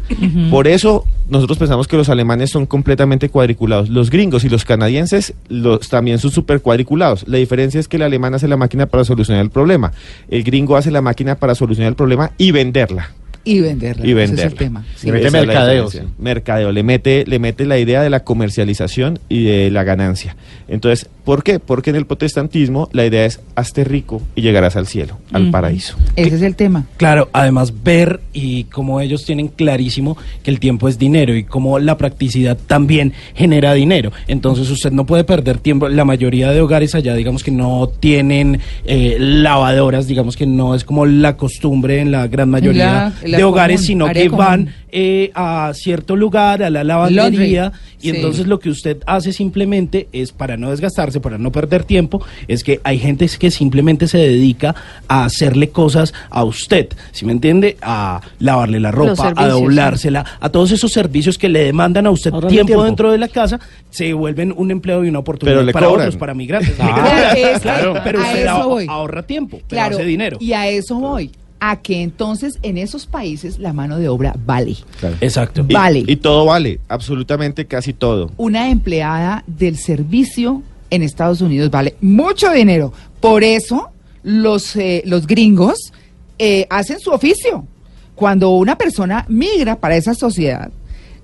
Por 0.50 0.66
eso 0.66 1.04
nosotros 1.28 1.58
pensamos 1.58 1.86
que 1.86 1.98
los 1.98 2.08
alemanes 2.08 2.50
son 2.50 2.64
completamente 2.64 3.28
cuadriculados. 3.28 3.90
Los 3.90 4.08
gringos 4.08 4.42
y 4.44 4.48
los 4.48 4.64
canadienses 4.64 5.34
los, 5.48 5.88
también 5.90 6.18
son 6.18 6.29
súper 6.30 6.60
cuadriculados. 6.60 7.26
La 7.28 7.38
diferencia 7.38 7.80
es 7.80 7.88
que 7.88 7.96
el 7.96 8.02
alemán 8.02 8.34
hace 8.34 8.48
la 8.48 8.56
máquina 8.56 8.86
para 8.86 9.04
solucionar 9.04 9.42
el 9.44 9.50
problema. 9.50 9.92
El 10.28 10.42
gringo 10.44 10.76
hace 10.76 10.90
la 10.90 11.02
máquina 11.02 11.34
para 11.34 11.54
solucionar 11.54 11.90
el 11.90 11.96
problema 11.96 12.32
y 12.38 12.52
venderla. 12.52 13.10
Y 13.44 13.60
venderla. 13.60 14.06
Y 14.06 14.10
ese 14.10 14.14
venderla. 14.14 14.44
es 14.44 14.52
el 14.52 14.58
tema. 14.58 14.84
Sí. 14.96 15.10
Diferencia. 15.10 16.04
Mercadeo, 16.18 16.72
le 16.72 16.82
mete, 16.82 17.24
le 17.26 17.38
mete 17.38 17.64
la 17.64 17.78
idea 17.78 18.02
de 18.02 18.10
la 18.10 18.20
comercialización 18.20 19.18
y 19.28 19.44
de 19.44 19.70
la 19.70 19.84
ganancia. 19.84 20.36
Entonces, 20.68 21.08
¿por 21.24 21.42
qué? 21.42 21.58
Porque 21.58 21.90
en 21.90 21.96
el 21.96 22.06
protestantismo 22.06 22.88
la 22.92 23.06
idea 23.06 23.24
es 23.24 23.40
hazte 23.54 23.84
rico 23.84 24.22
y 24.34 24.42
llegarás 24.42 24.76
al 24.76 24.86
cielo, 24.86 25.18
al 25.32 25.50
paraíso. 25.50 25.96
Ese 26.16 26.36
es 26.36 26.42
el 26.42 26.54
tema. 26.54 26.86
Claro, 26.96 27.28
además 27.32 27.72
ver 27.82 28.20
y 28.32 28.64
como 28.64 29.00
ellos 29.00 29.24
tienen 29.24 29.48
clarísimo 29.48 30.16
que 30.42 30.50
el 30.50 30.60
tiempo 30.60 30.88
es 30.88 30.98
dinero 30.98 31.34
y 31.34 31.44
como 31.44 31.78
la 31.78 31.96
practicidad 31.96 32.58
también 32.66 33.12
genera 33.34 33.72
dinero. 33.74 34.12
Entonces 34.28 34.70
usted 34.70 34.92
no 34.92 35.06
puede 35.06 35.24
perder 35.24 35.58
tiempo. 35.58 35.88
La 35.88 36.04
mayoría 36.04 36.50
de 36.52 36.60
hogares 36.60 36.94
allá, 36.94 37.14
digamos 37.14 37.42
que 37.42 37.50
no 37.50 37.88
tienen 37.88 38.60
eh, 38.84 39.16
lavadoras, 39.18 40.06
digamos 40.06 40.36
que 40.36 40.46
no 40.46 40.74
es 40.74 40.84
como 40.84 41.06
la 41.06 41.36
costumbre 41.36 42.00
en 42.00 42.12
la 42.12 42.26
gran 42.28 42.50
mayoría 42.50 43.14
la 43.29 43.29
de 43.38 43.44
hogares, 43.44 43.76
común, 43.80 43.86
sino 43.86 44.08
que 44.12 44.28
común. 44.28 44.38
van 44.44 44.74
eh, 44.92 45.30
a 45.34 45.70
cierto 45.74 46.16
lugar, 46.16 46.62
a 46.64 46.70
la 46.70 46.82
lavandería, 46.82 47.62
Laundry. 47.62 47.80
y 48.00 48.10
Sí. 48.10 48.16
entonces 48.16 48.46
lo 48.48 48.58
que 48.58 48.70
usted 48.70 48.98
hace 49.06 49.32
simplemente 49.32 50.08
es 50.12 50.32
para 50.32 50.56
no 50.56 50.70
desgastarse, 50.70 51.20
para 51.20 51.38
no 51.38 51.52
perder 51.52 51.84
tiempo, 51.84 52.24
es 52.48 52.64
que 52.64 52.80
hay 52.82 52.98
gente 52.98 53.28
que 53.38 53.50
simplemente 53.52 54.08
se 54.08 54.18
dedica 54.18 54.74
a 55.06 55.24
hacerle 55.24 55.68
cosas 55.70 56.12
a 56.30 56.42
usted, 56.44 56.88
¿sí 57.12 57.24
me 57.24 57.32
entiende? 57.32 57.76
A 57.82 58.20
lavarle 58.40 58.80
la 58.80 58.90
ropa, 58.90 59.32
a 59.36 59.46
doblársela, 59.48 60.24
a 60.40 60.48
todos 60.48 60.72
esos 60.72 60.90
servicios 60.92 61.38
que 61.38 61.48
le 61.48 61.62
demandan 61.64 62.06
a 62.06 62.10
usted 62.10 62.30
tiempo, 62.32 62.48
tiempo. 62.66 62.84
dentro 62.84 63.12
de 63.12 63.18
la 63.18 63.28
casa, 63.28 63.60
se 63.90 64.12
vuelven 64.12 64.52
un 64.56 64.70
empleo 64.72 65.04
y 65.04 65.08
una 65.08 65.20
oportunidad 65.20 65.56
Pero 65.58 65.66
le 65.66 65.72
para 65.72 65.86
cobran. 65.86 66.06
otros, 66.08 66.16
para 66.18 66.34
migrantes. 66.34 66.74
Ah, 66.80 67.32
claro, 67.62 67.94
pero 68.02 68.18
a 68.20 68.22
usted 68.22 68.42
eso 68.42 68.50
ahor- 68.50 68.64
voy. 68.68 68.86
ahorra 68.88 69.22
tiempo, 69.22 69.58
pero 69.68 69.80
Claro, 69.80 69.96
hace 69.96 70.04
dinero. 70.04 70.36
y 70.40 70.52
a 70.52 70.68
eso 70.68 70.96
voy. 70.98 71.30
A 71.60 71.76
que 71.76 72.02
entonces 72.02 72.58
en 72.62 72.78
esos 72.78 73.06
países 73.06 73.58
la 73.58 73.72
mano 73.74 73.98
de 73.98 74.08
obra 74.08 74.34
vale. 74.46 74.76
Exacto. 75.20 75.64
Y- 75.68 75.74
Vale. 75.74 76.04
Y, 76.06 76.16
todo 76.16 76.46
vale, 76.46 76.80
absolutamente 76.88 77.66
casi 77.66 77.92
todo. 77.92 78.30
Una 78.38 78.70
empleada 78.70 79.44
del 79.46 79.76
servicio 79.76 80.62
en 80.88 81.02
Estados 81.02 81.40
Unidos 81.42 81.70
vale 81.70 81.96
mucho 82.00 82.50
dinero. 82.52 82.92
Por 83.20 83.44
eso 83.44 83.90
los, 84.22 84.74
eh, 84.76 85.02
los 85.04 85.26
gringos 85.26 85.92
eh, 86.38 86.66
hacen 86.70 86.98
su 86.98 87.10
oficio. 87.10 87.66
Cuando 88.14 88.50
una 88.50 88.76
persona 88.76 89.24
migra 89.28 89.76
para 89.78 89.96
esa 89.96 90.14
sociedad, 90.14 90.70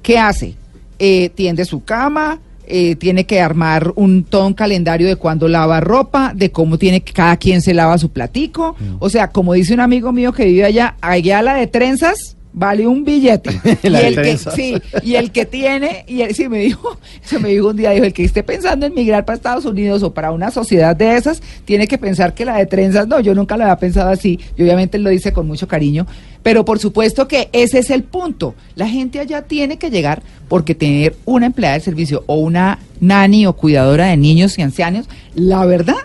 ¿qué 0.02 0.18
hace? 0.18 0.54
Eh, 0.98 1.30
tiende 1.34 1.64
su 1.64 1.82
cama, 1.84 2.40
eh, 2.66 2.96
tiene 2.96 3.26
que 3.26 3.40
armar 3.40 3.92
un 3.96 4.24
todo 4.24 4.46
un 4.46 4.54
calendario 4.54 5.06
de 5.06 5.16
cuándo 5.16 5.48
lava 5.48 5.80
ropa, 5.80 6.32
de 6.34 6.50
cómo 6.50 6.78
tiene 6.78 7.02
que 7.02 7.12
cada 7.12 7.36
quien 7.36 7.62
se 7.62 7.74
lava 7.74 7.98
su 7.98 8.10
platico. 8.10 8.76
O 8.98 9.08
sea, 9.08 9.28
como 9.28 9.52
dice 9.54 9.74
un 9.74 9.80
amigo 9.80 10.12
mío 10.12 10.32
que 10.32 10.44
vive 10.44 10.64
allá, 10.64 10.96
allá 11.00 11.42
la 11.42 11.54
de 11.54 11.66
trenzas 11.66 12.35
vale 12.56 12.86
un 12.86 13.04
billete. 13.04 13.50
y, 13.82 13.88
La 13.90 14.00
el 14.00 14.16
que, 14.16 14.38
sí, 14.38 14.74
y 15.02 15.14
el 15.14 15.30
que 15.30 15.44
tiene, 15.44 16.04
y 16.08 16.22
él 16.22 16.34
sí 16.34 16.48
me 16.48 16.58
dijo, 16.58 16.98
se 17.22 17.38
me 17.38 17.50
dijo 17.50 17.68
un 17.68 17.76
día, 17.76 17.90
dijo, 17.90 18.04
el 18.04 18.14
que 18.14 18.24
esté 18.24 18.42
pensando 18.42 18.86
en 18.86 18.94
migrar 18.94 19.24
para 19.24 19.36
Estados 19.36 19.66
Unidos 19.66 20.02
o 20.02 20.12
para 20.12 20.32
una 20.32 20.50
sociedad 20.50 20.96
de 20.96 21.16
esas, 21.16 21.42
tiene 21.66 21.86
que 21.86 21.98
pensar 21.98 22.34
que 22.34 22.46
la 22.46 22.56
de 22.56 22.66
trenzas, 22.66 23.06
no, 23.06 23.20
yo 23.20 23.34
nunca 23.34 23.56
lo 23.56 23.64
había 23.64 23.76
pensado 23.76 24.10
así, 24.10 24.40
y 24.56 24.62
obviamente 24.62 24.96
él 24.96 25.04
lo 25.04 25.10
dice 25.10 25.32
con 25.32 25.46
mucho 25.46 25.68
cariño, 25.68 26.06
pero 26.42 26.64
por 26.64 26.78
supuesto 26.78 27.28
que 27.28 27.50
ese 27.52 27.80
es 27.80 27.90
el 27.90 28.04
punto. 28.04 28.54
La 28.74 28.88
gente 28.88 29.20
allá 29.20 29.42
tiene 29.42 29.78
que 29.78 29.90
llegar 29.90 30.22
porque 30.48 30.74
tener 30.74 31.16
una 31.26 31.46
empleada 31.46 31.74
de 31.74 31.80
servicio 31.80 32.24
o 32.26 32.36
una 32.36 32.78
nani 33.00 33.46
o 33.46 33.52
cuidadora 33.52 34.06
de 34.06 34.16
niños 34.16 34.58
y 34.58 34.62
ancianos, 34.62 35.08
la 35.34 35.66
verdad 35.66 35.96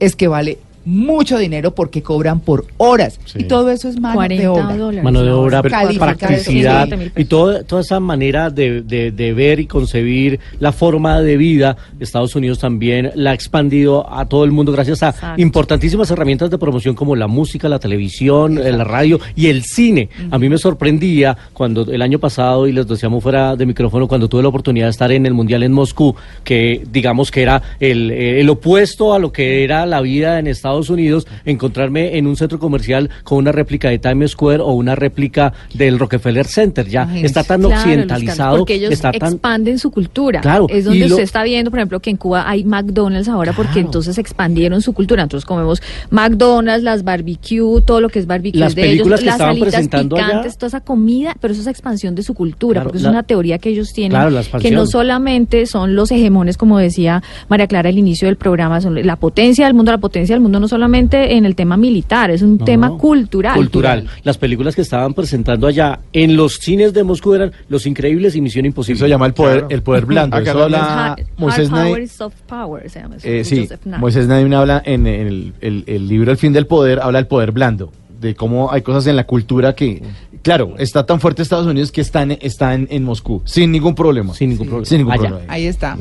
es 0.00 0.16
que 0.16 0.28
vale 0.28 0.58
mucho 0.88 1.36
dinero 1.38 1.74
porque 1.74 2.02
cobran 2.02 2.40
por 2.40 2.64
horas. 2.78 3.20
Sí. 3.26 3.40
Y 3.40 3.44
todo 3.44 3.70
eso 3.70 3.88
es 3.88 4.00
mano 4.00 4.14
40 4.16 4.42
de 4.42 4.48
obra. 4.48 4.76
dólares. 4.76 5.04
Mano 5.04 5.22
de 5.22 5.30
obra, 5.30 5.62
practicidad 5.62 6.88
y 7.16 7.24
todo, 7.26 7.62
toda 7.64 7.82
esa 7.82 8.00
manera 8.00 8.50
de, 8.50 8.82
de- 8.82 9.10
de 9.10 9.32
ver 9.34 9.60
y 9.60 9.66
concebir 9.66 10.40
la 10.60 10.72
forma 10.72 11.20
de 11.20 11.36
vida. 11.36 11.76
Estados 12.00 12.34
Unidos 12.34 12.58
también 12.58 13.10
la 13.14 13.30
ha 13.30 13.34
expandido 13.34 14.10
a 14.12 14.26
todo 14.26 14.44
el 14.44 14.50
mundo 14.52 14.72
gracias 14.72 15.02
a 15.02 15.10
Exacto. 15.10 15.40
importantísimas 15.40 16.10
herramientas 16.10 16.50
de 16.50 16.58
promoción 16.58 16.94
como 16.94 17.14
la 17.16 17.26
música, 17.26 17.68
la 17.68 17.78
televisión, 17.78 18.58
eh, 18.58 18.72
la 18.72 18.84
radio 18.84 19.20
y 19.36 19.46
el 19.48 19.62
cine. 19.64 20.08
A 20.30 20.38
mí 20.38 20.48
me 20.48 20.58
sorprendía 20.58 21.36
cuando 21.52 21.82
el 21.92 22.02
año 22.02 22.18
pasado, 22.18 22.66
y 22.66 22.72
les 22.72 22.86
decíamos 22.86 23.22
fuera 23.22 23.56
de 23.56 23.66
micrófono, 23.66 24.08
cuando 24.08 24.28
tuve 24.28 24.42
la 24.42 24.48
oportunidad 24.48 24.86
de 24.86 24.90
estar 24.90 25.12
en 25.12 25.26
el 25.26 25.34
Mundial 25.34 25.62
en 25.62 25.72
Moscú, 25.72 26.14
que 26.44 26.82
digamos 26.90 27.30
que 27.30 27.42
era 27.42 27.62
el, 27.80 28.10
eh, 28.10 28.40
el 28.40 28.48
opuesto 28.48 29.12
a 29.14 29.18
lo 29.18 29.32
que 29.32 29.64
era 29.64 29.84
la 29.86 30.00
vida 30.00 30.38
en 30.38 30.46
Estados 30.46 30.77
Estados 30.80 30.90
Unidos, 30.90 31.26
encontrarme 31.44 32.16
en 32.18 32.26
un 32.26 32.36
centro 32.36 32.58
comercial 32.58 33.10
con 33.24 33.38
una 33.38 33.52
réplica 33.52 33.88
de 33.90 33.98
Times 33.98 34.32
Square 34.32 34.60
o 34.62 34.72
una 34.72 34.94
réplica 34.94 35.52
del 35.74 35.98
Rockefeller 35.98 36.46
Center. 36.46 36.86
Ya 36.88 37.08
está 37.16 37.42
tan 37.44 37.60
Claro, 37.62 37.76
occidentalizado, 37.80 38.58
Porque 38.58 38.74
ellos 38.74 38.92
está 38.92 39.12
tan 39.12 39.32
expanden 39.34 39.78
su 39.78 39.90
cultura. 39.90 40.40
Claro, 40.40 40.66
Es 40.68 40.84
donde 40.84 41.00
lo- 41.00 41.14
usted 41.14 41.22
está 41.24 41.42
viendo, 41.42 41.70
por 41.70 41.80
ejemplo, 41.80 42.00
que 42.00 42.10
en 42.10 42.16
Cuba 42.16 42.48
hay 42.48 42.64
McDonald's 42.64 43.28
ahora 43.28 43.52
porque 43.52 43.80
entonces 43.80 44.18
expandieron 44.18 44.80
su 44.82 44.92
cultura. 44.92 45.22
Entonces 45.22 45.44
comemos 45.44 45.82
McDonald's, 46.10 46.82
las 46.84 47.02
barbecue, 47.04 47.80
todo 47.84 48.00
lo 48.00 48.08
que 48.08 48.18
es 48.18 48.26
barbecue 48.26 48.60
Las 48.60 48.74
de 48.74 48.82
películas 48.82 49.20
ellos, 49.20 49.20
que 49.20 49.26
las 49.26 49.34
estaban 49.34 49.50
alitas 49.52 49.70
presentando 49.72 50.16
allá- 50.16 50.26
picantes, 50.26 50.56
toda 50.58 50.68
esa 50.68 50.80
comida, 50.80 51.36
pero 51.40 51.52
eso 51.52 51.60
es 51.62 51.66
expansión 51.66 52.14
de 52.14 52.22
su 52.22 52.34
cultura, 52.34 52.82
porque 52.82 52.98
es 52.98 53.04
una 53.04 53.22
teoría 53.22 53.58
que 53.58 53.70
ellos 53.70 53.92
tienen, 53.92 54.20
que 54.60 54.70
no 54.70 54.86
solamente 54.86 55.66
son 55.66 55.94
los 55.94 56.10
hegemones, 56.12 56.56
como 56.56 56.78
decía 56.78 57.22
María 57.48 57.66
Clara 57.66 57.88
al 57.88 57.98
inicio 57.98 58.28
del 58.28 58.36
programa, 58.36 58.80
son 58.80 58.94
la 59.06 59.16
potencia 59.16 59.64
del 59.64 59.74
mundo, 59.74 59.92
la 59.92 59.98
potencia 59.98 60.34
del 60.34 60.42
mundo 60.42 60.60
no 60.60 60.67
solamente 60.68 61.36
en 61.36 61.44
el 61.46 61.54
tema 61.54 61.76
militar, 61.76 62.30
es 62.30 62.42
un 62.42 62.58
No, 62.58 62.64
tema 62.64 62.96
cultural. 62.96 63.56
cultural. 63.56 64.06
Las 64.24 64.38
películas 64.38 64.74
que 64.76 64.82
estaban 64.82 65.14
presentando 65.14 65.66
allá 65.66 66.00
en 66.12 66.36
los 66.36 66.54
cines 66.56 66.92
de 66.92 67.02
Moscú 67.04 67.34
eran 67.34 67.52
Los 67.68 67.86
Increíbles 67.86 68.36
y 68.36 68.40
Misión 68.40 68.66
Imposible. 68.66 68.96
Eso 68.96 69.04
se 69.06 69.10
llama 69.10 69.26
el 69.26 69.34
poder, 69.34 69.66
el 69.70 69.82
poder 69.82 70.06
blando. 70.06 70.36
Acá 70.36 70.50
Eso 70.50 70.62
habla 70.64 71.16
Moisés 71.36 71.68
hard 71.68 71.74
Naim. 71.78 71.88
power, 71.94 72.08
soft 72.08 72.40
power, 72.46 72.90
se 72.90 73.00
llama 73.00 73.16
eso, 73.16 73.28
Eh, 73.28 73.44
sí. 73.44 73.68
Moisés 73.98 74.26
Naim 74.26 74.52
habla 74.52 74.82
en 74.84 75.06
el, 75.06 75.52
el- 75.60 75.84
el 75.86 76.08
libro 76.08 76.30
El 76.30 76.36
fin 76.36 76.52
del 76.52 76.66
poder, 76.66 77.00
habla 77.00 77.18
del 77.18 77.26
poder 77.26 77.52
blando, 77.52 77.92
de 78.20 78.34
cómo 78.34 78.72
hay 78.72 78.82
cosas 78.82 79.06
en 79.06 79.16
la 79.16 79.24
cultura 79.24 79.74
que, 79.74 80.02
claro, 80.48 80.76
está 80.78 81.04
tan 81.04 81.20
fuerte 81.20 81.42
Estados 81.42 81.66
Unidos 81.66 81.92
que 81.92 82.00
está 82.00 82.22
en, 82.22 82.38
está 82.40 82.72
en, 82.72 82.88
en 82.90 83.04
Moscú, 83.04 83.42
sin 83.44 83.70
ningún 83.70 83.94
problema. 83.94 84.32
Sin 84.32 84.48
ningún 84.48 84.66
problema. 84.66 84.86
Sin 84.86 84.98
ningún 84.98 85.12
Allá. 85.12 85.28
problema. 85.28 85.52
Ahí 85.52 85.66
está. 85.66 85.94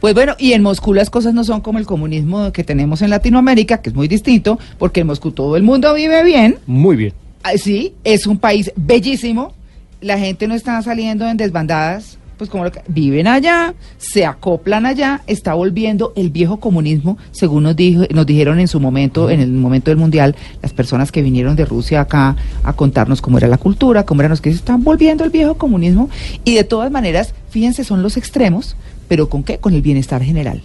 Pues 0.00 0.14
bueno, 0.14 0.34
y 0.38 0.54
en 0.54 0.62
Moscú 0.62 0.94
las 0.94 1.10
cosas 1.10 1.34
no 1.34 1.44
son 1.44 1.60
como 1.60 1.78
el 1.78 1.84
comunismo 1.84 2.50
que 2.50 2.64
tenemos 2.64 3.02
en 3.02 3.10
Latinoamérica, 3.10 3.82
que 3.82 3.90
es 3.90 3.94
muy 3.94 4.08
distinto, 4.08 4.58
porque 4.78 5.00
en 5.00 5.08
Moscú 5.08 5.32
todo 5.32 5.54
el 5.54 5.64
mundo 5.64 5.92
vive 5.92 6.24
bien. 6.24 6.56
Muy 6.66 6.96
bien. 6.96 7.12
Ah, 7.42 7.52
Sí, 7.56 7.92
es 8.02 8.26
un 8.26 8.38
país 8.38 8.72
bellísimo. 8.74 9.52
La 10.00 10.18
gente 10.18 10.48
no 10.48 10.54
está 10.54 10.80
saliendo 10.80 11.28
en 11.28 11.36
desbandadas, 11.36 12.16
pues 12.40 12.48
como 12.48 12.64
lo 12.64 12.72
que 12.72 12.80
viven 12.88 13.26
allá, 13.26 13.74
se 13.98 14.24
acoplan 14.24 14.86
allá, 14.86 15.20
está 15.26 15.52
volviendo 15.52 16.14
el 16.16 16.30
viejo 16.30 16.58
comunismo, 16.58 17.18
según 17.32 17.64
nos 17.64 17.76
dijo, 17.76 18.04
nos 18.14 18.24
dijeron 18.24 18.58
en 18.58 18.66
su 18.66 18.80
momento, 18.80 19.28
en 19.28 19.40
el 19.40 19.52
momento 19.52 19.90
del 19.90 19.98
mundial, 19.98 20.34
las 20.62 20.72
personas 20.72 21.12
que 21.12 21.20
vinieron 21.20 21.54
de 21.54 21.66
Rusia 21.66 22.00
acá 22.00 22.36
a 22.64 22.72
contarnos 22.72 23.20
cómo 23.20 23.36
era 23.36 23.46
la 23.46 23.58
cultura, 23.58 24.06
cómo 24.06 24.22
eran 24.22 24.30
los 24.30 24.40
que 24.40 24.48
están 24.48 24.82
volviendo 24.82 25.22
el 25.22 25.28
viejo 25.28 25.58
comunismo 25.58 26.08
y 26.42 26.54
de 26.54 26.64
todas 26.64 26.90
maneras, 26.90 27.34
fíjense, 27.50 27.84
son 27.84 28.02
los 28.02 28.16
extremos, 28.16 28.74
pero 29.06 29.28
con 29.28 29.42
qué? 29.42 29.58
Con 29.58 29.74
el 29.74 29.82
bienestar 29.82 30.22
general. 30.22 30.62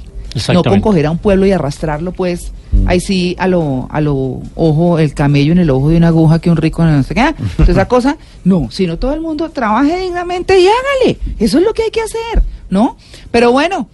No 0.54 0.64
con 0.64 0.82
coger 0.82 1.06
a 1.06 1.12
un 1.12 1.18
pueblo 1.18 1.46
y 1.46 1.52
arrastrarlo, 1.52 2.12
pues, 2.12 2.52
ahí 2.86 3.00
sí, 3.00 3.36
a 3.40 3.48
lo, 3.48 3.88
a 3.90 4.02
lo 4.02 4.42
ojo, 4.56 5.00
el 5.00 5.14
camello 5.14 5.54
en 5.54 5.60
el 5.60 5.70
ojo 5.70 5.90
de 5.90 5.98
una 5.98 6.10
aguja 6.10 6.40
que 6.40 6.50
un 6.50 6.58
rico 6.58 6.84
no 6.84 7.04
sé 7.04 7.16
qué. 7.16 7.22
Entonces, 7.40 7.70
esa 7.70 7.88
cosa, 7.88 8.18
no, 8.44 8.70
sino 8.70 9.00
todo 9.00 9.14
el 9.14 9.22
mundo 9.22 9.50
trabaje 9.50 9.98
dignamente 10.00 10.60
y 10.60 10.68
hágale. 10.68 11.20
Eso 11.40 11.58
es 11.60 11.64
lo 11.64 11.74
que 11.74 11.84
hay 11.84 11.92
que 11.92 12.02
hacer, 12.02 12.44
¿no? 12.70 12.98
Pero 13.32 13.52
bueno, 13.52 13.88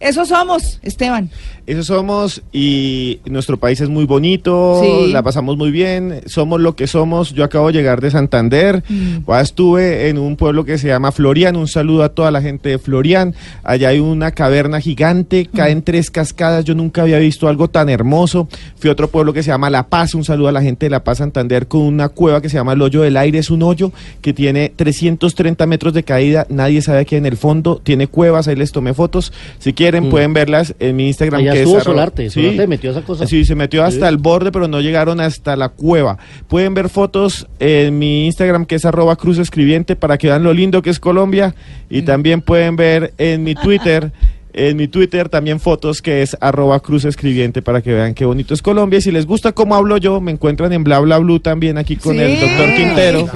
eso 0.00 0.26
somos, 0.26 0.80
Esteban. 0.82 1.30
Eso 1.66 1.82
somos 1.84 2.42
y 2.52 3.20
nuestro 3.24 3.56
país 3.56 3.80
es 3.80 3.88
muy 3.88 4.04
bonito, 4.04 4.80
Sí. 4.82 5.12
la 5.12 5.22
pasamos 5.22 5.56
muy 5.56 5.70
bien, 5.70 6.20
somos 6.26 6.60
lo 6.60 6.74
que 6.74 6.86
somos. 6.86 7.32
Yo 7.34 7.44
acabo 7.44 7.68
de 7.68 7.74
llegar 7.74 8.00
de 8.00 8.10
Santander, 8.10 8.82
Mm. 8.88 9.30
estuve 9.40 10.08
en 10.08 10.18
un 10.18 10.36
pueblo 10.36 10.64
que 10.64 10.78
se 10.78 10.88
llama 10.88 11.12
Florian, 11.12 11.56
un 11.56 11.68
saludo 11.68 12.02
a 12.02 12.08
toda 12.08 12.30
la 12.30 12.42
gente 12.42 12.68
de 12.70 12.78
Florian. 12.78 13.34
Allá 13.62 13.90
hay 13.90 14.00
una 14.00 14.32
caverna 14.32 14.80
gigante, 14.80 15.48
Mm. 15.52 15.56
caen 15.56 15.82
tres 15.82 16.10
cascadas, 16.10 16.64
yo 16.64 16.74
nunca 16.74 17.02
había 17.02 17.18
visto 17.18 17.46
algo 17.48 17.68
tan 17.68 17.88
hermoso. 17.88 18.48
Fui 18.76 18.90
a 18.90 18.92
otro 18.92 19.08
pueblo 19.08 19.32
que 19.32 19.42
se 19.42 19.50
llama 19.50 19.70
La 19.70 19.84
Paz, 19.88 20.14
un 20.14 20.24
saludo 20.24 20.48
a 20.48 20.52
la 20.52 20.62
gente 20.62 20.86
de 20.86 20.90
La 20.90 21.04
Paz 21.04 21.18
Santander 21.18 21.68
con 21.68 21.82
una 21.82 22.08
cueva 22.08 22.40
que 22.42 22.48
se 22.48 22.56
llama 22.56 22.72
el 22.72 22.82
Hoyo 22.82 23.02
del 23.02 23.16
Aire, 23.16 23.38
es 23.38 23.50
un 23.50 23.62
hoyo 23.62 23.92
que 24.20 24.32
tiene 24.32 24.72
330 24.74 25.66
metros 25.66 25.94
de 25.94 26.02
caída, 26.02 26.46
nadie 26.48 26.82
sabe 26.82 27.06
qué 27.06 27.16
hay 27.16 27.20
en 27.20 27.26
el 27.26 27.36
fondo, 27.36 27.80
tiene 27.82 28.06
cuevas, 28.08 28.48
ahí 28.48 28.56
les 28.56 28.72
tomé 28.72 28.94
fotos. 28.94 29.32
Si 29.58 29.72
quieren 29.72 30.08
Mm. 30.08 30.10
pueden 30.10 30.32
verlas 30.32 30.74
en 30.80 30.96
mi 30.96 31.06
Instagram. 31.06 31.40
Allá 31.40 31.51
estuvo 31.58 31.80
Solarte, 31.80 32.30
Solarte 32.30 32.66
metió 32.66 32.90
esa 32.90 33.02
cosa. 33.02 33.26
Sí, 33.26 33.44
se 33.44 33.54
metió 33.54 33.84
hasta 33.84 34.06
Sí. 34.08 34.12
el 34.14 34.18
borde, 34.18 34.52
pero 34.52 34.68
no 34.68 34.80
llegaron 34.80 35.20
hasta 35.20 35.56
la 35.56 35.68
cueva. 35.68 36.18
Pueden 36.48 36.74
ver 36.74 36.88
fotos 36.88 37.46
en 37.58 37.98
mi 37.98 38.26
Instagram, 38.26 38.66
que 38.66 38.74
es 38.76 38.84
arroba 38.84 39.16
cruz 39.16 39.38
escribiente, 39.38 39.96
para 39.96 40.18
que 40.18 40.28
vean 40.28 40.42
lo 40.42 40.52
lindo 40.52 40.82
que 40.82 40.90
es 40.90 40.98
Colombia. 41.00 41.54
Y 41.90 42.02
también 42.02 42.40
pueden 42.40 42.76
ver 42.76 43.12
en 43.18 43.44
mi 43.44 43.54
Twitter, 43.54 44.12
en 44.54 44.76
mi 44.76 44.86
Twitter 44.86 45.28
también 45.30 45.60
fotos 45.60 46.02
que 46.02 46.20
es 46.22 46.36
arroba 46.40 46.80
cruz 46.80 47.04
escribiente, 47.06 47.62
para 47.62 47.80
que 47.82 47.92
vean 47.92 48.12
qué 48.14 48.24
bonito 48.24 48.52
es 48.54 48.60
Colombia. 48.62 48.98
Y 48.98 49.02
si 49.02 49.10
les 49.10 49.26
gusta 49.26 49.52
cómo 49.52 49.74
hablo 49.74 49.96
yo, 49.96 50.20
me 50.20 50.30
encuentran 50.32 50.72
en 50.72 50.84
bla 50.84 50.98
bla 51.00 51.18
blue 51.18 51.40
también 51.40 51.78
aquí 51.78 51.96
con 51.96 52.18
el 52.20 52.38
doctor 52.40 52.74
Quintero. 52.76 53.28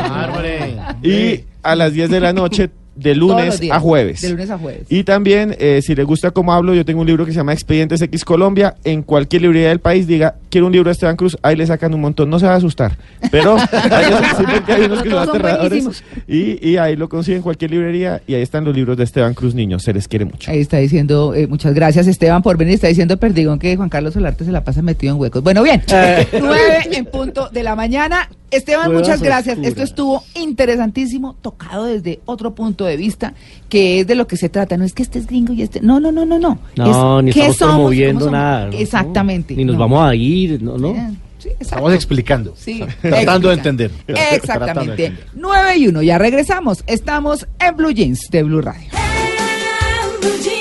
Y 1.03 1.41
a 1.62 1.75
las 1.77 1.93
10 1.93 2.11
de 2.11 2.21
la 2.21 2.33
noche, 2.33 2.71
de 2.97 3.14
lunes 3.14 3.61
días, 3.61 3.76
a 3.76 3.80
jueves. 3.80 4.20
De 4.22 4.30
lunes 4.30 4.51
a 4.51 4.59
jueves. 4.59 4.82
Y 4.88 5.05
también, 5.05 5.55
eh, 5.59 5.80
si 5.82 5.94
les 5.94 6.05
gusta 6.07 6.30
cómo 6.30 6.53
hablo, 6.53 6.74
yo 6.74 6.84
tengo 6.84 7.01
un 7.03 7.07
libro 7.07 7.24
que 7.24 7.32
se 7.32 7.36
llama 7.36 7.53
Expedientes 7.53 8.01
X 8.03 8.24
Colombia. 8.24 8.74
En 8.84 9.03
cualquier 9.03 9.42
librería 9.42 9.68
del 9.68 9.80
país, 9.80 10.07
diga, 10.07 10.34
quiero 10.51 10.66
un 10.66 10.72
libro 10.72 10.88
de 10.88 10.92
Esteban 10.92 11.16
Cruz, 11.16 11.36
ahí 11.42 11.57
le 11.57 11.66
sacan 11.66 11.94
un 11.94 12.01
montón. 12.01 12.30
No 12.30 12.38
se 12.38 12.47
va 12.47 12.55
a 12.55 12.57
asustar. 12.57 12.97
Pero 13.30 13.57
hay, 13.90 14.05
sí, 14.36 14.44
porque 14.51 14.72
hay 14.72 14.82
unos 14.86 15.03
que 15.03 15.11
son 15.11 15.28
aterradores. 15.28 16.03
Y, 16.26 16.66
y 16.68 16.76
ahí 16.78 16.97
lo 16.97 17.09
consiguen 17.09 17.38
en 17.38 17.42
cualquier 17.42 17.70
librería. 17.70 18.22
Y 18.26 18.34
ahí 18.34 18.42
están 18.42 18.64
los 18.64 18.74
libros 18.74 18.97
de 18.97 19.05
Esteban 19.05 19.34
Cruz 19.34 19.55
Niños. 19.55 19.82
Se 19.82 19.92
les 19.92 20.09
quiere 20.09 20.24
mucho. 20.24 20.51
Ahí 20.51 20.61
está 20.61 20.78
diciendo, 20.78 21.34
eh, 21.34 21.47
muchas 21.47 21.74
gracias 21.74 22.07
Esteban 22.07 22.42
por 22.42 22.57
venir, 22.57 22.74
está 22.74 22.88
diciendo 22.88 23.16
Perdigón 23.18 23.59
que 23.59 23.76
Juan 23.76 23.88
Carlos 23.88 24.14
Solarte 24.14 24.44
se 24.44 24.53
la 24.53 24.64
pasa 24.64 24.82
metido 24.82 25.14
en 25.14 25.20
huecos. 25.20 25.42
Bueno, 25.42 25.62
bien, 25.62 25.82
Eh. 25.92 26.26
nueve 26.40 26.78
en 26.92 27.05
punto 27.05 27.49
de 27.51 27.62
la 27.62 27.74
mañana. 27.76 28.28
Esteban, 28.51 28.86
Nuevas 28.86 29.03
muchas 29.03 29.20
gracias. 29.22 29.55
oscuras. 29.55 29.68
Esto 29.70 29.82
estuvo 29.82 30.22
interesantísimo, 30.34 31.34
tocado 31.42 31.84
desde 31.84 32.20
otro 32.24 32.55
punto 32.55 32.86
de 32.87 32.97
vista, 32.97 33.34
que 33.68 34.01
es 34.01 34.07
de 34.07 34.14
lo 34.14 34.26
que 34.26 34.37
se 34.37 34.49
trata. 34.49 34.76
No 34.76 34.84
es 34.84 34.93
que 34.93 35.03
este 35.03 35.18
es 35.18 35.26
gringo 35.26 35.53
y 35.53 35.62
este... 35.62 35.80
No, 35.80 36.01
no, 36.01 36.11
no, 36.12 36.24
no, 36.24 36.39
no. 36.39 36.59
No, 36.76 37.18
Es 37.18 37.24
ni 37.24 37.32
qué 37.32 37.41
estamos 37.41 37.57
somos, 37.57 37.74
promoviendo 37.74 38.20
cómo 38.26 38.30
somos. 38.37 38.41
nada. 38.41 38.66
¿no? 38.66 38.72
Exactamente. 38.78 39.55
Ni 39.55 39.64
nos 39.64 39.74
no. 39.74 39.80
vamos 39.80 40.09
a 40.09 40.14
ir, 40.14 40.62
¿no? 40.62 40.78
¿no? 40.78 40.95
Sí. 41.39 41.51
Estamos 41.61 41.93
explicando. 41.93 42.55
Sí, 42.57 42.82
Tratando 43.03 43.49
de 43.49 43.55
entender. 43.55 43.91
Tratando 44.07 44.30
de 44.30 44.37
Exactamente. 44.37 45.05
entender. 45.07 45.26
9 45.34 45.76
y 45.78 45.89
1, 45.89 46.03
ya 46.03 46.18
regresamos. 46.18 46.82
Estamos 46.87 47.47
en 47.61 47.76
Blue 47.76 47.91
Jeans 47.93 48.28
de 48.30 48.43
Blue 48.43 48.61
Radio. 48.62 48.89
Blue 50.20 50.30
jeans. 50.43 50.57